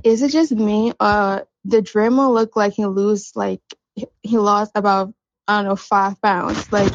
is 0.05 0.23
it 0.23 0.31
just 0.31 0.53
me? 0.53 0.93
Uh, 0.99 1.41
did 1.67 1.87
Draymond 1.87 2.33
look 2.33 2.57
like 2.57 2.75
he 2.75 2.87
lose 2.87 3.33
like 3.35 3.61
he 4.23 4.39
lost 4.39 4.73
about 4.75 5.13
I 5.49 5.57
don't 5.57 5.65
know 5.71 5.77
five 5.77 6.21
pounds? 6.23 6.71
Like 6.71 6.93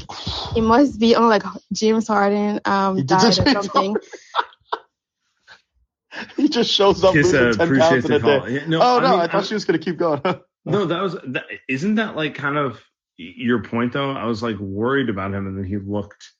he 0.54 0.62
must 0.62 1.00
be 1.00 1.16
on 1.16 1.28
like 1.28 1.44
James 1.74 2.08
Harden 2.08 2.62
um 2.66 2.96
did 2.98 3.08
diet 3.08 3.40
or 3.40 3.52
something. 3.64 3.98
He 6.38 6.48
just 6.48 6.70
shows 6.72 7.04
up 7.04 7.14
Kiss, 7.14 7.34
losing 7.34 7.62
uh, 7.62 7.66
10 7.66 7.80
pounds 7.80 8.06
in 8.06 8.12
the 8.12 8.16
a 8.16 8.20
day. 8.20 8.40
call. 8.40 8.50
Yeah, 8.50 8.66
no, 8.68 8.80
oh 8.82 9.00
I 9.00 9.02
no, 9.02 9.10
mean, 9.12 9.20
I 9.22 9.26
thought 9.26 9.34
I'm- 9.36 9.44
she 9.46 9.54
was 9.56 9.66
going 9.66 9.80
to 9.80 9.84
keep 9.84 9.98
going. 9.98 10.22
No, 10.66 10.86
that 10.86 11.02
was 11.02 11.18
that. 11.28 11.44
Isn't 11.68 11.96
that 11.96 12.16
like 12.16 12.36
kind 12.36 12.58
of 12.58 12.82
your 13.18 13.62
point 13.64 13.92
though? 13.92 14.12
I 14.12 14.24
was 14.28 14.42
like 14.42 14.58
worried 14.60 15.10
about 15.10 15.34
him, 15.34 15.46
and 15.46 15.58
then 15.58 15.66
he 15.66 15.76
looked. 15.78 16.32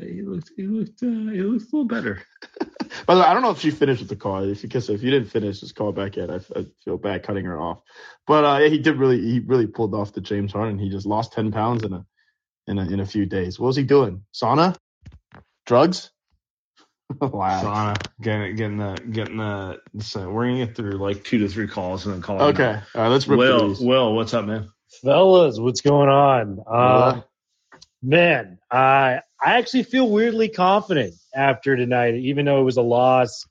He 0.00 0.22
looked. 0.22 0.50
He 0.56 0.64
looked. 0.64 1.02
Uh, 1.02 1.06
he 1.06 1.40
looked 1.40 1.72
a 1.72 1.76
little 1.76 1.86
better. 1.86 2.22
By 3.06 3.14
the 3.14 3.20
way, 3.20 3.26
I 3.26 3.32
don't 3.32 3.42
know 3.42 3.50
if 3.50 3.60
she 3.60 3.70
finished 3.70 4.00
with 4.00 4.10
the 4.10 4.16
call. 4.16 4.44
If 4.44 4.62
you, 4.62 4.68
if 4.72 5.02
you 5.02 5.10
didn't 5.10 5.30
finish, 5.30 5.60
just 5.60 5.74
call 5.74 5.92
back 5.92 6.16
yet. 6.16 6.30
I, 6.30 6.36
I 6.36 6.66
feel 6.84 6.98
bad 6.98 7.22
cutting 7.22 7.46
her 7.46 7.58
off. 7.58 7.80
But 8.26 8.44
uh, 8.44 8.58
yeah, 8.58 8.68
he 8.68 8.78
did 8.78 8.96
really, 8.96 9.20
he 9.20 9.40
really 9.40 9.66
pulled 9.66 9.94
off 9.94 10.12
the 10.12 10.20
James 10.20 10.52
Harden. 10.52 10.78
He 10.78 10.90
just 10.90 11.06
lost 11.06 11.32
ten 11.32 11.50
pounds 11.50 11.82
in 11.82 11.92
a, 11.94 12.06
in 12.66 12.78
a, 12.78 12.88
in 12.88 13.00
a 13.00 13.06
few 13.06 13.26
days. 13.26 13.58
What 13.58 13.68
was 13.68 13.76
he 13.76 13.84
doing? 13.84 14.24
Sauna, 14.34 14.76
drugs. 15.64 16.10
wow. 17.20 17.62
Sauna, 17.62 17.96
getting 18.20 18.56
getting 18.56 18.76
the 18.78 18.94
getting 19.10 19.38
the. 19.38 19.80
So 20.00 20.28
we're 20.30 20.48
gonna 20.48 20.66
get 20.66 20.76
through 20.76 20.92
like 20.92 21.24
two 21.24 21.38
to 21.38 21.48
three 21.48 21.68
calls 21.68 22.04
and 22.04 22.14
then 22.14 22.22
call. 22.22 22.40
it 22.40 22.52
Okay, 22.52 22.80
all 22.94 23.02
right, 23.02 23.08
let's 23.08 23.26
rip 23.26 23.38
Will. 23.38 23.74
Will, 23.80 24.14
what's 24.14 24.34
up, 24.34 24.44
man? 24.44 24.68
Fellas, 25.02 25.58
what's 25.58 25.80
going 25.80 26.08
on? 26.08 26.58
Yeah. 26.70 27.22
Man, 28.06 28.60
I 28.70 29.22
I 29.42 29.58
actually 29.58 29.82
feel 29.82 30.08
weirdly 30.08 30.48
confident 30.48 31.14
after 31.34 31.74
tonight, 31.74 32.14
even 32.14 32.44
though 32.44 32.60
it 32.60 32.64
was 32.64 32.76
a 32.76 32.82
loss. 32.82 33.44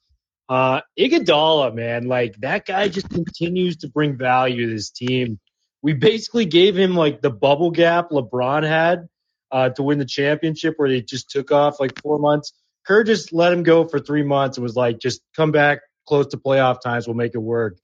Uh, 0.47 0.80
Iguodala, 0.97 1.76
man, 1.76 2.08
like 2.08 2.38
that 2.38 2.66
guy 2.66 2.88
just 2.88 3.10
continues 3.10 3.76
to 3.78 3.89
bring 3.89 4.18
value 4.18 4.68
to 4.68 4.74
this 4.74 4.91
team. 4.91 5.41
We 5.82 5.91
basically 5.91 6.45
gave 6.45 6.78
him 6.78 6.95
like 6.95 7.22
the 7.22 7.32
bubble 7.32 7.70
gap 7.70 8.12
LeBron 8.12 8.66
had 8.66 9.10
uh, 9.51 9.72
to 9.72 9.84
win 9.84 9.99
the 9.99 10.06
championship, 10.06 10.76
where 10.78 10.88
they 10.88 11.01
just 11.01 11.30
took 11.30 11.51
off 11.51 11.82
like 11.82 12.01
four 12.01 12.18
months. 12.18 12.53
Kerr 12.88 13.03
just 13.03 13.34
let 13.34 13.51
him 13.51 13.64
go 13.64 13.84
for 13.86 13.99
three 13.99 14.24
months 14.24 14.56
and 14.56 14.64
was 14.64 14.78
like, 14.78 14.99
just 14.99 15.22
come 15.36 15.51
back 15.51 15.80
close 16.08 16.28
to 16.28 16.38
playoff 16.38 16.80
times, 16.80 17.08
we'll 17.08 17.18
make 17.18 17.36
it 17.36 17.39
work. 17.39 17.78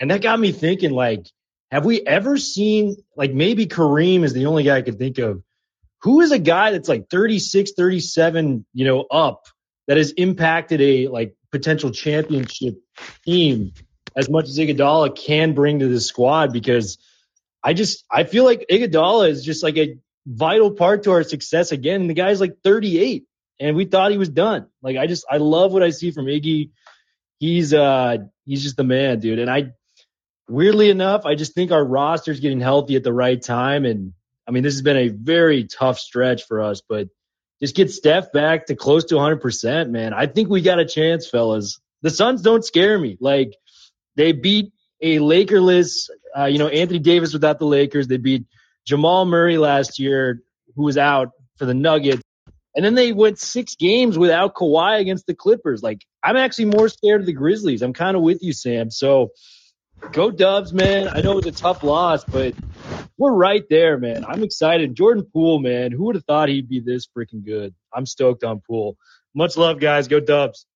And 0.00 0.10
that 0.10 0.20
got 0.20 0.40
me 0.40 0.50
thinking, 0.50 0.90
like, 0.90 1.28
have 1.70 1.84
we 1.84 2.00
ever 2.00 2.38
seen 2.38 2.96
like 3.16 3.32
maybe 3.32 3.66
Kareem 3.66 4.24
is 4.24 4.32
the 4.32 4.46
only 4.46 4.64
guy 4.64 4.78
I 4.78 4.82
could 4.82 4.98
think 4.98 5.18
of 5.18 5.44
who 6.02 6.20
is 6.20 6.32
a 6.32 6.38
guy 6.38 6.72
that's 6.72 6.88
like 6.88 7.08
36, 7.10 7.72
37, 7.76 8.66
you 8.72 8.84
know, 8.84 9.02
up 9.02 9.44
that 9.86 9.96
has 9.96 10.12
impacted 10.12 10.80
a 10.80 11.08
like 11.08 11.34
potential 11.50 11.90
championship 11.90 12.76
team 13.24 13.72
as 14.16 14.28
much 14.28 14.48
as 14.48 14.58
Iguodala 14.58 15.16
can 15.16 15.54
bring 15.54 15.78
to 15.78 15.88
the 15.88 16.00
squad? 16.00 16.52
Because 16.52 16.98
I 17.62 17.72
just 17.74 18.04
I 18.10 18.24
feel 18.24 18.44
like 18.44 18.66
Iguodala 18.70 19.28
is 19.28 19.44
just 19.44 19.62
like 19.62 19.76
a 19.76 19.96
vital 20.26 20.72
part 20.72 21.04
to 21.04 21.12
our 21.12 21.22
success 21.22 21.72
again. 21.72 22.08
The 22.08 22.14
guy's 22.14 22.40
like 22.40 22.58
38, 22.64 23.24
and 23.60 23.76
we 23.76 23.84
thought 23.84 24.10
he 24.10 24.18
was 24.18 24.28
done. 24.28 24.66
Like 24.82 24.96
I 24.96 25.06
just 25.06 25.24
I 25.30 25.36
love 25.36 25.72
what 25.72 25.82
I 25.82 25.90
see 25.90 26.10
from 26.10 26.26
Iggy. 26.26 26.70
He's 27.38 27.72
uh 27.72 28.18
he's 28.44 28.62
just 28.62 28.76
the 28.76 28.84
man, 28.84 29.20
dude. 29.20 29.38
And 29.38 29.50
I 29.50 29.72
weirdly 30.48 30.90
enough, 30.90 31.26
I 31.26 31.36
just 31.36 31.54
think 31.54 31.70
our 31.70 31.84
roster's 31.84 32.40
getting 32.40 32.60
healthy 32.60 32.96
at 32.96 33.04
the 33.04 33.12
right 33.12 33.40
time. 33.40 33.84
And 33.84 34.14
mean, 34.52 34.62
this 34.62 34.74
has 34.74 34.82
been 34.82 34.96
a 34.96 35.08
very 35.08 35.64
tough 35.64 35.98
stretch 35.98 36.44
for 36.44 36.62
us, 36.62 36.82
but 36.88 37.08
just 37.60 37.76
get 37.76 37.90
Steph 37.90 38.32
back 38.32 38.66
to 38.66 38.76
close 38.76 39.04
to 39.06 39.14
100%, 39.14 39.90
man. 39.90 40.12
I 40.12 40.26
think 40.26 40.48
we 40.48 40.62
got 40.62 40.80
a 40.80 40.84
chance, 40.84 41.28
fellas. 41.28 41.80
The 42.02 42.10
Suns 42.10 42.42
don't 42.42 42.64
scare 42.64 42.98
me. 42.98 43.16
Like 43.20 43.54
they 44.16 44.32
beat 44.32 44.72
a 45.00 45.18
Lakerless, 45.18 46.10
uh, 46.36 46.46
you 46.46 46.58
know, 46.58 46.68
Anthony 46.68 46.98
Davis 46.98 47.32
without 47.32 47.58
the 47.58 47.66
Lakers. 47.66 48.08
They 48.08 48.16
beat 48.16 48.46
Jamal 48.86 49.24
Murray 49.24 49.58
last 49.58 49.98
year, 49.98 50.42
who 50.74 50.82
was 50.84 50.98
out 50.98 51.30
for 51.56 51.66
the 51.66 51.74
Nuggets. 51.74 52.22
And 52.74 52.84
then 52.84 52.94
they 52.94 53.12
went 53.12 53.38
six 53.38 53.76
games 53.76 54.18
without 54.18 54.54
Kawhi 54.54 55.00
against 55.00 55.26
the 55.26 55.34
Clippers. 55.34 55.82
Like, 55.82 56.04
I'm 56.22 56.36
actually 56.36 56.66
more 56.66 56.88
scared 56.88 57.20
of 57.20 57.26
the 57.26 57.32
Grizzlies. 57.32 57.82
I'm 57.82 57.92
kind 57.92 58.16
of 58.16 58.22
with 58.22 58.42
you, 58.42 58.52
Sam. 58.52 58.90
So 58.90 59.30
go 60.10 60.30
Dubs, 60.30 60.72
man. 60.72 61.08
I 61.08 61.20
know 61.20 61.38
it's 61.38 61.46
a 61.46 61.52
tough 61.52 61.82
loss, 61.82 62.24
but 62.24 62.54
we're 63.22 63.32
right 63.32 63.62
there, 63.70 63.98
man. 63.98 64.24
I'm 64.24 64.42
excited. 64.42 64.96
Jordan 64.96 65.24
Poole, 65.32 65.60
man. 65.60 65.92
Who 65.92 66.06
would 66.06 66.16
have 66.16 66.24
thought 66.24 66.48
he'd 66.48 66.68
be 66.68 66.80
this 66.80 67.06
freaking 67.06 67.44
good? 67.44 67.72
I'm 67.94 68.04
stoked 68.04 68.42
on 68.42 68.60
Poole. 68.66 68.96
Much 69.32 69.56
love, 69.56 69.78
guys. 69.78 70.08
Go 70.08 70.18
Dubs. 70.18 70.66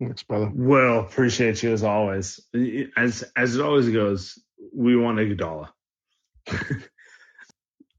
Thanks, 0.00 0.22
brother. 0.22 0.50
Well, 0.54 1.00
appreciate 1.00 1.62
you 1.62 1.74
as 1.74 1.84
always. 1.84 2.40
As 2.96 3.24
as 3.36 3.56
it 3.56 3.60
always 3.60 3.90
goes, 3.90 4.38
we 4.74 4.96
want 4.96 5.18
a 5.18 5.22
Iguodala. 5.22 5.68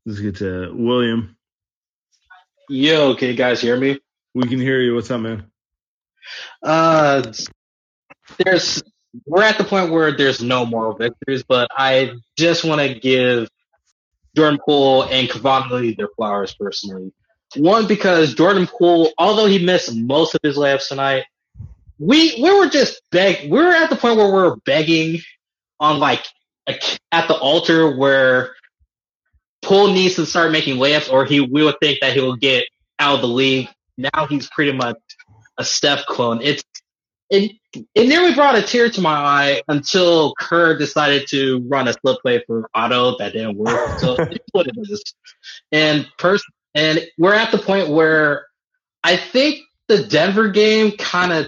Let's 0.08 0.20
get 0.22 0.38
to 0.38 0.72
William. 0.74 1.38
Yo, 2.70 3.14
can 3.14 3.28
you 3.28 3.36
guys 3.36 3.62
hear 3.62 3.78
me? 3.78 4.00
We 4.34 4.48
can 4.48 4.60
hear 4.60 4.82
you. 4.82 4.96
What's 4.96 5.12
up, 5.12 5.22
man? 5.22 5.52
Uh, 6.64 7.32
there's 8.40 8.82
we're 9.28 9.44
at 9.44 9.60
the 9.60 9.64
point 9.64 9.92
where 9.92 10.18
there's 10.18 10.42
no 10.42 10.66
moral 10.66 10.96
victories, 10.96 11.44
but 11.48 11.68
I 11.78 12.14
just 12.38 12.64
want 12.64 12.82
to 12.82 13.00
give 13.00 13.50
Jordan 14.38 14.60
Poole 14.64 15.02
and 15.02 15.28
Kevon 15.28 15.72
Lee 15.72 15.96
their 15.96 16.10
flowers 16.16 16.54
personally. 16.54 17.12
One 17.56 17.88
because 17.88 18.36
Jordan 18.36 18.68
Poole, 18.68 19.12
although 19.18 19.48
he 19.48 19.58
missed 19.58 19.96
most 19.96 20.36
of 20.36 20.42
his 20.44 20.58
layups 20.58 20.90
tonight, 20.90 21.24
we 21.98 22.40
we 22.40 22.56
were 22.56 22.70
just 22.70 23.02
beg. 23.12 23.50
We 23.50 23.58
were 23.58 23.72
at 23.72 23.90
the 23.90 23.96
point 23.96 24.18
where 24.18 24.28
we 24.28 24.34
were 24.34 24.58
begging 24.58 25.22
on 25.80 26.00
like 26.00 26.24
a, 26.68 26.80
at 27.12 27.28
the 27.28 27.34
altar 27.34 27.98
where 27.98 28.54
Poole 29.64 29.92
needs 29.92 30.16
to 30.16 30.28
start 30.28 30.52
making 30.52 30.76
layups, 30.76 31.12
or 31.12 31.26
he 31.26 31.42
we 31.42 31.64
would 31.64 31.80
think 31.82 31.98
that 32.02 32.14
he 32.14 32.20
will 32.20 32.36
get 32.36 32.66
out 33.00 33.16
of 33.16 33.22
the 33.22 33.28
league. 33.28 33.70
Now 33.98 34.28
he's 34.30 34.48
pretty 34.52 34.74
much 34.74 34.98
a 35.58 35.66
Steph 35.66 36.06
clone. 36.06 36.44
It's 36.44 36.64
it 37.30 37.52
it 37.94 38.08
nearly 38.08 38.34
brought 38.34 38.56
a 38.56 38.62
tear 38.62 38.90
to 38.90 39.02
my 39.02 39.12
eye 39.12 39.62
until 39.68 40.34
Kerr 40.40 40.78
decided 40.78 41.28
to 41.30 41.64
run 41.68 41.88
a 41.88 41.94
slip 41.94 42.22
play 42.22 42.44
for 42.48 42.70
Otto 42.74 43.18
that 43.18 43.34
didn't 43.34 43.58
work. 43.58 44.00
So 44.00 44.16
it's 44.20 44.46
what 44.52 44.68
it 44.68 44.76
is. 44.78 45.04
And 45.72 46.08
pers- 46.18 46.46
and 46.74 47.06
we're 47.18 47.34
at 47.34 47.52
the 47.52 47.58
point 47.58 47.90
where 47.90 48.48
I 49.04 49.18
think 49.18 49.62
the 49.88 50.04
Denver 50.04 50.50
game 50.50 50.92
kind 50.92 51.34
of 51.34 51.48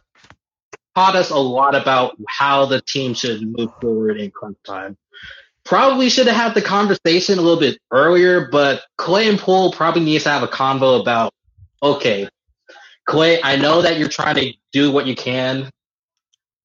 taught 0.96 1.16
us 1.16 1.30
a 1.30 1.38
lot 1.38 1.76
about 1.76 2.18
how 2.28 2.66
the 2.66 2.82
team 2.82 3.14
should 3.14 3.42
move 3.42 3.72
forward 3.80 4.20
in 4.20 4.32
crunch 4.32 4.58
time. 4.66 4.98
Probably 5.64 6.10
should 6.10 6.28
have 6.28 6.36
had 6.36 6.54
the 6.56 6.62
conversation 6.62 7.38
a 7.38 7.42
little 7.42 7.60
bit 7.60 7.80
earlier, 7.92 8.50
but 8.52 8.82
Klay 8.98 9.30
and 9.30 9.38
Poole 9.38 9.72
probably 9.72 10.04
needs 10.04 10.24
to 10.24 10.30
have 10.30 10.42
a 10.42 10.48
convo 10.48 11.00
about, 11.00 11.34
okay, 11.84 12.28
Klay, 13.10 13.40
I 13.44 13.56
know 13.56 13.82
that 13.82 13.98
you're 13.98 14.08
trying 14.08 14.36
to 14.36 14.54
do 14.72 14.92
what 14.92 15.08
you 15.08 15.16
can 15.16 15.70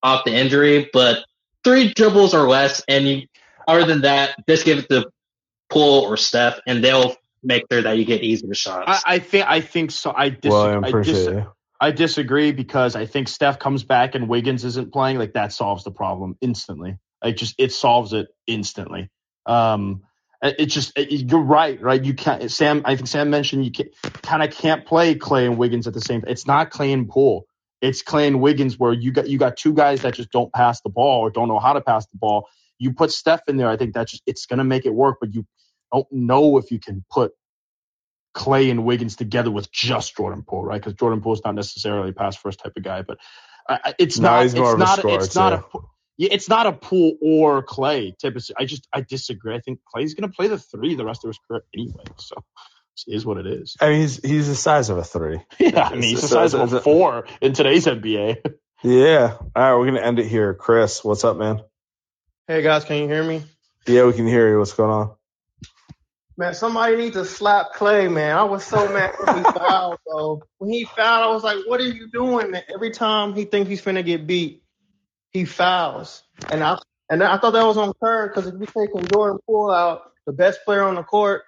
off 0.02 0.24
the 0.24 0.34
injury, 0.34 0.90
but 0.92 1.24
three 1.64 1.92
dribbles 1.92 2.34
or 2.34 2.48
less, 2.48 2.82
and 2.86 3.08
you, 3.08 3.22
other 3.66 3.86
than 3.86 4.02
that, 4.02 4.36
just 4.46 4.66
give 4.66 4.78
it 4.78 4.88
to 4.90 5.10
Poole 5.70 6.04
or 6.04 6.18
Steph, 6.18 6.60
and 6.66 6.84
they'll 6.84 7.16
make 7.42 7.64
sure 7.72 7.82
that 7.82 7.96
you 7.96 8.04
get 8.04 8.22
easier 8.22 8.54
shots. 8.54 9.02
I, 9.06 9.14
I 9.14 9.18
think 9.18 9.46
I 9.48 9.60
think 9.62 9.90
so. 9.90 10.12
I 10.14 10.28
disagree. 10.28 10.50
William, 10.50 10.84
I, 10.84 10.88
appreciate 10.88 11.30
dis- 11.30 11.44
I 11.80 11.90
disagree 11.90 12.52
because 12.52 12.94
I 12.94 13.06
think 13.06 13.28
Steph 13.28 13.58
comes 13.58 13.82
back 13.82 14.14
and 14.14 14.28
Wiggins 14.28 14.64
isn't 14.64 14.92
playing. 14.92 15.18
Like 15.18 15.32
that 15.32 15.52
solves 15.52 15.84
the 15.84 15.90
problem 15.90 16.36
instantly. 16.40 16.98
Like 17.22 17.36
just 17.36 17.54
it 17.58 17.72
solves 17.72 18.12
it 18.12 18.28
instantly. 18.46 19.10
Um, 19.46 20.02
it 20.44 20.56
it 20.60 20.66
just 20.68 20.98
uh, 20.98 21.02
it, 21.02 21.30
you're 21.32 21.42
right, 21.42 21.80
right? 21.82 22.04
You 22.04 22.14
can't. 22.14 22.50
Sam, 22.52 22.82
I 22.86 22.96
think 22.96 23.08
Sam 23.08 23.30
mentioned 23.30 23.66
you 23.66 23.72
can, 23.72 23.90
kind 24.22 24.44
of 24.44 24.52
can't 24.52 24.86
play 24.86 25.16
Klay 25.16 25.46
and 25.46 25.58
Wiggins 25.58 25.88
at 25.88 25.94
the 25.94 26.02
same. 26.02 26.24
It's 26.28 26.46
not 26.46 26.72
Klay 26.72 26.94
and 26.94 27.08
Poole. 27.08 27.46
It's 27.82 28.04
Klay 28.04 28.28
and 28.28 28.42
Wiggins 28.42 28.78
where 28.78 28.94
you 28.94 29.12
got 29.12 29.28
you 29.28 29.38
got 29.38 29.58
two 29.58 29.74
guys 29.74 30.02
that 30.02 30.14
just 30.14 30.32
don't 30.32 30.52
pass 30.54 30.82
the 30.82 30.90
ball 30.90 31.22
or 31.22 31.30
don't 31.30 31.48
know 31.48 31.60
how 31.60 31.74
to 31.74 31.82
pass 31.82 32.06
the 32.08 32.18
ball. 32.18 32.48
You 32.78 32.94
put 32.94 33.12
Steph 33.12 33.42
in 33.48 33.58
there, 33.58 33.70
I 33.70 33.78
think 33.78 33.94
that's 33.94 34.12
just 34.12 34.24
it's 34.26 34.46
gonna 34.46 34.64
make 34.64 34.86
it 34.86 34.94
work, 34.94 35.18
but 35.20 35.34
you 35.34 35.46
don't 35.92 36.08
know 36.12 36.58
if 36.58 36.72
you 36.72 36.80
can 36.80 37.04
put 37.10 37.32
Klay 38.36 38.70
and 38.70 38.84
Wiggins 38.84 39.16
together 39.16 39.50
with 39.50 39.72
just 39.72 40.16
Jordan 40.16 40.44
Poole, 40.46 40.64
right? 40.64 40.80
Because 40.80 40.94
Jordan 40.94 41.22
Poole's 41.22 41.42
not 41.44 41.54
necessarily 41.54 42.10
a 42.10 42.12
pass 42.14 42.36
first 42.36 42.60
type 42.60 42.72
of 42.76 42.82
guy, 42.84 43.02
but 43.02 43.18
I- 43.68 43.78
it's 43.98 44.18
No, 44.18 44.20
not. 44.20 44.46
it's 44.54 44.76
not. 44.76 45.00
scorer, 45.00 45.24
it's 45.24 45.34
not 45.34 45.52
a. 45.54 45.64
too. 46.18 46.24
Yeah, 46.24 46.28
it's 46.32 46.48
not 46.48 46.66
a 46.66 46.72
Poole 46.72 47.16
or 47.20 47.64
Klay 47.64 48.16
type 48.18 48.36
of. 48.36 48.44
I 48.58 48.64
just 48.64 48.88
I 48.92 49.00
disagree. 49.02 49.54
I 49.54 49.60
think 49.60 49.80
Klay's 49.94 50.14
gonna 50.14 50.32
play 50.32 50.48
the 50.48 50.58
three 50.58 50.94
the 50.94 51.04
rest 51.04 51.24
of 51.24 51.28
his 51.28 51.38
career 51.48 51.62
anyway. 51.74 52.04
So 52.18 52.36
it 53.06 53.14
is 53.14 53.26
what 53.26 53.38
it 53.38 53.46
is. 53.46 53.76
I 53.80 53.90
mean, 53.90 54.00
he's 54.00 54.24
he's 54.24 54.48
the 54.48 54.54
size 54.54 54.90
of 54.90 54.98
a 54.98 55.04
three. 55.04 55.40
Yeah, 55.58 55.88
I 55.88 55.92
mean 55.92 56.02
he's 56.02 56.22
the 56.22 56.28
size 56.28 56.54
of 56.54 56.72
a 56.72 56.80
four 56.80 57.26
in 57.40 57.52
today's 57.52 57.86
NBA. 57.86 58.38
Yeah. 58.86 59.38
All 59.40 59.50
right, 59.54 59.74
we're 59.78 59.86
gonna 59.86 60.02
end 60.02 60.18
it 60.18 60.26
here. 60.26 60.52
Chris, 60.52 61.02
what's 61.02 61.24
up, 61.24 61.38
man? 61.38 61.62
Hey 62.46 62.60
guys, 62.60 62.84
can 62.84 62.98
you 62.98 63.08
hear 63.08 63.24
me? 63.24 63.42
Yeah, 63.86 64.04
we 64.04 64.12
can 64.12 64.26
hear 64.26 64.50
you. 64.50 64.58
What's 64.58 64.74
going 64.74 64.90
on? 64.90 65.14
Man, 66.36 66.52
somebody 66.52 66.96
needs 66.96 67.14
to 67.14 67.24
slap 67.24 67.74
Klay, 67.74 68.12
man. 68.12 68.36
I 68.36 68.42
was 68.42 68.62
so 68.64 68.86
mad 68.92 69.14
when 69.24 69.38
he 69.38 69.42
fouled, 69.44 69.98
bro. 70.04 70.42
When 70.58 70.70
he 70.70 70.84
fouled, 70.84 71.24
I 71.24 71.28
was 71.28 71.44
like, 71.44 71.58
what 71.66 71.80
are 71.80 71.86
you 71.86 72.08
doing, 72.10 72.50
man? 72.50 72.64
Every 72.74 72.90
time 72.90 73.34
he 73.34 73.44
thinks 73.46 73.70
he's 73.70 73.80
finna 73.80 74.04
get 74.04 74.26
beat, 74.26 74.63
he 75.34 75.44
fouls. 75.44 76.22
And 76.50 76.62
I 76.62 76.78
and 77.10 77.22
I 77.22 77.36
thought 77.36 77.50
that 77.50 77.66
was 77.66 77.76
on 77.76 77.92
Kerr 78.02 78.28
because 78.28 78.46
if 78.46 78.54
you 78.58 78.66
taking 78.66 79.06
Jordan 79.12 79.38
Poole 79.46 79.70
out, 79.70 80.12
the 80.26 80.32
best 80.32 80.64
player 80.64 80.82
on 80.84 80.94
the 80.94 81.02
court, 81.02 81.42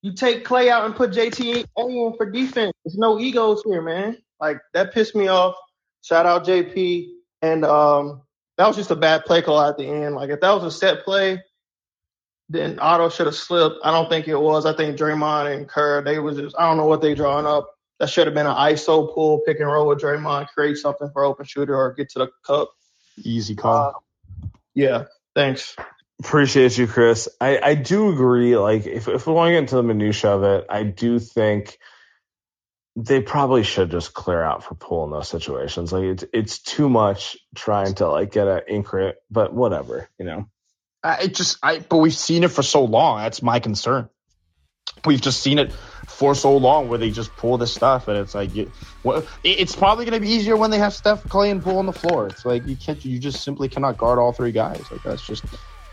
you 0.00 0.14
take 0.14 0.46
Klay 0.46 0.68
out 0.68 0.86
and 0.86 0.96
put 0.96 1.10
JT 1.10 1.66
in 1.76 2.16
for 2.16 2.30
defense. 2.30 2.72
There's 2.84 2.96
no 2.96 3.18
egos 3.18 3.62
here, 3.66 3.82
man. 3.82 4.16
Like 4.40 4.58
that 4.72 4.94
pissed 4.94 5.14
me 5.14 5.28
off. 5.28 5.56
Shout 6.02 6.24
out 6.24 6.46
JP. 6.46 7.08
And 7.42 7.64
um 7.64 8.22
that 8.56 8.66
was 8.66 8.76
just 8.76 8.90
a 8.90 8.96
bad 8.96 9.24
play 9.24 9.42
call 9.42 9.60
at 9.60 9.76
the 9.76 9.86
end. 9.86 10.14
Like 10.14 10.30
if 10.30 10.40
that 10.40 10.52
was 10.52 10.64
a 10.64 10.70
set 10.70 11.04
play, 11.04 11.42
then 12.48 12.78
Otto 12.80 13.10
should 13.10 13.26
have 13.26 13.34
slipped. 13.34 13.76
I 13.84 13.90
don't 13.90 14.08
think 14.08 14.26
it 14.26 14.40
was. 14.40 14.64
I 14.64 14.74
think 14.74 14.96
Draymond 14.96 15.54
and 15.54 15.68
Kerr, 15.68 16.02
they 16.02 16.18
was 16.18 16.38
just 16.38 16.56
I 16.58 16.66
don't 16.66 16.76
know 16.76 16.86
what 16.86 17.02
they 17.02 17.14
drawing 17.14 17.46
up. 17.46 17.68
That 17.98 18.08
should 18.08 18.28
have 18.28 18.34
been 18.34 18.46
an 18.46 18.54
ISO 18.54 19.12
Poole, 19.12 19.42
pick 19.44 19.58
and 19.58 19.68
roll 19.68 19.88
with 19.88 19.98
Draymond, 19.98 20.48
create 20.48 20.76
something 20.76 21.10
for 21.12 21.24
open 21.24 21.44
shooter 21.44 21.76
or 21.76 21.92
get 21.94 22.08
to 22.10 22.20
the 22.20 22.28
cup. 22.46 22.70
Easy 23.24 23.54
call. 23.54 24.04
Uh, 24.42 24.48
yeah, 24.74 25.04
thanks. 25.34 25.76
Appreciate 26.20 26.76
you, 26.76 26.86
Chris. 26.86 27.28
I, 27.40 27.58
I 27.62 27.74
do 27.74 28.10
agree. 28.10 28.56
Like, 28.56 28.86
if, 28.86 29.06
if 29.08 29.26
we 29.26 29.32
want 29.32 29.48
to 29.48 29.52
get 29.52 29.58
into 29.58 29.76
the 29.76 29.82
minutia 29.82 30.30
of 30.30 30.42
it, 30.42 30.66
I 30.68 30.82
do 30.82 31.18
think 31.18 31.78
they 32.96 33.22
probably 33.22 33.62
should 33.62 33.90
just 33.90 34.14
clear 34.14 34.42
out 34.42 34.64
for 34.64 34.74
Poole 34.74 35.04
in 35.04 35.10
those 35.12 35.28
situations. 35.28 35.92
Like, 35.92 36.04
it's 36.04 36.24
it's 36.32 36.58
too 36.58 36.88
much 36.88 37.36
trying 37.54 37.94
to 37.96 38.08
like 38.08 38.32
get 38.32 38.48
an 38.48 38.62
increment, 38.66 39.16
but 39.30 39.54
whatever, 39.54 40.08
you 40.18 40.24
know. 40.24 40.48
I 41.02 41.22
it 41.22 41.34
just 41.34 41.58
I 41.62 41.78
but 41.78 41.98
we've 41.98 42.14
seen 42.14 42.42
it 42.42 42.50
for 42.50 42.64
so 42.64 42.84
long. 42.84 43.18
That's 43.18 43.40
my 43.42 43.60
concern. 43.60 44.08
We've 45.04 45.20
just 45.20 45.42
seen 45.42 45.58
it 45.58 45.72
for 46.08 46.34
so 46.34 46.56
long 46.56 46.88
where 46.88 46.98
they 46.98 47.10
just 47.10 47.36
pull 47.36 47.58
this 47.58 47.72
stuff, 47.72 48.08
and 48.08 48.16
it's 48.18 48.34
like 48.34 48.54
you, 48.54 48.70
well, 49.04 49.18
it- 49.44 49.60
it's 49.60 49.76
probably 49.76 50.04
going 50.04 50.20
to 50.20 50.26
be 50.26 50.32
easier 50.32 50.56
when 50.56 50.70
they 50.70 50.78
have 50.78 50.92
Steph, 50.94 51.22
Klay, 51.24 51.50
and 51.50 51.62
Poole 51.62 51.78
on 51.78 51.86
the 51.86 51.92
floor. 51.92 52.26
It's 52.26 52.44
like 52.44 52.66
you 52.66 52.76
can't, 52.76 53.02
you 53.04 53.18
just 53.18 53.42
simply 53.42 53.68
cannot 53.68 53.96
guard 53.98 54.18
all 54.18 54.32
three 54.32 54.52
guys. 54.52 54.90
Like 54.90 55.02
that's 55.04 55.22
just 55.22 55.44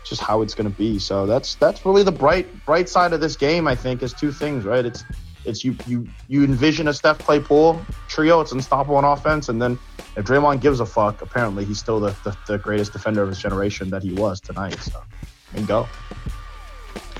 just 0.04 0.20
how 0.22 0.42
it's 0.42 0.54
going 0.54 0.70
to 0.70 0.76
be. 0.76 0.98
So 0.98 1.26
that's 1.26 1.54
that's 1.56 1.84
really 1.84 2.02
the 2.02 2.12
bright 2.12 2.64
bright 2.64 2.88
side 2.88 3.12
of 3.12 3.20
this 3.20 3.36
game. 3.36 3.66
I 3.68 3.74
think 3.74 4.02
is 4.02 4.12
two 4.14 4.32
things, 4.32 4.64
right? 4.64 4.84
It's 4.84 5.04
it's 5.44 5.64
you 5.64 5.76
you 5.86 6.08
you 6.28 6.44
envision 6.44 6.88
a 6.88 6.92
Steph, 6.94 7.18
Klay, 7.18 7.44
Poole 7.44 7.86
trio. 8.08 8.40
It's 8.40 8.52
unstoppable 8.52 8.96
on 8.96 9.04
offense, 9.04 9.48
and 9.48 9.60
then 9.62 9.78
if 10.16 10.24
Draymond 10.24 10.60
gives 10.60 10.80
a 10.80 10.86
fuck, 10.86 11.22
apparently 11.22 11.64
he's 11.64 11.78
still 11.78 12.00
the, 12.00 12.16
the, 12.24 12.36
the 12.46 12.58
greatest 12.58 12.92
defender 12.92 13.22
of 13.22 13.28
his 13.28 13.38
generation 13.38 13.90
that 13.90 14.02
he 14.02 14.12
was 14.12 14.40
tonight. 14.40 14.78
So 14.80 15.02
and 15.54 15.66
go. 15.66 15.86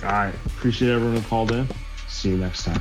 All 0.07 0.13
right. 0.13 0.35
Appreciate 0.47 0.93
everyone 0.93 1.17
who 1.17 1.29
called 1.29 1.51
in. 1.51 1.67
See 2.07 2.29
you 2.29 2.37
next 2.37 2.63
time. 2.63 2.81